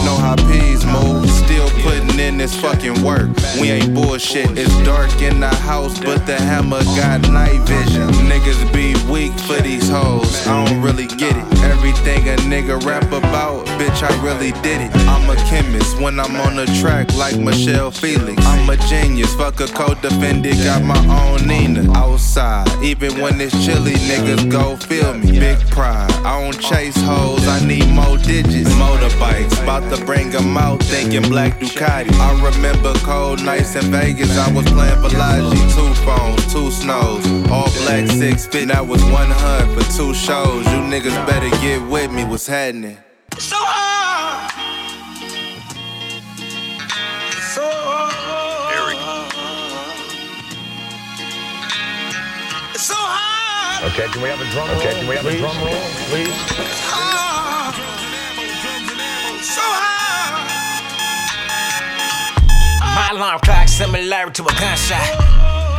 in 2.33 2.39
this 2.39 2.59
fucking 2.61 3.03
work. 3.03 3.28
We 3.61 3.70
ain't 3.70 3.95
bullshit. 3.95 4.51
It's 4.57 4.76
dark 4.85 5.20
in 5.20 5.41
the 5.41 5.49
house, 5.49 5.99
but 5.99 6.26
the 6.26 6.37
hammer 6.37 6.83
got 6.97 7.20
night 7.30 7.61
vision. 7.68 8.09
Niggas 8.26 8.72
be 8.72 8.95
weak 9.12 9.33
for 9.41 9.61
these 9.61 9.89
hoes. 9.89 10.47
I 10.47 10.64
don't 10.64 10.80
really 10.83 11.07
get 11.07 11.37
it. 11.37 11.45
Everything 11.62 12.28
a 12.28 12.37
nigga 12.49 12.83
rap 12.85 13.07
about, 13.12 13.66
bitch, 13.78 14.03
I 14.03 14.12
really 14.24 14.53
did 14.62 14.80
it. 14.80 14.91
I'm 15.07 15.28
a 15.28 15.37
chemist 15.49 16.01
when 16.01 16.18
I'm 16.18 16.35
on 16.37 16.57
the 16.57 16.66
track 16.80 17.12
like 17.14 17.39
Michelle 17.39 17.91
Felix. 17.91 18.45
I'm 18.47 18.68
a 18.70 18.76
genius, 18.89 19.35
fuck 19.35 19.61
a 19.61 19.66
co-defendant, 19.66 20.57
got 20.64 20.83
my 20.83 21.03
own 21.20 21.47
Nina. 21.47 21.93
Outside, 21.93 22.68
even 22.83 23.20
when 23.20 23.41
it's 23.41 23.53
chilly, 23.64 23.95
niggas 24.11 24.51
go 24.51 24.76
feel 24.76 25.14
me. 25.14 25.39
Big 25.39 25.59
pride, 25.70 26.11
I 26.24 26.41
don't 26.43 26.59
chase 26.61 26.97
hoes, 27.03 27.47
I 27.47 27.64
need 27.66 27.89
more 27.89 28.16
digits. 28.18 28.70
Motorbikes, 28.74 29.62
about 29.62 29.85
to 29.95 30.05
bring 30.05 30.30
them 30.30 30.57
out, 30.57 30.83
thinking 30.83 31.22
black 31.22 31.61
Ducati. 31.61 32.12
I 32.22 32.30
remember 32.54 32.92
cold 33.00 33.42
nights 33.44 33.74
in 33.74 33.90
Vegas, 33.90 34.36
I 34.38 34.52
was 34.52 34.64
playing 34.70 35.00
Bellagio. 35.02 35.50
Two 35.74 35.92
phones, 36.04 36.52
two 36.52 36.70
snows, 36.70 37.26
all 37.50 37.70
black 37.82 38.06
six 38.08 38.46
fit. 38.46 38.68
That 38.68 38.86
was 38.86 39.02
one 39.06 39.30
hunt 39.30 39.72
for 39.74 39.84
two 39.96 40.14
shows. 40.14 40.64
You 40.66 40.78
niggas 40.92 41.16
better 41.26 41.50
get 41.60 41.82
with 41.90 42.12
me, 42.12 42.24
what's 42.24 42.46
happening? 42.46 42.96
So 43.38 43.56
hard. 43.58 44.52
So 47.54 47.64
Eric. 48.76 48.98
So 52.78 52.94
hard. 52.96 53.92
Okay, 53.92 54.06
can 54.12 54.22
we 54.22 54.28
have 54.28 54.40
a 54.40 54.48
drum 54.52 54.68
roll? 54.68 54.78
Okay, 54.78 54.92
can 54.94 55.08
we 55.08 55.16
have 55.16 55.26
a 55.26 55.36
drum 55.38 55.56
roll, 55.58 55.74
please? 56.08 57.32
My 62.95 63.09
alarm 63.12 63.38
clock 63.40 63.68
similar 63.68 64.30
to 64.30 64.43
a 64.43 64.53
gunshot. 64.61 65.01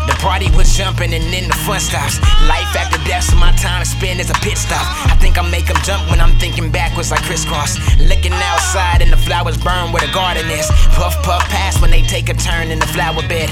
The 0.08 0.13
party 0.24 0.48
was 0.56 0.72
jumping 0.72 1.14
and 1.14 1.28
then 1.36 1.52
the 1.52 1.58
fun 1.68 1.84
stops. 1.84 2.16
Life 2.48 2.72
after 2.80 2.98
death, 3.04 3.28
so 3.28 3.36
my 3.36 3.52
time 3.60 3.84
spend 3.84 4.22
is 4.24 4.32
a 4.32 4.38
pit 4.40 4.58
stop. 4.58 4.88
I 5.12 5.16
think 5.20 5.38
I 5.38 5.44
make 5.52 5.68
them 5.68 5.76
jump 5.84 6.10
when 6.10 6.22
I'm 6.24 6.32
thinking 6.40 6.72
backwards 6.72 7.12
like 7.12 7.22
crisscross. 7.28 7.76
Looking 8.00 8.32
outside 8.32 9.04
and 9.04 9.12
the 9.12 9.20
flowers 9.20 9.58
burn 9.60 9.92
where 9.92 10.02
the 10.02 10.12
garden 10.14 10.50
is. 10.50 10.66
Puff, 10.96 11.22
puff, 11.28 11.44
pass 11.52 11.80
when 11.82 11.92
they 11.92 12.02
take 12.02 12.30
a 12.30 12.34
turn 12.34 12.72
in 12.72 12.80
the 12.80 12.88
flower 12.88 13.22
bed. 13.28 13.52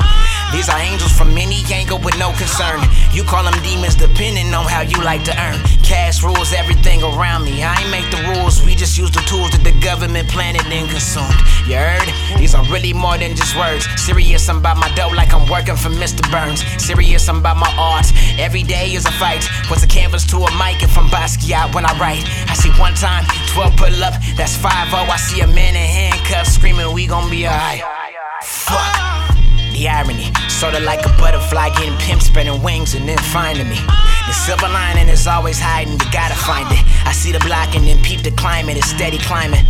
These 0.55 0.69
are 0.69 0.79
angels 0.79 1.11
from 1.11 1.35
any 1.37 1.59
angle 1.71 1.99
with 1.99 2.17
no 2.17 2.31
concern. 2.39 2.79
You 3.11 3.23
call 3.23 3.43
them 3.43 3.55
demons 3.63 3.95
depending 3.95 4.53
on 4.55 4.63
how 4.65 4.81
you 4.81 4.99
like 5.03 5.23
to 5.25 5.35
earn. 5.35 5.59
Cash 5.83 6.23
rules 6.23 6.53
everything 6.53 7.03
around 7.03 7.43
me. 7.43 7.63
I 7.63 7.75
ain't 7.83 7.91
make 7.91 8.07
the 8.11 8.23
rules, 8.31 8.63
we 8.63 8.75
just 8.75 8.97
use 8.97 9.11
the 9.11 9.23
tools 9.27 9.51
that 9.51 9.63
the 9.63 9.75
government 9.83 10.29
planted 10.29 10.63
and 10.71 10.87
consumed. 10.89 11.35
You 11.67 11.75
heard? 11.75 12.07
These 12.39 12.55
are 12.55 12.63
really 12.71 12.93
more 12.93 13.17
than 13.17 13.35
just 13.35 13.55
words. 13.57 13.87
Serious, 13.99 14.47
I'm 14.47 14.61
by 14.61 14.73
my 14.73 14.87
dough 14.95 15.11
like 15.15 15.33
I'm 15.33 15.47
working 15.49 15.75
for 15.75 15.89
Mr. 15.89 16.23
Burns. 16.31 16.60
Serious, 16.79 17.27
I'm 17.29 17.37
about 17.37 17.57
my 17.57 17.71
art. 17.77 18.11
Every 18.37 18.63
day 18.63 18.93
is 18.93 19.05
a 19.05 19.11
fight. 19.11 19.47
Puts 19.67 19.83
a 19.83 19.87
canvas 19.87 20.25
to 20.31 20.37
a 20.37 20.51
mic 20.57 20.81
and 20.81 20.91
from 20.91 21.07
Basquiat 21.07 21.73
when 21.73 21.85
I 21.85 21.97
write. 21.97 22.23
I 22.49 22.53
see 22.53 22.71
one 22.79 22.95
time, 22.95 23.25
12 23.53 23.75
pull 23.77 24.03
up, 24.03 24.13
that's 24.35 24.55
5 24.55 24.89
0. 24.89 25.03
I 25.03 25.17
see 25.17 25.41
a 25.41 25.47
man 25.47 25.75
in 25.75 25.87
handcuffs 25.87 26.53
screaming, 26.55 26.93
We 26.93 27.07
gon' 27.07 27.29
be 27.29 27.47
alright. 27.47 27.83
Fuck. 28.43 29.11
The 29.73 29.87
irony, 29.87 30.27
sorta 30.49 30.79
like 30.81 31.05
a 31.05 31.09
butterfly 31.17 31.69
getting 31.69 31.97
pimped, 31.99 32.23
spreading 32.23 32.61
wings 32.61 32.93
and 32.93 33.07
then 33.07 33.17
finding 33.17 33.69
me. 33.69 33.79
The 34.27 34.33
silver 34.33 34.67
lining 34.67 35.07
is 35.07 35.27
always 35.27 35.59
hiding, 35.59 35.93
you 35.93 36.11
gotta 36.11 36.35
find 36.35 36.67
it. 36.71 36.83
I 37.07 37.13
see 37.13 37.31
the 37.31 37.39
block 37.39 37.73
and 37.75 37.87
then 37.87 38.01
peep 38.03 38.21
the 38.21 38.31
climate, 38.31 38.77
it's 38.77 38.87
steady 38.87 39.17
climbing. 39.17 39.65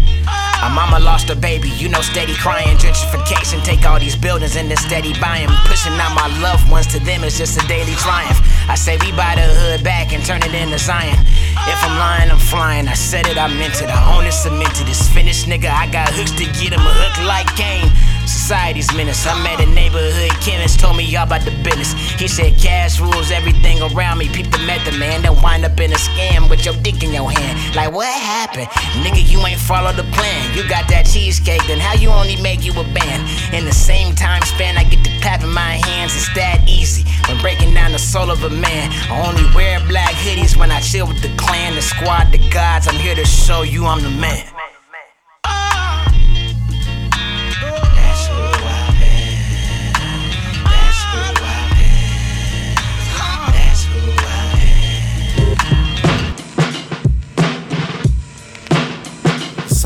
My 0.62 0.70
mama 0.70 0.99
lost 0.99 1.28
her 1.30 1.36
baby, 1.36 1.70
you 1.70 1.89
know, 1.89 2.01
steady 2.01 2.36
crying. 2.36 2.78
Gentrification, 2.78 3.64
take 3.64 3.84
all 3.84 3.99
these 3.99 4.16
buildings 4.16 4.55
and 4.55 4.70
then 4.70 4.78
steady 4.78 5.14
buying. 5.20 5.49
Pushing 5.66 5.93
out 5.97 6.14
my 6.14 6.30
loved 6.39 6.70
ones 6.70 6.86
to 6.93 6.99
them 6.99 7.24
is 7.24 7.36
just 7.36 7.57
a 7.57 7.68
daily 7.68 7.95
triumph. 7.95 8.38
I 8.70 8.76
say 8.76 8.95
we 8.97 9.12
buy 9.12 9.34
the 9.34 9.41
hood 9.41 9.84
back 9.84 10.14
and 10.14 10.24
turn 10.24 10.43
it 10.43 10.53
into 10.53 10.78
Zion. 10.78 11.18
If 11.66 11.80
I'm 11.82 11.97
lying, 11.97 12.30
I'm 12.30 12.38
flying. 12.38 12.88
I 12.88 12.93
said 12.93 13.26
it, 13.26 13.38
I 13.38 13.47
meant 13.47 13.82
it. 13.82 13.89
I 13.89 14.16
own 14.16 14.26
it, 14.26 14.34
cemented. 14.34 14.86
This 14.86 15.09
finished 15.09 15.47
nigga, 15.47 15.70
I 15.74 15.89
got 15.89 16.14
hooks 16.14 16.32
to 16.38 16.45
get 16.45 16.78
him 16.78 16.86
a 16.86 16.93
hook 16.93 17.26
like 17.26 17.49
Kane. 17.57 17.89
Society's 18.32 18.92
menace. 18.96 19.28
I 19.28 19.36
met 19.44 19.60
a 19.60 19.66
neighborhood 19.66 20.32
chemist, 20.42 20.80
told 20.80 20.96
me 20.96 21.04
all 21.16 21.26
about 21.26 21.44
the 21.44 21.52
business. 21.64 21.94
He 22.20 22.28
said 22.28 22.58
cash 22.58 23.00
rules 23.00 23.30
everything 23.32 23.82
around 23.82 24.20
me. 24.20 24.30
Peep 24.30 24.50
the 24.52 24.60
method, 24.60 24.98
man. 24.98 25.22
Then 25.22 25.36
wind 25.42 25.66
up 25.66 25.80
in 25.80 25.92
a 25.92 26.00
scam 26.00 26.50
with 26.50 26.66
your 26.66 26.76
dick 26.82 27.04
in 27.04 27.12
your 27.12 27.30
hand. 27.30 27.76
Like 27.76 27.92
what 27.92 28.08
happened? 28.08 28.68
Nigga, 29.04 29.22
you 29.30 29.40
ain't 29.46 29.60
follow 29.60 29.92
the 29.92 30.08
plan. 30.16 30.56
You 30.56 30.68
got 30.68 30.88
that 30.90 31.06
cheesecake, 31.06 31.66
then 31.68 31.80
how 31.80 31.94
you 31.94 32.10
only 32.10 32.42
make 32.42 32.64
you 32.64 32.72
a 32.74 32.84
band? 32.96 33.22
In 33.54 33.66
the 33.66 33.74
same 33.74 34.16
time 34.16 34.42
span, 34.44 34.78
I 34.78 34.84
get 34.86 35.04
to 35.04 35.12
in 35.44 35.54
my 35.54 35.80
hands. 35.88 36.16
It's 36.16 36.34
that 36.36 36.68
easy. 36.68 37.04
When 37.28 37.40
breaking 37.42 37.74
down 37.74 37.92
the 37.92 38.00
soul 38.00 38.30
of 38.30 38.44
a 38.44 38.50
man, 38.50 38.92
I 39.10 39.28
only 39.28 39.46
wear 39.56 39.80
black 39.88 40.14
hoodies 40.16 40.58
when 40.58 40.72
I 40.72 40.82
chill 40.82 41.08
with 41.08 41.22
the 41.22 41.34
clan, 41.38 41.76
the 41.76 41.82
squad, 41.82 42.32
the 42.32 42.40
gods. 42.50 42.88
I'm 42.88 42.96
here 42.96 43.16
to 43.16 43.26
show 43.26 43.62
you 43.62 43.86
I'm 43.86 44.02
the 44.02 44.10
man. 44.10 44.51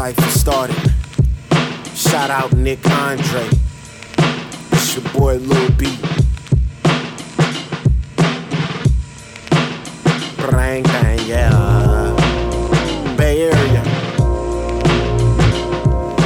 I've 0.05 0.15
Cypher 0.15 0.29
started. 0.37 0.93
Shout 1.95 2.29
out 2.29 2.53
Nick 2.53 2.87
Andre. 2.91 3.49
It's 4.71 4.95
your 4.95 5.03
boy 5.13 5.37
Lil 5.37 5.71
B. 5.71 5.97
Bang 10.37 10.83
bang, 10.83 11.27
yeah. 11.27 12.13
Bay 13.17 13.49
Area. 13.49 13.81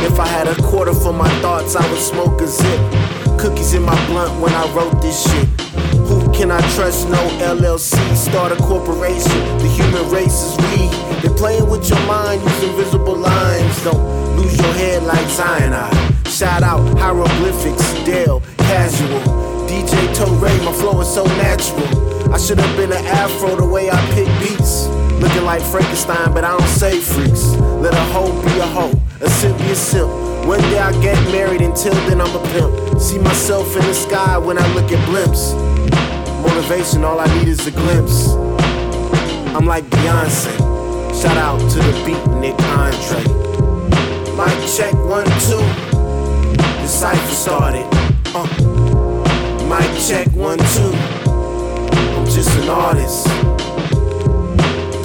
If 0.04 0.20
I 0.20 0.28
had 0.28 0.50
a 0.50 0.62
quarter 0.62 0.94
for 0.94 1.14
my 1.14 1.30
thoughts, 1.40 1.78
I 1.78 1.90
would 1.90 2.02
smoke 2.02 2.42
a 2.42 2.48
zip. 2.48 2.82
Cookies 3.40 3.76
in 3.76 3.84
my 3.84 3.96
blunt 4.08 4.42
when 4.42 4.52
I 4.52 4.70
wrote 4.74 5.02
this 5.02 5.24
shit. 5.24 5.48
Who 6.10 6.30
can 6.34 6.52
I 6.52 6.60
trust? 6.76 7.08
No 7.08 7.30
LLC. 7.40 7.96
Start 8.18 8.52
a 8.52 8.58
corporation. 8.58 9.40
The 9.60 9.70
human 9.70 10.10
race 10.12 10.44
is 10.44 10.58
we. 10.58 10.99
They're 11.22 11.36
playing 11.36 11.70
with 11.70 11.90
your 11.90 12.00
mind 12.08 12.42
using 12.42 12.76
visible 12.78 13.16
lines. 13.16 13.84
Don't 13.84 14.38
lose 14.38 14.58
your 14.58 14.74
head 14.74 15.04
like 15.04 15.28
cyanide. 15.30 16.28
Shout 16.28 16.64
out 16.64 16.98
hieroglyphics, 16.98 17.94
Del, 18.06 18.42
casual. 18.58 19.20
DJ 19.68 20.16
Torre, 20.16 20.50
my 20.64 20.72
flow 20.74 21.02
is 21.02 21.14
so 21.14 21.26
natural. 21.26 22.34
I 22.34 22.38
should 22.38 22.60
have 22.60 22.78
been 22.78 22.92
an 22.92 23.06
afro 23.06 23.56
the 23.56 23.66
way 23.66 23.90
I 23.90 24.00
pick 24.14 24.28
beats. 24.40 24.88
Looking 25.20 25.44
like 25.44 25.62
Frankenstein, 25.62 26.34
but 26.34 26.46
I 26.46 26.58
don't 26.58 26.68
say 26.68 27.00
freaks. 27.00 27.44
Let 27.84 27.94
a 27.94 28.04
hoe 28.14 28.32
be 28.44 28.60
a 28.60 28.66
hoe, 28.66 28.94
a 29.20 29.30
simp 29.30 29.58
be 29.58 29.72
a 29.72 29.76
simp. 29.76 30.10
One 30.48 30.62
day 30.62 30.80
I 30.80 30.92
get 31.02 31.18
married, 31.32 31.62
until 31.62 31.94
then 32.08 32.22
I'm 32.22 32.34
a 32.34 32.44
pimp. 32.54 33.02
See 33.02 33.20
myself 33.20 33.76
in 33.76 33.86
the 33.86 33.94
sky 33.94 34.38
when 34.38 34.58
I 34.58 34.74
look 34.74 34.92
at 34.92 35.00
blimps. 35.10 35.54
Motivation, 36.42 37.04
all 37.04 37.20
I 37.20 37.28
need 37.38 37.50
is 37.50 37.68
a 37.68 37.72
glimpse. 37.72 38.30
I'm 39.54 39.66
like 39.66 39.84
Beyonce. 39.86 40.69
Shout 41.22 41.36
out 41.36 41.60
to 41.72 41.80
the 41.80 41.92
beat, 42.06 42.32
Nick 42.40 42.58
Andre. 42.78 43.20
Mic 44.38 44.70
check 44.72 44.94
one, 44.94 45.26
two. 45.44 45.60
The 46.56 46.88
cipher 46.88 47.36
started. 47.36 47.86
Uh. 48.34 48.48
Mic 49.68 50.00
check 50.00 50.28
one, 50.34 50.58
two. 50.60 50.94
I'm 52.16 52.26
just 52.26 52.58
an 52.60 52.70
artist. 52.70 53.28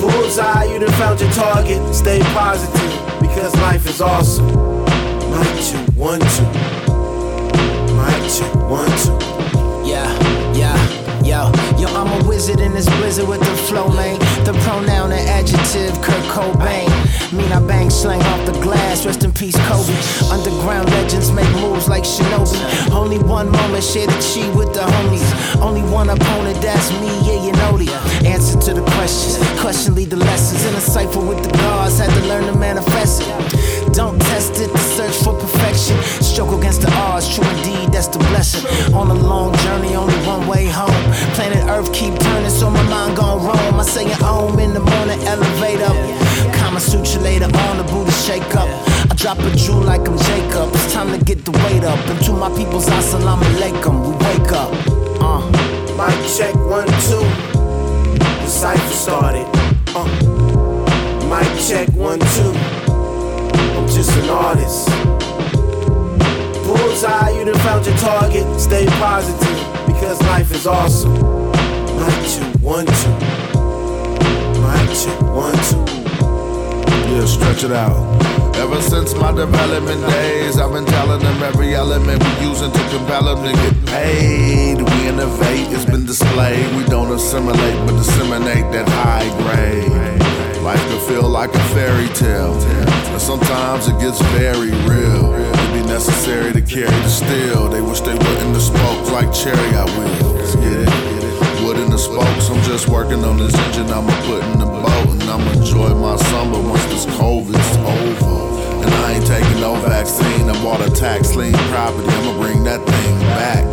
Bullseye, 0.01 0.73
you 0.73 0.79
done 0.79 0.93
found 0.93 1.21
your 1.21 1.33
target. 1.33 1.93
Stay 1.93 2.21
positive 2.33 3.21
because 3.21 3.53
life 3.57 3.85
is 3.89 4.01
awesome. 4.01 4.47
Mic 5.33 5.65
check 5.65 5.89
one, 5.97 6.21
two. 6.21 6.47
Mic 7.97 8.31
check 8.31 8.55
one, 8.71 8.89
two. 8.99 9.44
I'm 12.05 12.21
a 12.23 12.29
wizard 12.29 12.61
in 12.61 12.75
this 12.75 12.87
blizzard 13.01 13.27
with 13.27 13.41
the 13.41 13.57
flow, 13.67 13.89
man. 13.89 14.19
The 14.45 14.53
pronoun 14.63 15.13
and 15.13 15.27
adjective, 15.27 15.95
Kurt 16.03 16.23
Cobain. 16.29 16.91
Mean 17.33 17.51
I 17.51 17.61
bang 17.67 17.89
slang 17.89 18.21
off 18.21 18.45
the 18.45 18.53
glass, 18.61 19.07
rest 19.07 19.25
in 19.25 19.33
peace, 19.33 19.57
Kobe. 19.69 19.97
Underground 20.31 20.91
legends 20.91 21.33
make 21.33 21.49
moves 21.63 21.89
like 21.89 22.05
Shinobi. 22.05 22.93
Only 22.93 23.19
one 23.19 23.51
moment, 23.51 23.83
share 23.83 24.07
the 24.07 24.21
chi 24.21 24.45
with 24.55 24.75
the 24.75 24.81
homies. 24.81 25.57
Only 25.63 25.81
one 25.91 26.11
opponent, 26.11 26.61
that's 26.61 26.93
me, 27.01 27.09
yeah, 27.25 27.43
you 27.43 27.53
know 27.53 27.79
the 27.79 27.91
answer 28.27 28.61
to 28.61 28.75
the 28.75 28.85
question. 28.93 29.43
Question 29.59 29.95
lead 29.95 30.11
the 30.11 30.17
lessons 30.17 30.67
in 30.67 30.75
a 30.75 30.81
cipher 30.81 31.21
with 31.21 31.43
the 31.43 31.57
gods, 31.57 31.99
had 31.99 32.11
to 32.11 32.29
learn 32.29 32.45
to 32.53 32.59
manifest 32.59 33.23
it. 33.23 33.95
Don't 33.95 34.21
test 34.21 34.61
it 34.61 34.71
to 34.71 34.79
search 34.79 35.15
for 35.23 35.39
perfection. 35.39 35.97
Stroke 36.03 36.59
against 36.59 36.83
the 36.83 36.93
odds, 36.95 37.33
true 37.33 37.49
indeed, 37.51 37.93
that's 37.93 38.09
the 38.09 38.19
blessing. 38.19 38.93
On 38.93 39.09
a 39.09 39.15
long 39.15 39.57
journey, 39.59 39.95
only 39.95 40.17
one 40.27 40.47
way 40.49 40.67
home. 40.67 40.91
Planet 41.35 41.65
Earth 41.69 41.94
keep 41.95 42.19
turning, 42.19 42.51
so 42.51 42.69
my 42.69 42.83
mind 42.91 43.17
gon' 43.17 43.39
roam. 43.47 43.79
I 43.79 43.85
say 43.85 44.11
home 44.11 44.59
in 44.59 44.75
the 44.75 44.81
morning, 44.81 45.21
elevator. 45.33 45.95
Kama 46.59 46.81
Sutra 46.81 47.23
later 47.23 47.45
on, 47.47 47.79
the 47.79 47.85
Buddha 47.85 48.11
shake 48.11 48.55
up. 48.57 48.69
I 49.11 49.15
drop 49.15 49.39
a 49.39 49.51
jewel 49.55 49.83
like 49.83 50.07
I'm 50.09 50.19
Jacob. 50.19 50.69
It's 50.75 50.93
time 50.93 51.17
to 51.17 51.25
get 51.25 51.45
the 51.45 51.53
weight 51.63 51.85
up. 51.85 51.99
And 52.11 52.21
to 52.27 52.33
my 52.33 52.51
people's 52.59 52.87
assalamu 52.87 53.47
alaikum, 53.55 53.95
we 54.07 54.13
wake 54.27 54.53
up. 54.53 54.73
Uh. 55.23 55.43
Mic 55.95 56.19
check 56.37 56.55
one, 56.67 56.91
two. 57.07 57.25
The 58.43 58.49
cipher 58.49 58.95
started. 59.05 59.47
Uh. 59.95 60.09
Mic 61.31 61.51
check 61.69 61.89
one, 61.95 62.19
two. 62.35 62.53
I'm 63.77 63.87
just 63.87 64.11
an 64.19 64.31
artist. 64.31 64.89
Bullseye, 66.67 67.31
you 67.39 67.45
done 67.45 67.61
found 67.61 67.87
your 67.87 67.97
target. 67.99 68.45
Stay 68.61 68.87
positive 68.87 69.87
because 69.87 70.21
life 70.23 70.51
is 70.51 70.67
awesome. 70.67 71.44
Mic 72.05 72.29
check 72.29 72.55
one, 72.61 72.85
two. 72.85 73.15
Mic 74.61 74.93
check 74.93 75.21
one, 75.33 75.57
two. 75.65 75.81
Yeah, 77.09 77.25
stretch 77.25 77.65
it 77.65 77.73
out. 77.73 77.97
Ever 78.57 78.81
since 78.83 79.15
my 79.15 79.33
development 79.33 80.03
days, 80.11 80.59
I've 80.59 80.73
been 80.73 80.85
telling 80.85 81.21
them 81.21 81.43
every 81.43 81.75
element 81.75 82.23
we 82.23 82.47
using 82.47 82.71
to 82.71 82.79
compel 82.91 83.25
them 83.25 83.43
to 83.45 83.53
get 83.53 83.87
paid. 83.87 84.83
We 84.83 85.09
innovate, 85.09 85.73
it's 85.73 85.87
been 85.87 86.05
displayed. 86.05 86.77
We 86.77 86.85
don't 86.85 87.11
assimilate, 87.11 87.87
but 87.87 87.97
disseminate 87.97 88.71
that 88.73 88.87
high 88.87 89.29
grade. 89.41 90.61
Life 90.63 90.81
can 90.81 91.09
feel 91.09 91.29
like 91.29 91.55
a 91.55 91.65
fairy 91.73 92.09
tale, 92.09 92.55
but 93.13 93.19
sometimes 93.19 93.89
it 93.89 93.99
gets 93.99 94.21
very 94.37 94.73
real. 94.89 95.33
It'd 95.33 95.73
be 95.73 95.83
necessary 95.89 96.53
to 96.53 96.61
carry 96.61 96.87
the 96.87 97.09
steel. 97.09 97.69
They 97.71 97.81
wish 97.81 98.01
they 98.01 98.15
were 98.15 98.39
in 98.45 98.53
the 98.53 98.61
spokes 98.61 99.11
like 99.11 99.33
chariot 99.33 99.89
wheels. 99.99 100.54
Spokes. 102.05 102.51
I'm 102.51 102.63
just 102.63 102.89
working 102.89 103.25
on 103.25 103.37
this 103.39 103.55
engine. 103.55 103.89
I'ma 103.89 104.15
put 104.29 104.43
in 104.45 104.59
the 104.59 104.67
boat, 104.67 105.09
and 105.11 105.23
I'ma 105.25 105.51
enjoy 105.53 105.91
my 105.95 106.17
summer 106.31 106.61
once 106.61 106.85
this 106.93 107.07
COVID's 107.17 107.77
over. 107.99 108.37
And 108.85 108.93
I 109.05 109.13
ain't 109.15 109.27
taking 109.27 109.61
no 109.61 109.75
vaccine. 109.77 110.49
I 110.49 110.55
bought 110.63 110.81
a 110.81 110.91
tax 110.91 111.35
lien 111.35 111.55
property. 111.73 112.09
I'ma 112.09 112.33
bring 112.41 112.65
that 112.65 112.81
thing 112.85 113.19
back. 113.39 113.65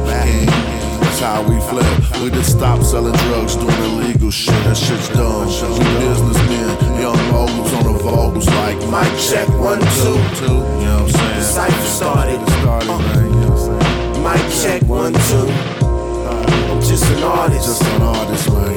That's 1.12 1.20
how 1.20 1.44
we 1.44 1.60
flip. 1.68 2.22
We 2.24 2.30
just 2.30 2.52
stop 2.58 2.82
selling 2.84 3.14
drugs, 3.28 3.58
doing 3.58 3.84
illegal 3.84 4.32
shit. 4.32 4.56
That 4.64 4.78
shit's 4.78 5.10
done. 5.10 5.48
We 5.48 5.84
businessmen, 6.00 7.02
young 7.02 7.20
moguls 7.32 7.74
on 7.74 7.84
the 7.84 8.00
vocals 8.00 8.48
like 8.48 8.78
Mic 8.88 9.12
check 9.20 9.50
one, 9.60 9.82
two. 10.00 10.16
two. 10.40 10.46
You 10.46 10.88
know 10.88 11.04
what 11.04 11.04
I'm 11.04 11.10
saying? 11.10 11.36
The 11.36 11.44
cipher 11.44 11.86
started. 11.86 12.40
Get 12.40 12.48
it 12.48 12.62
started, 12.62 12.88
man. 12.88 13.26
You 13.26 13.40
know 13.42 13.50
what 13.50 13.84
I'm 13.84 14.14
saying? 14.16 14.24
Mic 14.24 14.80
check 14.80 14.90
one, 14.90 15.14
two. 15.14 15.81
Just 16.88 17.10
an 17.12 17.24
artist. 17.24 17.66
Just 17.68 17.84
an 17.84 18.02
artist, 18.02 18.50
man. 18.50 18.72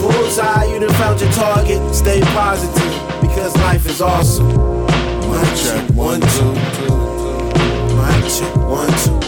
Bullseye, 0.00 0.64
you 0.64 0.80
done 0.80 0.92
found 0.94 1.20
your 1.20 1.32
target. 1.32 1.94
Stay 1.94 2.20
positive 2.20 3.20
because 3.20 3.56
life 3.56 3.86
is 3.86 4.00
awesome. 4.02 4.48
Mic 5.30 5.56
check 5.56 5.88
one, 5.90 6.20
two. 6.20 6.52
Mic 7.96 8.24
check 8.28 8.56
one, 8.56 8.92
two. 8.98 9.21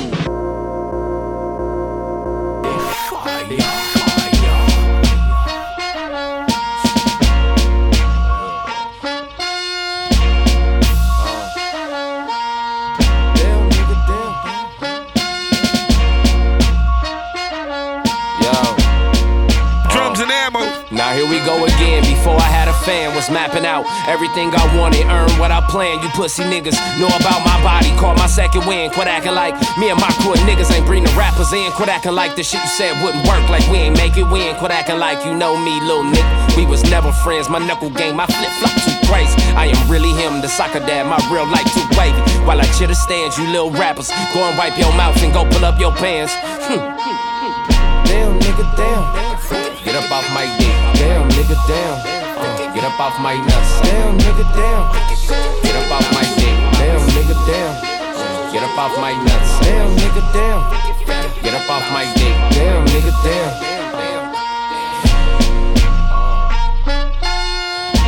Mapping 23.31 23.65
out 23.65 23.87
everything 24.09 24.53
I 24.55 24.65
wanted, 24.77 25.07
earn 25.07 25.31
what 25.39 25.51
I 25.51 25.61
planned. 25.69 26.03
You 26.03 26.09
pussy 26.11 26.43
niggas 26.45 26.77
know 26.99 27.09
about 27.09 27.45
my 27.45 27.57
body, 27.63 27.91
call 27.97 28.15
my 28.17 28.27
second 28.27 28.67
win. 28.67 28.91
Quit 28.91 29.09
acting 29.09 29.35
like 29.35 29.55
me 29.79 29.91
and 29.91 30.01
my 30.01 30.09
of 30.09 30.41
niggas 30.49 30.73
ain't 30.73 30.87
bring 30.87 31.05
the 31.05 31.13
rappers 31.13 31.53
in. 31.53 31.71
Quit 31.73 31.89
acting 31.89 32.13
like 32.13 32.37
the 32.37 32.43
shit 32.43 32.61
you 32.61 32.69
said 32.69 32.93
wouldn't 33.03 33.27
work, 33.29 33.49
like 33.49 33.67
we 33.69 33.79
ain't 33.79 33.97
make 33.97 34.17
it 34.17 34.25
win. 34.25 34.55
Quit 34.57 34.71
acting 34.71 34.99
like 34.99 35.25
you 35.25 35.35
know 35.35 35.57
me, 35.57 35.81
little 35.81 36.05
nigga. 36.05 36.57
We 36.57 36.67
was 36.67 36.83
never 36.91 37.13
friends. 37.25 37.49
My 37.49 37.59
knuckle 37.59 37.91
game, 37.91 38.17
my 38.17 38.27
flip 38.27 38.51
flop 38.59 38.75
too 38.83 38.97
crazy. 39.09 39.37
I 39.55 39.67
am 39.67 39.91
really 39.91 40.13
him, 40.13 40.41
the 40.41 40.49
soccer 40.49 40.81
dad, 40.81 41.07
my 41.07 41.21
real 41.33 41.47
life 41.47 41.69
too 41.75 41.87
wavy. 41.99 42.21
While 42.45 42.61
I 42.61 42.67
chitter 42.77 42.95
stands, 42.95 43.39
you 43.39 43.47
little 43.49 43.71
rappers, 43.71 44.09
go 44.33 44.45
and 44.45 44.59
wipe 44.59 44.79
your 44.79 44.93
mouth 44.97 45.17
and 45.23 45.33
go 45.33 45.45
pull 45.49 45.65
up 45.65 45.79
your 45.79 45.93
pants. 45.93 46.33
Hmm. 46.67 46.81
Damn, 48.07 48.39
nigga, 48.41 48.65
damn. 48.77 49.25
Get 49.85 49.97
up 49.97 50.11
off 50.11 50.29
my 50.33 50.45
dick. 50.59 50.69
Damn, 50.99 51.29
nigga, 51.31 51.57
damn. 51.67 52.14
Get 52.75 52.83
up 52.83 52.99
off 52.99 53.21
my 53.21 53.37
nuts. 53.37 53.81
Damn, 53.83 54.19
nigga, 54.19 54.45
damn. 54.53 54.85
Get 55.63 55.77
up 55.77 55.93
off 55.93 56.13
my 56.13 56.25
dick. 56.35 56.57
Damn, 56.75 57.01
nigga, 57.15 57.37
damn. 57.47 58.53
Get 58.53 58.63
up 58.65 58.77
off 58.77 58.99
my 58.99 59.13
nuts. 59.13 59.61
Damn, 59.61 59.97
nigga, 59.97 60.23
damn. 60.33 61.43
Get 61.43 61.55
up 61.55 61.71
off 61.71 61.87
my 61.93 62.05
dick. 62.15 62.35
Damn, 62.51 62.85
nigga, 62.87 63.13
damn. 63.23 63.74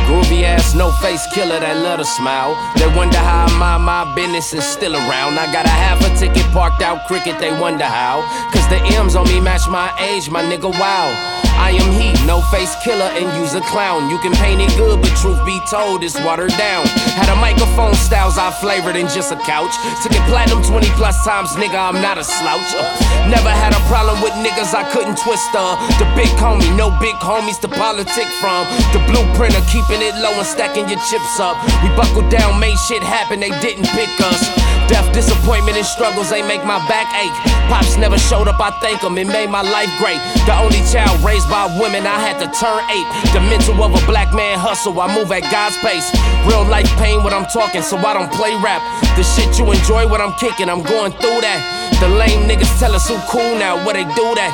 Groovy 0.07 0.43
ass, 0.43 0.73
no 0.73 0.89
face 1.03 1.27
killer 1.33 1.59
that 1.59 1.83
love 1.83 1.99
to 1.99 2.05
smile. 2.05 2.55
They 2.79 2.87
wonder 2.95 3.17
how 3.17 3.51
mind 3.59 3.83
my 3.83 4.07
business 4.15 4.53
is 4.53 4.63
still 4.63 4.95
around. 4.95 5.37
I 5.37 5.51
got 5.51 5.65
a 5.65 5.75
half 5.83 5.99
a 5.99 6.09
ticket 6.15 6.47
parked 6.55 6.81
out 6.81 7.05
cricket, 7.07 7.39
they 7.39 7.51
wonder 7.51 7.83
how. 7.83 8.23
Cause 8.55 8.63
the 8.69 8.79
M's 8.95 9.17
on 9.17 9.27
me 9.27 9.41
match 9.41 9.67
my 9.67 9.91
age, 9.99 10.29
my 10.29 10.41
nigga, 10.41 10.71
wow. 10.79 11.11
I 11.57 11.73
am 11.73 11.89
he, 11.91 12.13
no 12.29 12.39
face 12.53 12.71
killer 12.85 13.09
and 13.17 13.25
use 13.41 13.57
a 13.57 13.61
clown. 13.67 14.09
You 14.09 14.21
can 14.21 14.31
paint 14.37 14.61
it 14.61 14.69
good, 14.77 15.01
but 15.01 15.11
truth 15.17 15.41
be 15.43 15.57
told, 15.65 16.05
it's 16.05 16.15
watered 16.21 16.53
down. 16.53 16.85
Had 17.17 17.33
a 17.33 17.35
microphone 17.35 17.97
styles 17.97 18.37
I 18.37 18.53
flavored 18.61 18.95
in 18.95 19.09
just 19.09 19.33
a 19.33 19.39
couch. 19.41 19.73
Took 20.05 20.13
it 20.13 20.23
platinum 20.29 20.61
20 20.61 20.87
plus 20.95 21.17
times, 21.25 21.49
nigga, 21.57 21.75
I'm 21.75 21.99
not 21.99 22.21
a 22.21 22.23
slouch. 22.23 22.71
Uh, 22.77 22.85
never 23.27 23.49
had 23.49 23.73
a 23.73 23.81
problem 23.89 24.21
with 24.21 24.37
niggas 24.37 24.77
I 24.77 24.85
couldn't 24.93 25.17
twist 25.17 25.49
uh. 25.57 25.75
The 25.97 26.05
big 26.13 26.29
homie, 26.37 26.69
no 26.77 26.93
big 27.01 27.17
homies 27.19 27.59
to 27.65 27.67
politic 27.67 28.29
from. 28.37 28.69
The 28.93 29.01
blueprint 29.09 29.57
of 29.57 29.65
keeping 29.67 29.96
it 30.01 30.15
low 30.21 30.33
and 30.33 30.45
stacking 30.45 30.87
your 30.89 30.99
chips 31.09 31.39
up. 31.39 31.57
We 31.83 31.89
buckled 31.95 32.29
down, 32.29 32.59
made 32.59 32.77
shit 32.87 33.03
happen, 33.03 33.39
they 33.39 33.51
didn't 33.61 33.87
pick 33.93 34.09
us. 34.21 34.41
Death, 34.87 35.11
disappointment, 35.11 35.75
and 35.75 35.85
struggles, 35.85 36.29
they 36.29 36.41
make 36.41 36.63
my 36.63 36.79
back 36.87 37.11
ache. 37.19 37.35
Pops 37.67 37.97
never 37.97 38.17
showed 38.17 38.47
up, 38.47 38.59
I 38.59 38.71
thank 38.79 39.03
him, 39.03 39.17
it 39.17 39.27
made 39.27 39.49
my 39.49 39.61
life 39.61 39.91
great. 39.99 40.19
The 40.47 40.55
only 40.55 40.79
child 40.87 41.19
raised 41.19 41.49
by 41.49 41.67
women, 41.75 42.07
I 42.07 42.15
had 42.23 42.39
to 42.39 42.47
turn 42.55 42.79
eight. 42.87 43.07
The 43.35 43.43
mental 43.51 43.75
of 43.83 43.91
a 43.91 44.03
black 44.07 44.33
man 44.33 44.57
hustle, 44.57 44.95
I 45.01 45.11
move 45.13 45.31
at 45.31 45.43
God's 45.51 45.75
pace. 45.83 46.07
Real 46.47 46.63
life 46.63 46.87
pain 46.95 47.23
when 47.23 47.33
I'm 47.33 47.45
talking, 47.51 47.81
so 47.81 47.97
I 47.99 48.15
don't 48.15 48.31
play 48.31 48.55
rap. 48.63 48.79
The 49.19 49.23
shit 49.23 49.59
you 49.59 49.67
enjoy 49.67 50.07
when 50.07 50.21
I'm 50.21 50.33
kicking, 50.39 50.69
I'm 50.69 50.83
going 50.83 51.11
through 51.19 51.43
that. 51.43 51.59
The 51.99 52.07
lame 52.07 52.47
niggas 52.47 52.79
tell 52.79 52.95
us 52.95 53.09
who 53.09 53.19
cool 53.27 53.59
now, 53.59 53.83
where 53.83 53.93
they 53.93 54.07
do 54.15 54.27
that. 54.39 54.51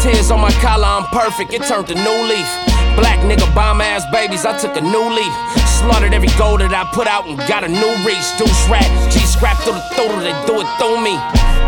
Tears 0.00 0.30
on 0.30 0.40
my 0.40 0.52
collar, 0.64 0.88
I'm 0.88 1.04
perfect, 1.12 1.52
it 1.52 1.62
turned 1.68 1.88
to 1.88 1.94
new 1.94 2.20
leaf. 2.24 2.73
Black 2.96 3.20
nigga 3.26 3.46
bomb 3.54 3.80
ass 3.80 4.04
babies, 4.10 4.44
I 4.44 4.56
took 4.58 4.76
a 4.76 4.80
new 4.80 5.10
leaf. 5.10 5.34
Slaughtered 5.80 6.14
every 6.14 6.32
goal 6.38 6.58
that 6.58 6.72
I 6.72 6.84
put 6.94 7.06
out 7.06 7.26
and 7.26 7.36
got 7.46 7.64
a 7.64 7.68
new 7.68 7.92
reach. 8.06 8.24
Deuce 8.38 8.64
rat, 8.70 8.86
G 9.12 9.20
scrap 9.26 9.58
through 9.62 9.74
the 9.74 9.86
throat, 9.94 10.20
they 10.22 10.34
do 10.46 10.62
it 10.62 10.68
through 10.78 11.00
me. 11.02 11.16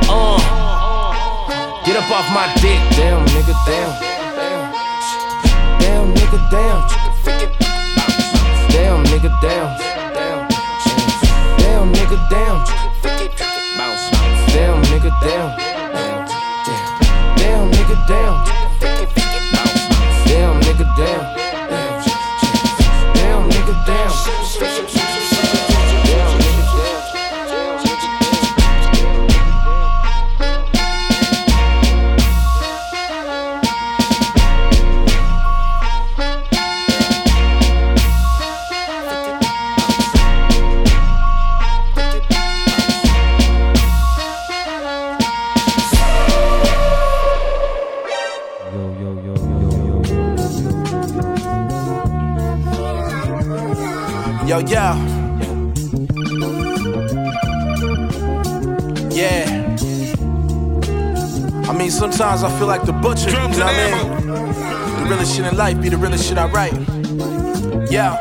Uh, 0.08 0.38
get 1.84 1.96
up 1.96 2.08
off 2.10 2.28
my 2.32 2.46
dick, 2.62 2.78
damn 2.96 3.24
nigga, 3.34 3.54
damn. 3.66 4.16
Damn 5.80 6.06
Damn 6.06 6.14
nigga, 6.14 6.38
damn. 6.50 6.86
Damn 8.68 9.04
nigga, 9.04 9.30
damn. 9.40 9.76
Damn 11.58 11.92
nigga, 11.92 12.18
damn. 12.30 12.58
Damn 14.52 14.82
nigga, 14.82 15.10
damn. 15.20 15.50
Damn 17.36 17.70
nigga, 17.72 18.06
damn. 18.06 19.25
Damn 20.46 20.60
nigga, 20.60 20.84
damn. 20.96 21.34
Damn 23.14 23.48
nigga, 23.48 23.74
damn. 23.84 25.35
Sometimes 62.16 62.42
I 62.44 62.58
feel 62.58 62.66
like 62.66 62.82
the 62.84 62.92
butcher. 62.92 63.28
You 63.28 63.36
know 63.36 63.48
what 63.48 63.62
I 63.62 64.14
mean? 64.14 64.26
The 65.02 65.10
realest 65.10 65.36
shit 65.36 65.44
in 65.44 65.56
life 65.56 65.80
be 65.80 65.90
the 65.90 65.98
realest 65.98 66.26
shit 66.26 66.38
I 66.38 66.46
write. 66.50 66.72
Yeah. 67.90 68.16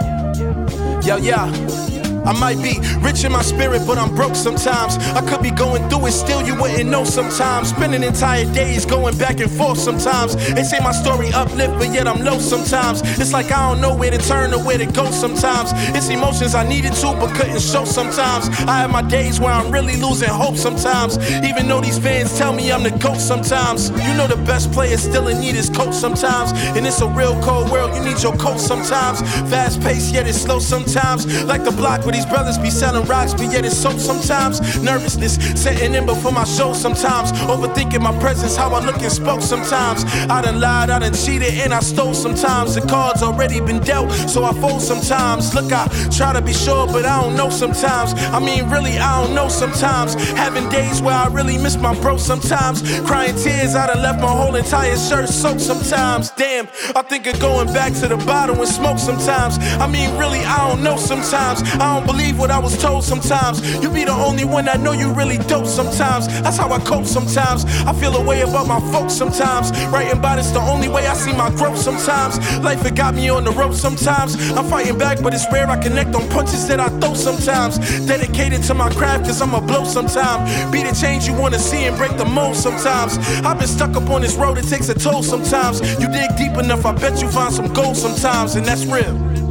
Yo, 1.02 1.16
yo. 1.16 1.85
I 2.26 2.34
might 2.34 2.62
be 2.62 2.80
rich 3.00 3.24
in 3.24 3.32
my 3.32 3.42
spirit, 3.42 3.84
but 3.86 3.98
I'm 3.98 4.14
broke 4.16 4.36
sometimes. 4.36 4.98
I 4.98 5.22
could 5.22 5.42
be 5.42 5.52
going 5.52 5.88
through 5.90 6.08
it, 6.08 6.12
still 6.12 6.42
you 6.46 6.56
wouldn't 6.60 6.90
know 6.90 7.04
sometimes. 7.04 7.70
Spending 7.70 8.04
entire 8.04 8.46
days 8.54 8.86
going 8.86 9.18
back 9.18 9.40
and 9.40 9.52
forth 9.52 9.78
sometimes. 9.78 10.36
They 10.54 10.64
say 10.64 10.80
my 10.80 10.92
story 10.92 11.32
uplift, 11.34 11.78
but 11.78 11.94
yet 11.94 12.08
I'm 12.08 12.24
low 12.24 12.40
sometimes. 12.40 13.02
It's 13.20 13.34
like 13.34 13.52
I 13.52 13.70
don't 13.70 13.82
know 13.82 13.96
where 13.96 14.12
to 14.12 14.18
turn 14.18 14.54
or 14.54 14.64
where 14.64 14.78
to 14.78 14.86
go 14.86 15.12
sometimes. 15.12 15.72
It's 15.96 16.10
emotions 16.10 16.56
I 16.56 16.68
needed 16.68 16.94
to, 16.94 17.14
but 17.20 17.34
couldn't 17.36 17.62
show 17.62 17.86
sometimes. 17.86 18.48
I 18.68 18.80
have 18.80 18.92
my 18.92 19.02
days 19.02 19.40
where 19.40 19.54
I'm 19.54 19.72
really 19.72 19.98
losing 20.02 20.30
hope 20.30 20.58
sometimes. 20.58 21.18
Even 21.44 21.68
though 21.68 21.82
these 21.82 22.00
fans 22.00 22.38
tell 22.38 22.54
me 22.54 22.72
I'm 22.72 22.84
the 22.84 22.92
GOAT 22.92 23.20
sometimes. 23.20 23.90
You 23.90 24.14
know 24.18 24.28
the 24.28 24.42
best 24.46 24.72
players 24.72 25.02
still 25.02 25.28
in 25.28 25.40
need 25.40 25.56
is 25.56 25.70
coach 25.70 25.94
sometimes. 25.94 26.52
And 26.76 26.86
it's 26.86 27.02
a 27.02 27.08
real 27.08 27.40
cold 27.42 27.70
world, 27.70 27.94
you 27.96 28.04
need 28.04 28.22
your 28.22 28.36
coach 28.38 28.60
sometimes. 28.60 29.22
Fast 29.52 29.82
paced, 29.82 30.14
yet 30.14 30.28
it's 30.28 30.42
slow 30.42 30.60
sometimes. 30.60 31.44
Like 31.44 31.64
the 31.64 31.72
block 31.72 32.06
with 32.06 32.15
these 32.16 32.26
brothers 32.26 32.58
be 32.58 32.70
selling 32.70 33.06
rocks, 33.06 33.34
but 33.34 33.52
yet 33.52 33.66
it's 33.66 33.78
soap 33.78 34.00
sometimes. 34.00 34.82
Nervousness 34.82 35.36
setting 35.62 35.94
in 35.94 36.06
before 36.06 36.32
my 36.32 36.46
show 36.46 36.72
sometimes. 36.74 37.32
Overthinking 37.54 38.02
my 38.02 38.18
presence, 38.20 38.56
how 38.56 38.74
I 38.74 38.86
look 38.86 39.02
and 39.02 39.12
spoke 39.12 39.42
sometimes. 39.42 40.06
I 40.30 40.42
done 40.42 40.60
lied, 40.62 40.90
I 40.90 41.00
done 41.00 41.14
cheated, 41.14 41.54
and 41.56 41.74
I 41.74 41.82
stole 41.82 42.14
sometimes. 42.14 42.76
The 42.76 42.82
cards 42.82 43.22
already 43.22 43.60
been 43.60 43.80
dealt, 43.80 44.12
so 44.30 44.46
I 44.46 44.54
fold 44.54 44.82
sometimes. 44.82 45.54
Look, 45.54 45.72
I 45.74 45.88
try 46.10 46.32
to 46.34 46.42
be 46.42 46.54
sure, 46.54 46.88
but 46.88 47.06
I 47.06 47.22
don't 47.22 47.36
know 47.36 47.50
sometimes. 47.50 48.14
I 48.38 48.40
mean, 48.40 48.70
really, 48.70 48.98
I 48.98 49.22
don't 49.22 49.36
know 49.36 49.50
sometimes. 49.50 50.14
Having 50.32 50.70
days 50.70 51.02
where 51.02 51.16
I 51.16 51.28
really 51.28 51.58
miss 51.58 51.76
my 51.76 51.94
bro 52.00 52.18
sometimes. 52.18 52.82
Crying 53.02 53.36
tears, 53.36 53.76
I 53.76 53.88
done 53.88 54.02
left 54.02 54.22
my 54.22 54.32
whole 54.32 54.56
entire 54.56 54.96
shirt 54.96 55.28
soaked 55.28 55.62
sometimes. 55.62 56.32
Damn, 56.32 56.68
I 56.96 57.02
think 57.02 57.28
of 57.28 57.40
going 57.42 57.68
back 57.74 57.94
to 58.02 58.08
the 58.08 58.18
bottle 58.18 58.56
and 58.56 58.70
smoke 58.70 59.00
sometimes. 59.00 59.58
I 59.84 59.88
mean, 59.88 60.16
really, 60.18 60.40
I 60.40 60.70
don't 60.70 60.82
know 60.82 60.96
sometimes. 60.98 61.62
I 61.76 62.00
don't 62.00 62.05
believe 62.06 62.40
what 62.40 62.52
I 62.52 62.60
was 62.60 62.78
told 62.78 63.04
sometimes. 63.04 63.62
You 63.82 63.90
be 63.90 64.06
the 64.06 64.14
only 64.14 64.46
one 64.46 64.70
I 64.70 64.78
know 64.78 64.92
you 64.92 65.12
really 65.14 65.38
dope 65.38 65.66
sometimes. 65.66 66.28
That's 66.42 66.58
how 66.58 66.72
I 66.72 66.80
cope 66.80 67.06
sometimes. 67.06 67.66
I 67.86 67.94
feel 67.94 68.16
a 68.16 68.24
way 68.24 68.42
about 68.42 68.68
my 68.68 68.80
folks 68.92 69.14
sometimes. 69.14 69.72
Writing 69.88 70.18
about 70.18 70.40
it's 70.40 70.52
the 70.52 70.60
only 70.60 70.90
way 70.90 71.08
I 71.08 71.14
see 71.14 71.34
my 71.34 71.50
growth 71.52 71.78
sometimes. 71.78 72.38
Life 72.60 72.82
had 72.82 72.96
got 72.96 73.16
me 73.16 73.30
on 73.30 73.44
the 73.44 73.52
rope 73.52 73.74
sometimes. 73.74 74.36
I'm 74.52 74.66
fighting 74.70 74.98
back, 74.98 75.22
but 75.22 75.34
it's 75.34 75.46
rare 75.52 75.68
I 75.68 75.82
connect 75.82 76.16
on 76.16 76.28
punches 76.30 76.68
that 76.68 76.80
I 76.80 76.90
throw 77.00 77.14
sometimes. 77.14 77.78
Dedicated 78.06 78.64
to 78.64 78.74
my 78.74 78.90
craft, 78.94 79.26
cause 79.26 79.42
I'ma 79.42 79.60
blow 79.62 79.84
sometime. 79.84 80.72
Be 80.72 80.84
the 80.84 80.94
change 80.94 81.28
you 81.28 81.34
wanna 81.34 81.60
see 81.60 81.86
and 81.86 81.98
break 81.98 82.18
the 82.18 82.26
mold 82.26 82.56
sometimes. 82.56 83.18
I've 83.46 83.60
been 83.60 83.68
stuck 83.68 83.96
up 83.96 84.10
on 84.10 84.22
this 84.22 84.36
road, 84.36 84.58
it 84.58 84.68
takes 84.68 84.90
a 84.90 84.94
toll 84.94 85.24
sometimes. 85.24 85.82
You 86.00 86.08
dig 86.08 86.36
deep 86.38 86.58
enough, 86.58 86.86
I 86.86 86.94
bet 86.94 87.22
you 87.22 87.30
find 87.30 87.54
some 87.54 87.74
gold 87.74 87.98
sometimes, 87.98 88.56
and 88.56 88.66
that's 88.66 88.86
real. 88.86 89.45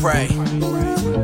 Pray. 0.00 0.28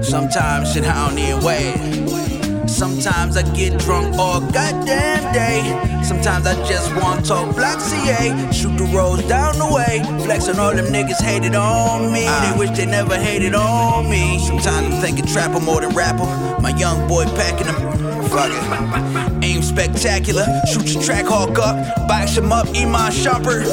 Sometimes 0.03 0.73
shit 0.73 0.85
I 0.85 1.09
don't 1.09 1.19
even 1.19 1.43
wait. 1.43 2.69
Sometimes 2.69 3.37
I 3.37 3.43
get 3.55 3.79
drunk 3.81 4.17
all 4.19 4.41
goddamn 4.41 5.33
day. 5.33 5.63
Sometimes 6.05 6.47
I 6.47 6.55
just 6.69 6.95
want 6.97 7.23
to 7.23 7.29
talk 7.29 7.55
black 7.55 7.81
CA. 7.81 8.53
Shoot 8.53 8.77
the 8.77 8.85
roads 8.95 9.27
down 9.27 9.59
the 9.59 9.67
way. 9.73 10.03
Flexing 10.25 10.59
all 10.59 10.75
them 10.75 10.87
niggas 10.87 11.23
hated 11.23 11.55
on 11.55 12.13
me. 12.13 12.25
Ah. 12.27 12.53
They 12.53 12.59
wish 12.59 12.77
they 12.77 12.87
never 12.87 13.17
hated 13.17 13.55
on 13.55 14.11
me. 14.11 14.39
Sometimes 14.47 14.95
I'm 14.95 15.01
thinking 15.01 15.27
trapper 15.27 15.61
more 15.61 15.81
than 15.81 15.95
rapper. 15.95 16.27
My 16.61 16.71
young 16.77 17.09
boy 17.09 17.25
packing 17.25 17.67
them 17.67 17.97
Fuck 18.29 18.51
it. 18.51 19.45
Aim 19.45 19.63
spectacular, 19.63 20.45
shoot 20.71 20.93
your 20.93 21.03
track 21.03 21.27
hawk 21.27 21.59
up, 21.59 22.09
box 22.09 22.37
him 22.37 22.53
up, 22.53 22.67
Iman 22.69 23.13
Shumpert. 23.13 23.65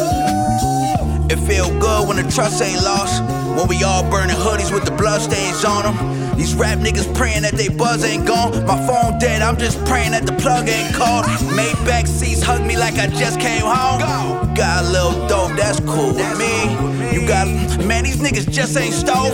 It 1.32 1.40
feel 1.48 1.70
good 1.80 2.08
when 2.08 2.18
the 2.18 2.32
trust 2.32 2.62
ain't 2.62 2.82
lost. 2.84 3.43
When 3.56 3.68
we 3.68 3.84
all 3.84 4.04
burning 4.10 4.36
hoodies 4.36 4.74
with 4.74 4.86
the 4.86 4.92
bloodstains 4.92 5.64
on 5.64 5.84
them. 5.84 6.38
These 6.38 6.56
rap 6.56 6.80
niggas 6.80 7.14
praying 7.16 7.44
that 7.44 7.54
they 7.54 7.70
buzz 7.70 8.04
ain't 8.04 8.26
gone. 8.26 8.66
My 8.66 8.76
phone 8.88 9.20
dead, 9.20 9.42
I'm 9.42 9.58
just 9.58 9.84
praying 9.86 10.12
that 10.12 10.26
the 10.26 10.34
plug 10.34 10.68
ain't 10.68 10.96
called. 10.96 11.26
Made 11.56 11.76
back 11.86 12.08
seats 12.08 12.42
hug 12.42 12.66
me 12.66 12.76
like 12.76 12.96
I 12.96 13.08
just 13.08 13.40
came 13.40 13.62
home. 13.62 14.54
Got 14.56 14.86
a 14.86 14.90
little 14.90 15.28
dope, 15.28 15.56
that's 15.56 15.80
cool 15.82 16.14
with 16.14 16.38
me. 16.38 17.14
You 17.14 17.28
got, 17.28 17.48
man, 17.86 18.04
these 18.04 18.18
niggas 18.18 18.50
just 18.52 18.76
ain't 18.76 18.94
stove. 18.94 19.34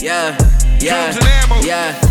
Yeah, 0.00 0.36
yeah, 0.80 1.62
yeah. 1.62 2.07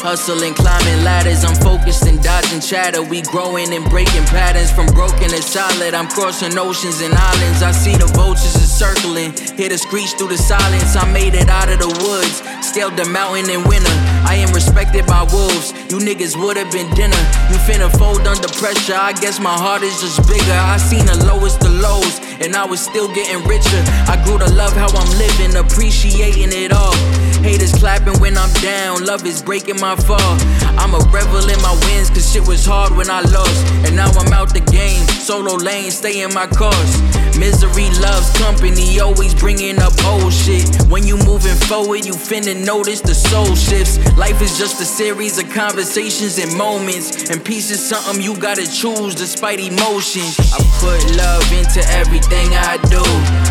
Hustling, 0.00 0.54
climbing 0.54 1.04
ladders, 1.04 1.44
I'm 1.44 1.54
focused 1.60 2.08
and 2.08 2.22
dodging 2.24 2.60
chatter. 2.60 3.02
We 3.02 3.20
growing 3.20 3.68
and 3.74 3.84
breaking 3.92 4.24
patterns 4.32 4.72
from 4.72 4.86
broken 4.96 5.28
to 5.28 5.42
solid. 5.42 5.92
I'm 5.92 6.08
crossing 6.08 6.56
oceans 6.56 7.02
and 7.02 7.12
islands. 7.12 7.62
I 7.62 7.70
see 7.70 7.92
the 8.00 8.08
vultures 8.16 8.56
are 8.56 8.72
circling. 8.80 9.36
Hear 9.60 9.68
the 9.68 9.76
screech 9.76 10.16
through 10.16 10.32
the 10.32 10.38
silence. 10.40 10.96
I 10.96 11.04
made 11.12 11.34
it 11.34 11.50
out 11.52 11.68
of 11.68 11.84
the 11.84 11.92
woods, 12.00 12.40
scaled 12.64 12.96
the 12.96 13.04
mountain 13.12 13.52
in 13.52 13.60
winter. 13.68 13.92
I 14.24 14.40
am 14.40 14.56
respected 14.56 15.04
by 15.04 15.28
wolves. 15.28 15.76
You 15.92 16.00
niggas 16.00 16.32
would've 16.32 16.72
been 16.72 16.88
dinner. 16.96 17.20
You 17.52 17.60
finna 17.68 17.92
fold 18.00 18.24
under 18.24 18.48
pressure. 18.56 18.96
I 18.96 19.12
guess 19.12 19.38
my 19.38 19.52
heart 19.52 19.82
is 19.82 20.00
just 20.00 20.24
bigger. 20.24 20.56
I 20.56 20.80
seen 20.80 21.04
the 21.04 21.28
lowest 21.28 21.60
of 21.60 21.76
lows, 21.76 22.24
and 22.40 22.56
I 22.56 22.64
was 22.64 22.80
still 22.80 23.12
getting 23.12 23.44
richer. 23.44 23.84
I 24.08 24.16
grew 24.24 24.38
to 24.40 24.48
love 24.56 24.72
how 24.72 24.88
I'm 24.88 25.12
living, 25.20 25.60
appreciating 25.60 26.56
it 26.56 26.72
all. 26.72 26.96
Haters 27.42 27.72
clapping 27.72 28.18
when 28.20 28.36
I'm 28.36 28.52
down, 28.60 29.04
love 29.04 29.24
is 29.24 29.42
breaking 29.42 29.80
my 29.80 29.96
fall. 29.96 30.36
I'm 30.76 30.94
a 30.94 31.00
revel 31.10 31.48
in 31.48 31.60
my 31.62 31.72
wins, 31.86 32.10
cause 32.10 32.30
shit 32.30 32.46
was 32.46 32.64
hard 32.66 32.94
when 32.96 33.08
I 33.10 33.20
lost. 33.20 33.66
And 33.86 33.96
now 33.96 34.10
I'm 34.10 34.32
out 34.32 34.52
the 34.52 34.60
game, 34.60 35.06
solo 35.08 35.54
lane, 35.56 35.90
stay 35.90 36.22
in 36.22 36.32
my 36.34 36.46
course. 36.46 37.00
Misery 37.38 37.88
loves 38.00 38.30
company, 38.38 39.00
always 39.00 39.34
bringing 39.34 39.78
up 39.78 39.92
old 40.04 40.32
shit. 40.32 40.68
When 40.88 41.06
you 41.06 41.16
moving 41.16 41.56
forward, 41.68 42.04
you 42.04 42.12
finna 42.12 42.54
notice 42.64 43.00
the 43.00 43.14
soul 43.14 43.54
shifts. 43.54 43.98
Life 44.16 44.42
is 44.42 44.58
just 44.58 44.80
a 44.80 44.84
series 44.84 45.38
of 45.38 45.48
conversations 45.50 46.38
and 46.38 46.54
moments. 46.56 47.30
And 47.30 47.42
peace 47.42 47.70
is 47.70 47.80
something 47.82 48.22
you 48.22 48.36
gotta 48.36 48.70
choose 48.70 49.14
despite 49.14 49.60
emotions. 49.60 50.38
I 50.52 50.60
put 50.80 51.16
love 51.16 51.50
into 51.52 51.80
everything 51.92 52.48
I 52.52 52.76
do. 52.88 53.49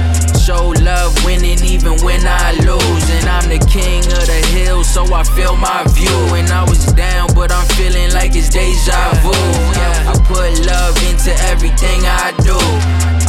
Show 0.50 0.74
love 0.82 1.14
winning 1.26 1.64
even 1.64 2.02
when 2.02 2.26
I 2.26 2.54
lose. 2.66 3.08
And 3.22 3.30
I'm 3.30 3.48
the 3.50 3.64
king 3.70 4.02
of 4.18 4.26
the 4.26 4.42
hill, 4.50 4.84
so 4.84 5.06
I 5.14 5.22
feel 5.22 5.56
my 5.56 5.86
view. 5.94 6.18
And 6.34 6.50
I 6.50 6.64
was 6.64 6.88
down, 6.94 7.30
but 7.36 7.52
I'm 7.52 7.68
feeling 7.78 8.12
like 8.14 8.34
it's 8.34 8.50
deja 8.50 9.14
vu. 9.22 9.30
I 9.30 10.18
put 10.26 10.66
love 10.66 10.98
into 11.06 11.30
everything 11.54 12.02
I 12.02 12.34
do. 12.42 12.58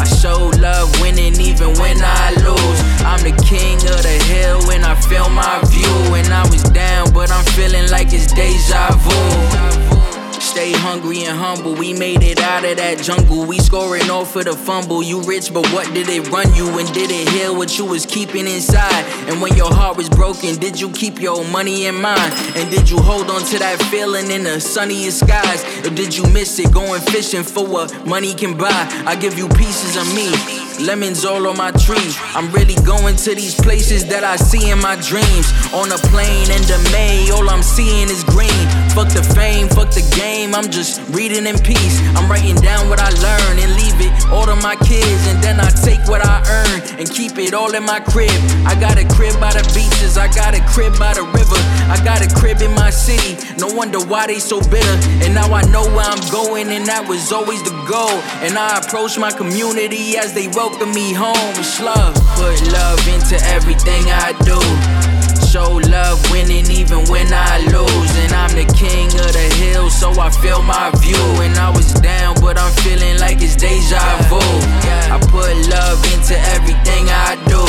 I 0.01 0.05
show 0.09 0.49
love 0.65 0.89
winning 1.03 1.39
even 1.39 1.77
when 1.77 1.99
I 2.01 2.31
lose. 2.41 2.81
I'm 3.05 3.21
the 3.21 3.37
king 3.45 3.77
of 3.93 4.01
the 4.01 4.17
hill 4.33 4.71
and 4.71 4.87
I 4.87 4.95
feel 4.99 5.29
my 5.29 5.61
view. 5.69 6.15
And 6.17 6.33
I 6.33 6.49
was 6.49 6.63
down, 6.73 7.13
but 7.13 7.31
I'm 7.31 7.45
feeling 7.53 7.91
like 7.91 8.15
it's 8.15 8.33
deja 8.33 8.97
vu. 8.97 10.00
Stay 10.41 10.73
hungry 10.73 11.25
and 11.25 11.39
humble. 11.39 11.75
We 11.75 11.93
made 11.93 12.23
it 12.23 12.41
out 12.41 12.65
of 12.65 12.79
that 12.79 13.03
jungle. 13.03 13.45
We 13.45 13.59
scoring 13.59 14.11
off 14.11 14.33
for 14.33 14.43
the 14.43 14.55
fumble. 14.55 15.03
You 15.03 15.21
rich, 15.23 15.53
but 15.53 15.67
what 15.73 15.93
did 15.93 16.09
it 16.09 16.31
run 16.31 16.53
you? 16.55 16.67
And 16.79 16.93
did 16.95 17.11
it 17.11 17.29
heal 17.29 17.55
what 17.55 17.79
you 17.79 17.85
was 17.85 18.07
keeping 18.07 18.47
inside? 18.47 19.05
And 19.29 19.43
when 19.43 19.55
your 19.55 19.73
heart 19.73 19.99
was 19.99 20.09
broken, 20.09 20.57
did 20.57 20.81
you 20.81 20.91
keep 20.93 21.21
your 21.21 21.45
money 21.49 21.87
in 21.87 22.01
mind? 22.01 22.33
And 22.57 22.71
did 22.71 22.89
you 22.89 22.99
hold 22.99 23.31
on 23.31 23.43
to 23.43 23.59
that 23.59 23.81
feeling 23.91 24.31
in 24.31 24.45
the 24.45 24.61
sunniest 24.61 25.21
skies? 25.21 25.63
Or 25.87 25.91
did 25.91 26.17
you 26.17 26.27
miss 26.33 26.59
it 26.59 26.73
going 26.73 27.03
fishing 27.03 27.45
for 27.45 27.67
what 27.67 27.93
money 28.07 28.33
can 28.35 28.57
buy? 28.57 28.89
I 29.07 29.17
give 29.17 29.37
you 29.37 29.47
pieces 29.51 29.97
of 29.97 30.07
me. 30.15 30.33
Lemons 30.81 31.27
all 31.27 31.47
on 31.47 31.59
my 31.59 31.71
tree. 31.73 32.11
I'm 32.35 32.51
really 32.53 32.77
going 32.87 33.17
to 33.17 33.35
these 33.35 33.55
places 33.55 34.07
that 34.07 34.25
I 34.25 34.37
see 34.37 34.71
in 34.71 34.81
my 34.81 34.97
dreams. 34.97 35.53
On 35.75 35.93
a 35.93 35.99
plane 36.09 36.51
in 36.51 36.63
the 36.65 36.81
May, 36.91 37.31
all 37.31 37.51
I'm 37.51 37.63
seeing 37.63 38.09
is 38.09 38.25
green. 38.25 38.65
Fuck 38.97 39.13
the 39.13 39.23
fame, 39.37 39.69
fuck 39.69 39.91
the 39.91 40.01
game. 40.17 40.30
I'm 40.31 40.71
just 40.71 41.03
reading 41.11 41.45
in 41.47 41.59
peace. 41.59 41.99
I'm 42.15 42.31
writing 42.31 42.55
down 42.55 42.89
what 42.89 43.01
I 43.01 43.11
learn 43.11 43.59
and 43.59 43.75
leave 43.75 43.99
it 43.99 44.13
all 44.31 44.47
to 44.47 44.55
my 44.55 44.77
kids. 44.77 45.27
And 45.27 45.43
then 45.43 45.59
I 45.59 45.71
take 45.71 46.07
what 46.07 46.25
I 46.25 46.39
earn 46.47 46.99
and 47.01 47.11
keep 47.11 47.37
it 47.37 47.53
all 47.53 47.75
in 47.75 47.83
my 47.83 47.99
crib. 47.99 48.31
I 48.65 48.79
got 48.79 48.97
a 48.97 49.05
crib 49.09 49.35
by 49.41 49.53
the 49.53 49.67
beaches, 49.75 50.17
I 50.17 50.29
got 50.33 50.55
a 50.55 50.63
crib 50.71 50.97
by 51.01 51.15
the 51.15 51.25
river. 51.25 51.59
I 51.91 51.99
got 52.05 52.23
a 52.23 52.33
crib 52.33 52.63
in 52.63 52.73
my 52.75 52.91
city. 52.91 53.43
No 53.59 53.75
wonder 53.75 53.99
why 53.99 54.29
they 54.29 54.39
so 54.39 54.61
bitter. 54.71 54.97
And 55.27 55.35
now 55.35 55.53
I 55.53 55.63
know 55.67 55.83
where 55.99 56.07
I'm 56.07 56.23
going, 56.31 56.69
and 56.69 56.87
that 56.87 57.09
was 57.09 57.33
always 57.33 57.63
the 57.65 57.75
goal. 57.91 58.23
And 58.47 58.57
I 58.57 58.79
approach 58.79 59.19
my 59.19 59.33
community 59.33 60.17
as 60.17 60.33
they 60.33 60.47
welcome 60.47 60.95
me 60.95 61.13
home. 61.13 61.59
It's 61.59 61.81
love. 61.81 62.15
Put 62.39 62.63
love 62.71 63.03
into 63.11 63.35
everything 63.51 64.07
I 64.07 64.31
do. 64.47 65.20
Show 65.51 65.83
love 65.91 66.31
winning 66.31 66.71
even 66.71 67.03
when 67.11 67.27
I 67.35 67.59
lose. 67.75 68.13
And 68.23 68.33
I'm 68.33 68.55
the 68.55 68.73
king 68.79 69.09
of 69.19 69.33
the 69.35 69.51
hill, 69.59 69.91
so 69.91 70.13
I 70.13 70.31
feel 70.31 70.63
my 70.63 70.93
view. 71.03 71.19
And 71.43 71.59
I 71.59 71.71
was 71.71 71.93
down, 71.95 72.37
but 72.41 72.57
I'm 72.57 72.73
feeling 72.85 73.19
like 73.19 73.43
it's 73.43 73.57
deja 73.57 73.99
vu. 74.31 74.39
I 74.39 75.19
put 75.19 75.51
love 75.67 75.99
into 76.15 76.39
everything 76.55 77.11
I 77.11 77.35
do. 77.51 77.67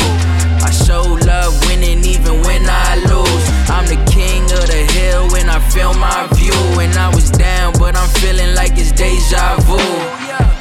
I 0.62 0.70
show 0.70 1.02
love 1.26 1.58
winning 1.66 2.04
even 2.04 2.40
when 2.42 2.62
I 2.70 3.02
lose. 3.10 3.46
I'm 3.68 3.86
the 3.90 3.98
king 4.08 4.44
of 4.44 4.66
the 4.70 4.86
hill 4.94 5.34
and 5.34 5.50
I 5.50 5.58
feel 5.58 5.92
my 5.94 6.28
view. 6.38 6.54
And 6.78 6.96
I 6.96 7.12
was 7.12 7.30
down, 7.32 7.72
but 7.80 7.96
I'm 7.96 8.08
feeling 8.20 8.54
like 8.54 8.78
it's 8.78 8.92
deja 8.92 9.58
vu. 9.66 10.51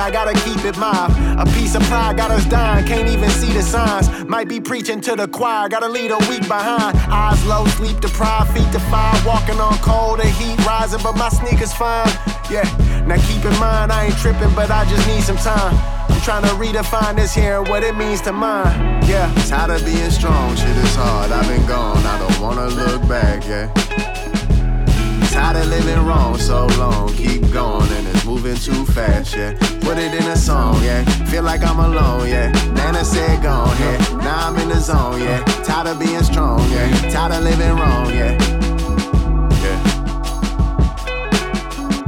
I 0.00 0.10
gotta 0.10 0.32
keep 0.32 0.64
it 0.64 0.78
mine. 0.78 1.12
A 1.38 1.44
piece 1.52 1.74
of 1.74 1.82
pride 1.82 2.16
got 2.16 2.30
us 2.30 2.46
dying, 2.46 2.86
can't 2.86 3.08
even 3.08 3.28
see 3.28 3.52
the 3.52 3.62
signs. 3.62 4.08
Might 4.24 4.48
be 4.48 4.58
preaching 4.58 5.00
to 5.02 5.14
the 5.14 5.28
choir, 5.28 5.68
gotta 5.68 5.88
lead 5.88 6.10
a 6.10 6.18
week 6.30 6.48
behind. 6.48 6.96
Eyes 7.12 7.44
low, 7.44 7.66
sleep 7.76 8.00
deprived, 8.00 8.50
feet 8.52 8.80
fire. 8.88 9.22
Walking 9.26 9.60
on 9.60 9.76
cold 9.78 10.20
and 10.20 10.30
heat 10.30 10.58
rising, 10.66 11.00
but 11.02 11.16
my 11.16 11.28
sneakers 11.28 11.74
fine. 11.74 12.08
Yeah, 12.50 12.64
Now 13.06 13.16
keep 13.28 13.44
in 13.44 13.56
mind, 13.60 13.92
I 13.92 14.06
ain't 14.06 14.16
tripping, 14.16 14.54
but 14.54 14.70
I 14.70 14.84
just 14.86 15.06
need 15.06 15.22
some 15.22 15.36
time. 15.36 15.76
I'm 16.08 16.20
trying 16.22 16.44
to 16.44 16.54
redefine 16.56 17.16
this 17.16 17.34
here 17.34 17.58
and 17.58 17.68
what 17.68 17.82
it 17.82 17.94
means 17.94 18.22
to 18.22 18.32
mine. 18.32 19.02
Yeah, 19.06 19.32
tired 19.48 19.70
of 19.70 19.84
being 19.84 20.10
strong, 20.10 20.56
shit 20.56 20.76
is 20.76 20.94
hard. 20.96 21.30
I've 21.30 21.46
been 21.46 21.66
gone, 21.66 22.04
I 22.06 22.18
don't 22.18 22.40
wanna 22.40 22.68
look 22.68 23.06
back, 23.06 23.46
yeah. 23.46 24.09
Tired 25.40 25.56
of 25.56 25.68
living 25.68 26.04
wrong 26.04 26.36
so 26.36 26.66
long, 26.76 27.08
keep 27.14 27.40
going 27.50 27.90
and 27.92 28.06
it's 28.08 28.26
moving 28.26 28.56
too 28.56 28.84
fast, 28.84 29.34
yeah. 29.34 29.54
Put 29.80 29.96
it 29.96 30.12
in 30.12 30.24
a 30.28 30.36
song, 30.36 30.82
yeah. 30.84 31.02
Feel 31.30 31.44
like 31.44 31.62
I'm 31.62 31.80
alone, 31.80 32.28
yeah. 32.28 32.52
Nana 32.74 33.02
said 33.02 33.42
gone, 33.42 33.74
yeah. 33.78 34.16
Now 34.18 34.48
I'm 34.48 34.58
in 34.58 34.68
the 34.68 34.78
zone, 34.78 35.18
yeah. 35.18 35.42
Tired 35.64 35.86
of 35.86 35.98
being 35.98 36.22
strong, 36.24 36.60
yeah. 36.70 36.90
Tired 37.10 37.32
of 37.32 37.42
living 37.42 37.74
wrong, 37.74 38.10
yeah. 38.10 38.36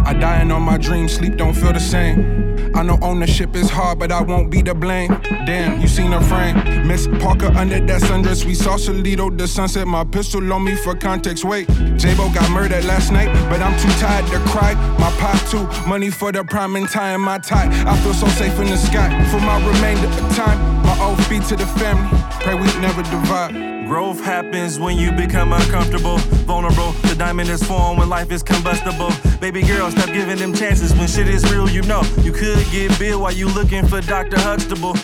I 0.04 0.12
dying 0.12 0.50
on 0.50 0.60
my 0.60 0.76
dreams, 0.76 1.14
sleep 1.14 1.38
don't 1.38 1.54
feel 1.54 1.72
the 1.72 1.80
same. 1.80 2.51
I 2.74 2.82
know 2.82 2.98
ownership 3.02 3.54
is 3.54 3.70
hard, 3.70 3.98
but 3.98 4.10
I 4.10 4.22
won't 4.22 4.50
be 4.50 4.62
to 4.62 4.74
blame. 4.74 5.08
Damn, 5.46 5.80
you 5.80 5.88
seen 5.88 6.12
her 6.12 6.20
frame. 6.20 6.86
Miss 6.86 7.06
Parker 7.06 7.52
under 7.56 7.80
that 7.80 8.00
sundress. 8.02 8.44
We 8.44 8.54
Sausalito, 8.54 9.30
the 9.30 9.46
sunset. 9.46 9.86
My 9.86 10.04
pistol 10.04 10.52
on 10.52 10.64
me 10.64 10.74
for 10.76 10.94
context. 10.94 11.44
Wait, 11.44 11.68
J-Bo 11.96 12.32
got 12.32 12.50
murdered 12.50 12.84
last 12.84 13.12
night, 13.12 13.32
but 13.48 13.60
I'm 13.60 13.78
too 13.78 13.92
tired 14.00 14.26
to 14.26 14.38
cry. 14.50 14.74
My 14.98 15.10
pop 15.18 15.38
too, 15.50 15.66
money 15.88 16.10
for 16.10 16.32
the 16.32 16.44
prime 16.44 16.76
and 16.76 16.88
tying 16.88 17.20
my 17.20 17.38
tie. 17.38 17.68
I 17.86 17.96
feel 18.00 18.14
so 18.14 18.26
safe 18.28 18.58
in 18.58 18.66
the 18.66 18.76
sky 18.76 19.08
for 19.30 19.40
my 19.40 19.58
remainder 19.66 20.08
of 20.08 20.36
time. 20.36 20.58
My 20.82 20.98
old 21.04 21.22
feet 21.26 21.44
to 21.44 21.56
the 21.56 21.66
family. 21.66 22.31
Pray 22.42 22.54
we 22.54 22.66
never 22.80 23.02
divide. 23.04 23.86
Growth 23.86 24.20
happens 24.20 24.80
when 24.80 24.96
you 24.96 25.12
become 25.12 25.52
uncomfortable, 25.52 26.18
vulnerable. 26.44 26.90
The 27.08 27.14
diamond 27.14 27.48
is 27.48 27.62
formed 27.62 28.00
when 28.00 28.08
life 28.08 28.32
is 28.32 28.42
combustible. 28.42 29.10
Baby 29.38 29.62
girl, 29.62 29.92
stop 29.92 30.06
giving 30.06 30.38
them 30.38 30.52
chances 30.52 30.92
when 30.94 31.06
shit 31.06 31.28
is 31.28 31.48
real. 31.52 31.70
You 31.70 31.82
know 31.82 32.02
you 32.22 32.32
could 32.32 32.58
get 32.72 32.98
billed 32.98 33.22
while 33.22 33.32
you 33.32 33.46
looking 33.46 33.86
for 33.86 34.00
Dr. 34.00 34.40
Huxtable. 34.40 34.94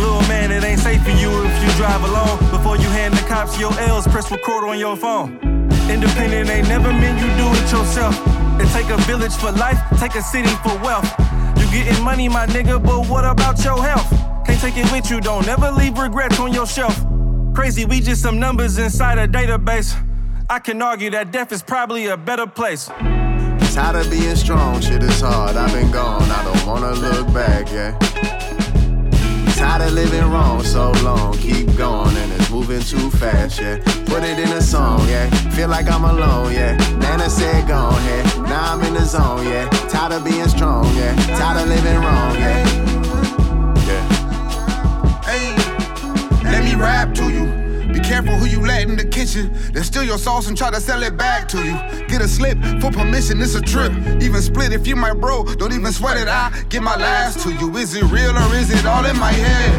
Little 0.00 0.22
man, 0.22 0.50
it 0.50 0.64
ain't 0.64 0.80
safe 0.80 1.02
for 1.02 1.10
you 1.10 1.28
if 1.44 1.62
you 1.62 1.70
drive 1.76 2.02
alone. 2.02 2.38
Before 2.50 2.78
you 2.78 2.88
hand 2.88 3.12
the 3.12 3.26
cops 3.28 3.60
your 3.60 3.78
L's, 3.78 4.08
press 4.08 4.30
record 4.30 4.64
on 4.64 4.78
your 4.78 4.96
phone. 4.96 5.38
Independent 5.90 6.48
ain't 6.48 6.68
never 6.68 6.92
meant 6.92 7.20
you 7.20 7.28
do 7.36 7.46
it 7.60 7.70
yourself. 7.70 8.16
It 8.58 8.68
take 8.68 8.88
a 8.88 8.96
village 9.02 9.34
for 9.34 9.52
life, 9.52 9.78
take 9.98 10.14
a 10.14 10.22
city 10.22 10.54
for 10.62 10.74
wealth. 10.78 11.12
You 11.58 11.70
getting 11.70 12.02
money, 12.02 12.30
my 12.30 12.46
nigga, 12.46 12.82
but 12.82 13.06
what 13.06 13.26
about 13.26 13.62
your 13.64 13.84
health? 13.84 14.29
Can't 14.50 14.74
take 14.74 14.84
it 14.84 14.90
with 14.90 15.08
you, 15.08 15.20
don't 15.20 15.46
ever 15.46 15.70
leave 15.70 15.96
regrets 15.96 16.40
on 16.40 16.52
your 16.52 16.66
shelf. 16.66 17.00
Crazy, 17.54 17.84
we 17.84 18.00
just 18.00 18.20
some 18.20 18.40
numbers 18.40 18.78
inside 18.78 19.16
a 19.16 19.28
database. 19.28 19.94
I 20.50 20.58
can 20.58 20.82
argue 20.82 21.08
that 21.10 21.30
death 21.30 21.52
is 21.52 21.62
probably 21.62 22.06
a 22.06 22.16
better 22.16 22.48
place. 22.48 22.86
Tired 23.72 23.94
of 23.94 24.10
being 24.10 24.34
strong, 24.34 24.80
shit 24.80 25.04
is 25.04 25.20
hard. 25.20 25.54
I've 25.54 25.72
been 25.72 25.92
gone, 25.92 26.28
I 26.28 26.42
don't 26.42 26.66
wanna 26.66 26.90
look 26.94 27.32
back, 27.32 27.70
yeah. 27.70 27.96
Tired 29.54 29.82
of 29.82 29.92
living 29.92 30.28
wrong 30.28 30.64
so 30.64 30.90
long, 31.04 31.38
keep 31.38 31.76
going 31.76 32.16
and 32.16 32.32
it's 32.32 32.50
moving 32.50 32.80
too 32.80 33.08
fast, 33.08 33.60
yeah. 33.60 33.76
Put 34.06 34.24
it 34.24 34.36
in 34.36 34.48
a 34.48 34.60
song, 34.60 35.06
yeah. 35.08 35.30
Feel 35.50 35.68
like 35.68 35.88
I'm 35.88 36.02
alone, 36.02 36.52
yeah. 36.52 36.76
Nana 36.98 37.30
said 37.30 37.68
gone, 37.68 38.02
yeah. 38.04 38.42
Now 38.48 38.74
I'm 38.74 38.82
in 38.82 38.94
the 38.94 39.04
zone, 39.04 39.46
yeah. 39.46 39.68
Tired 39.88 40.10
of 40.10 40.24
being 40.24 40.48
strong, 40.48 40.92
yeah. 40.96 41.14
Tired 41.38 41.62
of 41.62 41.68
living 41.68 42.00
wrong, 42.00 42.34
yeah. 42.34 42.89
Let 46.60 46.76
me 46.76 46.78
rap 46.78 47.14
to 47.14 47.24
you. 47.32 47.46
Be 47.90 48.00
careful 48.00 48.34
who 48.34 48.44
you 48.44 48.60
let 48.60 48.86
in 48.86 48.94
the 48.94 49.04
kitchen. 49.06 49.50
They 49.72 49.80
steal 49.80 50.04
your 50.04 50.18
sauce 50.18 50.46
and 50.46 50.54
try 50.54 50.70
to 50.70 50.78
sell 50.78 51.02
it 51.02 51.16
back 51.16 51.48
to 51.48 51.56
you. 51.56 51.72
Get 52.06 52.20
a 52.20 52.28
slip 52.28 52.58
for 52.82 52.90
permission, 52.90 53.40
it's 53.40 53.54
a 53.54 53.62
trip. 53.62 53.90
Even 54.20 54.42
split 54.42 54.74
if 54.74 54.86
you 54.86 54.94
my 54.94 55.14
bro, 55.14 55.46
don't 55.54 55.72
even 55.72 55.90
sweat 55.90 56.18
it. 56.18 56.28
I 56.28 56.52
get 56.68 56.82
my 56.82 56.96
last 56.96 57.40
to 57.44 57.54
you. 57.54 57.74
Is 57.78 57.94
it 57.94 58.04
real 58.04 58.36
or 58.36 58.54
is 58.56 58.70
it 58.70 58.84
all 58.84 59.06
in 59.06 59.18
my 59.18 59.32
head? 59.32 59.72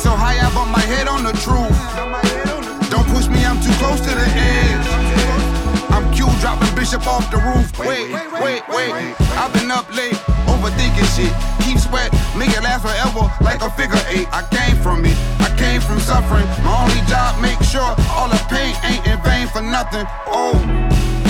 So 0.00 0.10
high 0.10 0.44
up 0.44 0.56
on 0.56 0.72
my 0.72 0.80
head 0.80 1.06
on 1.06 1.22
the 1.22 1.34
truth. 1.38 2.90
Don't 2.90 3.06
push 3.14 3.28
me, 3.28 3.44
I'm 3.46 3.62
too 3.62 3.72
close 3.78 4.00
to 4.00 4.10
the 4.10 4.26
edge. 4.26 4.86
I'm 5.94 6.12
Q 6.12 6.26
dropping 6.40 6.74
Bishop 6.74 7.06
off 7.06 7.30
the 7.30 7.38
roof. 7.38 7.78
Wait, 7.78 8.10
wait, 8.42 8.68
wait. 8.68 9.14
I've 9.38 9.52
been 9.52 9.70
up 9.70 9.86
late, 9.94 10.18
overthinking 10.60 11.08
shit. 11.16 11.32
Keep 11.64 11.78
sweat, 11.78 12.12
make 12.36 12.50
it 12.50 12.62
last 12.62 12.84
forever 12.84 13.32
like 13.40 13.62
a 13.62 13.70
figure 13.70 14.00
eight. 14.08 14.28
I 14.32 14.44
came 14.52 14.76
from 14.82 15.04
it, 15.04 15.16
I 15.40 15.48
came 15.56 15.80
from 15.80 15.98
suffering. 16.00 16.44
My 16.62 16.84
only 16.84 17.00
job, 17.08 17.40
make 17.40 17.60
sure 17.62 17.96
all 18.12 18.28
the 18.28 18.40
pain 18.48 18.76
ain't 18.84 19.06
in 19.06 19.20
vain 19.22 19.48
for 19.48 19.62
nothing. 19.62 20.04
Oh. 20.26 20.54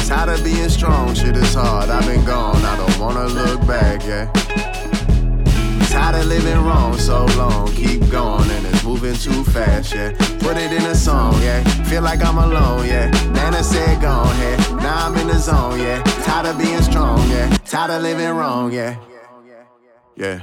Tired 0.07 0.31
of 0.31 0.45
being 0.45 0.69
strong, 0.69 1.15
shit 1.15 1.37
is 1.37 1.55
hard. 1.55 1.89
I've 1.89 2.05
been 2.05 2.25
gone, 2.25 2.65
I 2.65 2.77
don't 2.77 2.99
wanna 2.99 3.27
look 3.29 3.65
back, 3.67 4.03
yeah. 4.05 4.27
Tired 5.89 6.17
of 6.17 6.27
living 6.27 6.65
wrong 6.65 6.99
so 6.99 7.27
long, 7.37 7.73
keep 7.73 8.09
going 8.11 8.51
and 8.51 8.67
it's 8.67 8.83
moving 8.83 9.15
too 9.15 9.45
fast, 9.45 9.95
yeah. 9.95 10.11
Put 10.41 10.57
it 10.57 10.73
in 10.73 10.83
a 10.83 10.95
song, 10.97 11.41
yeah. 11.43 11.63
Feel 11.85 12.03
like 12.03 12.25
I'm 12.25 12.39
alone, 12.39 12.87
yeah. 12.87 13.11
Nana 13.35 13.63
said 13.63 14.01
gone, 14.01 14.37
yeah. 14.39 14.57
Now 14.77 15.07
I'm 15.07 15.17
in 15.17 15.29
the 15.29 15.39
zone, 15.39 15.79
yeah. 15.79 16.03
Tired 16.25 16.47
of 16.47 16.59
being 16.59 16.83
strong, 16.83 17.29
yeah. 17.31 17.49
Tired 17.65 17.93
of 17.93 18.03
living 18.03 18.31
wrong, 18.31 18.73
yeah. 18.73 18.97
Yeah. 20.21 20.43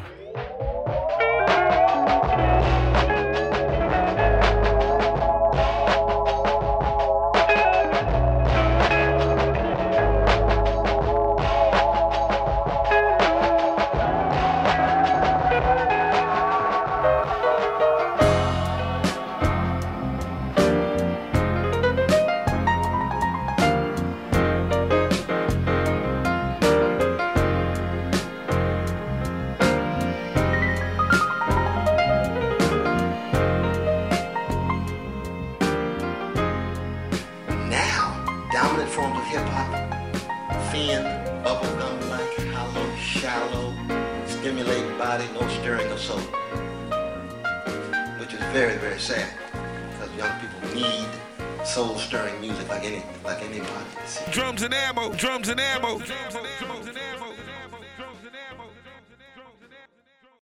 Drums 55.15 55.49
and 55.49 55.59
ammo. 55.59 55.99
Drums 55.99 56.35
and 56.35 56.47
ammo. 56.61 56.86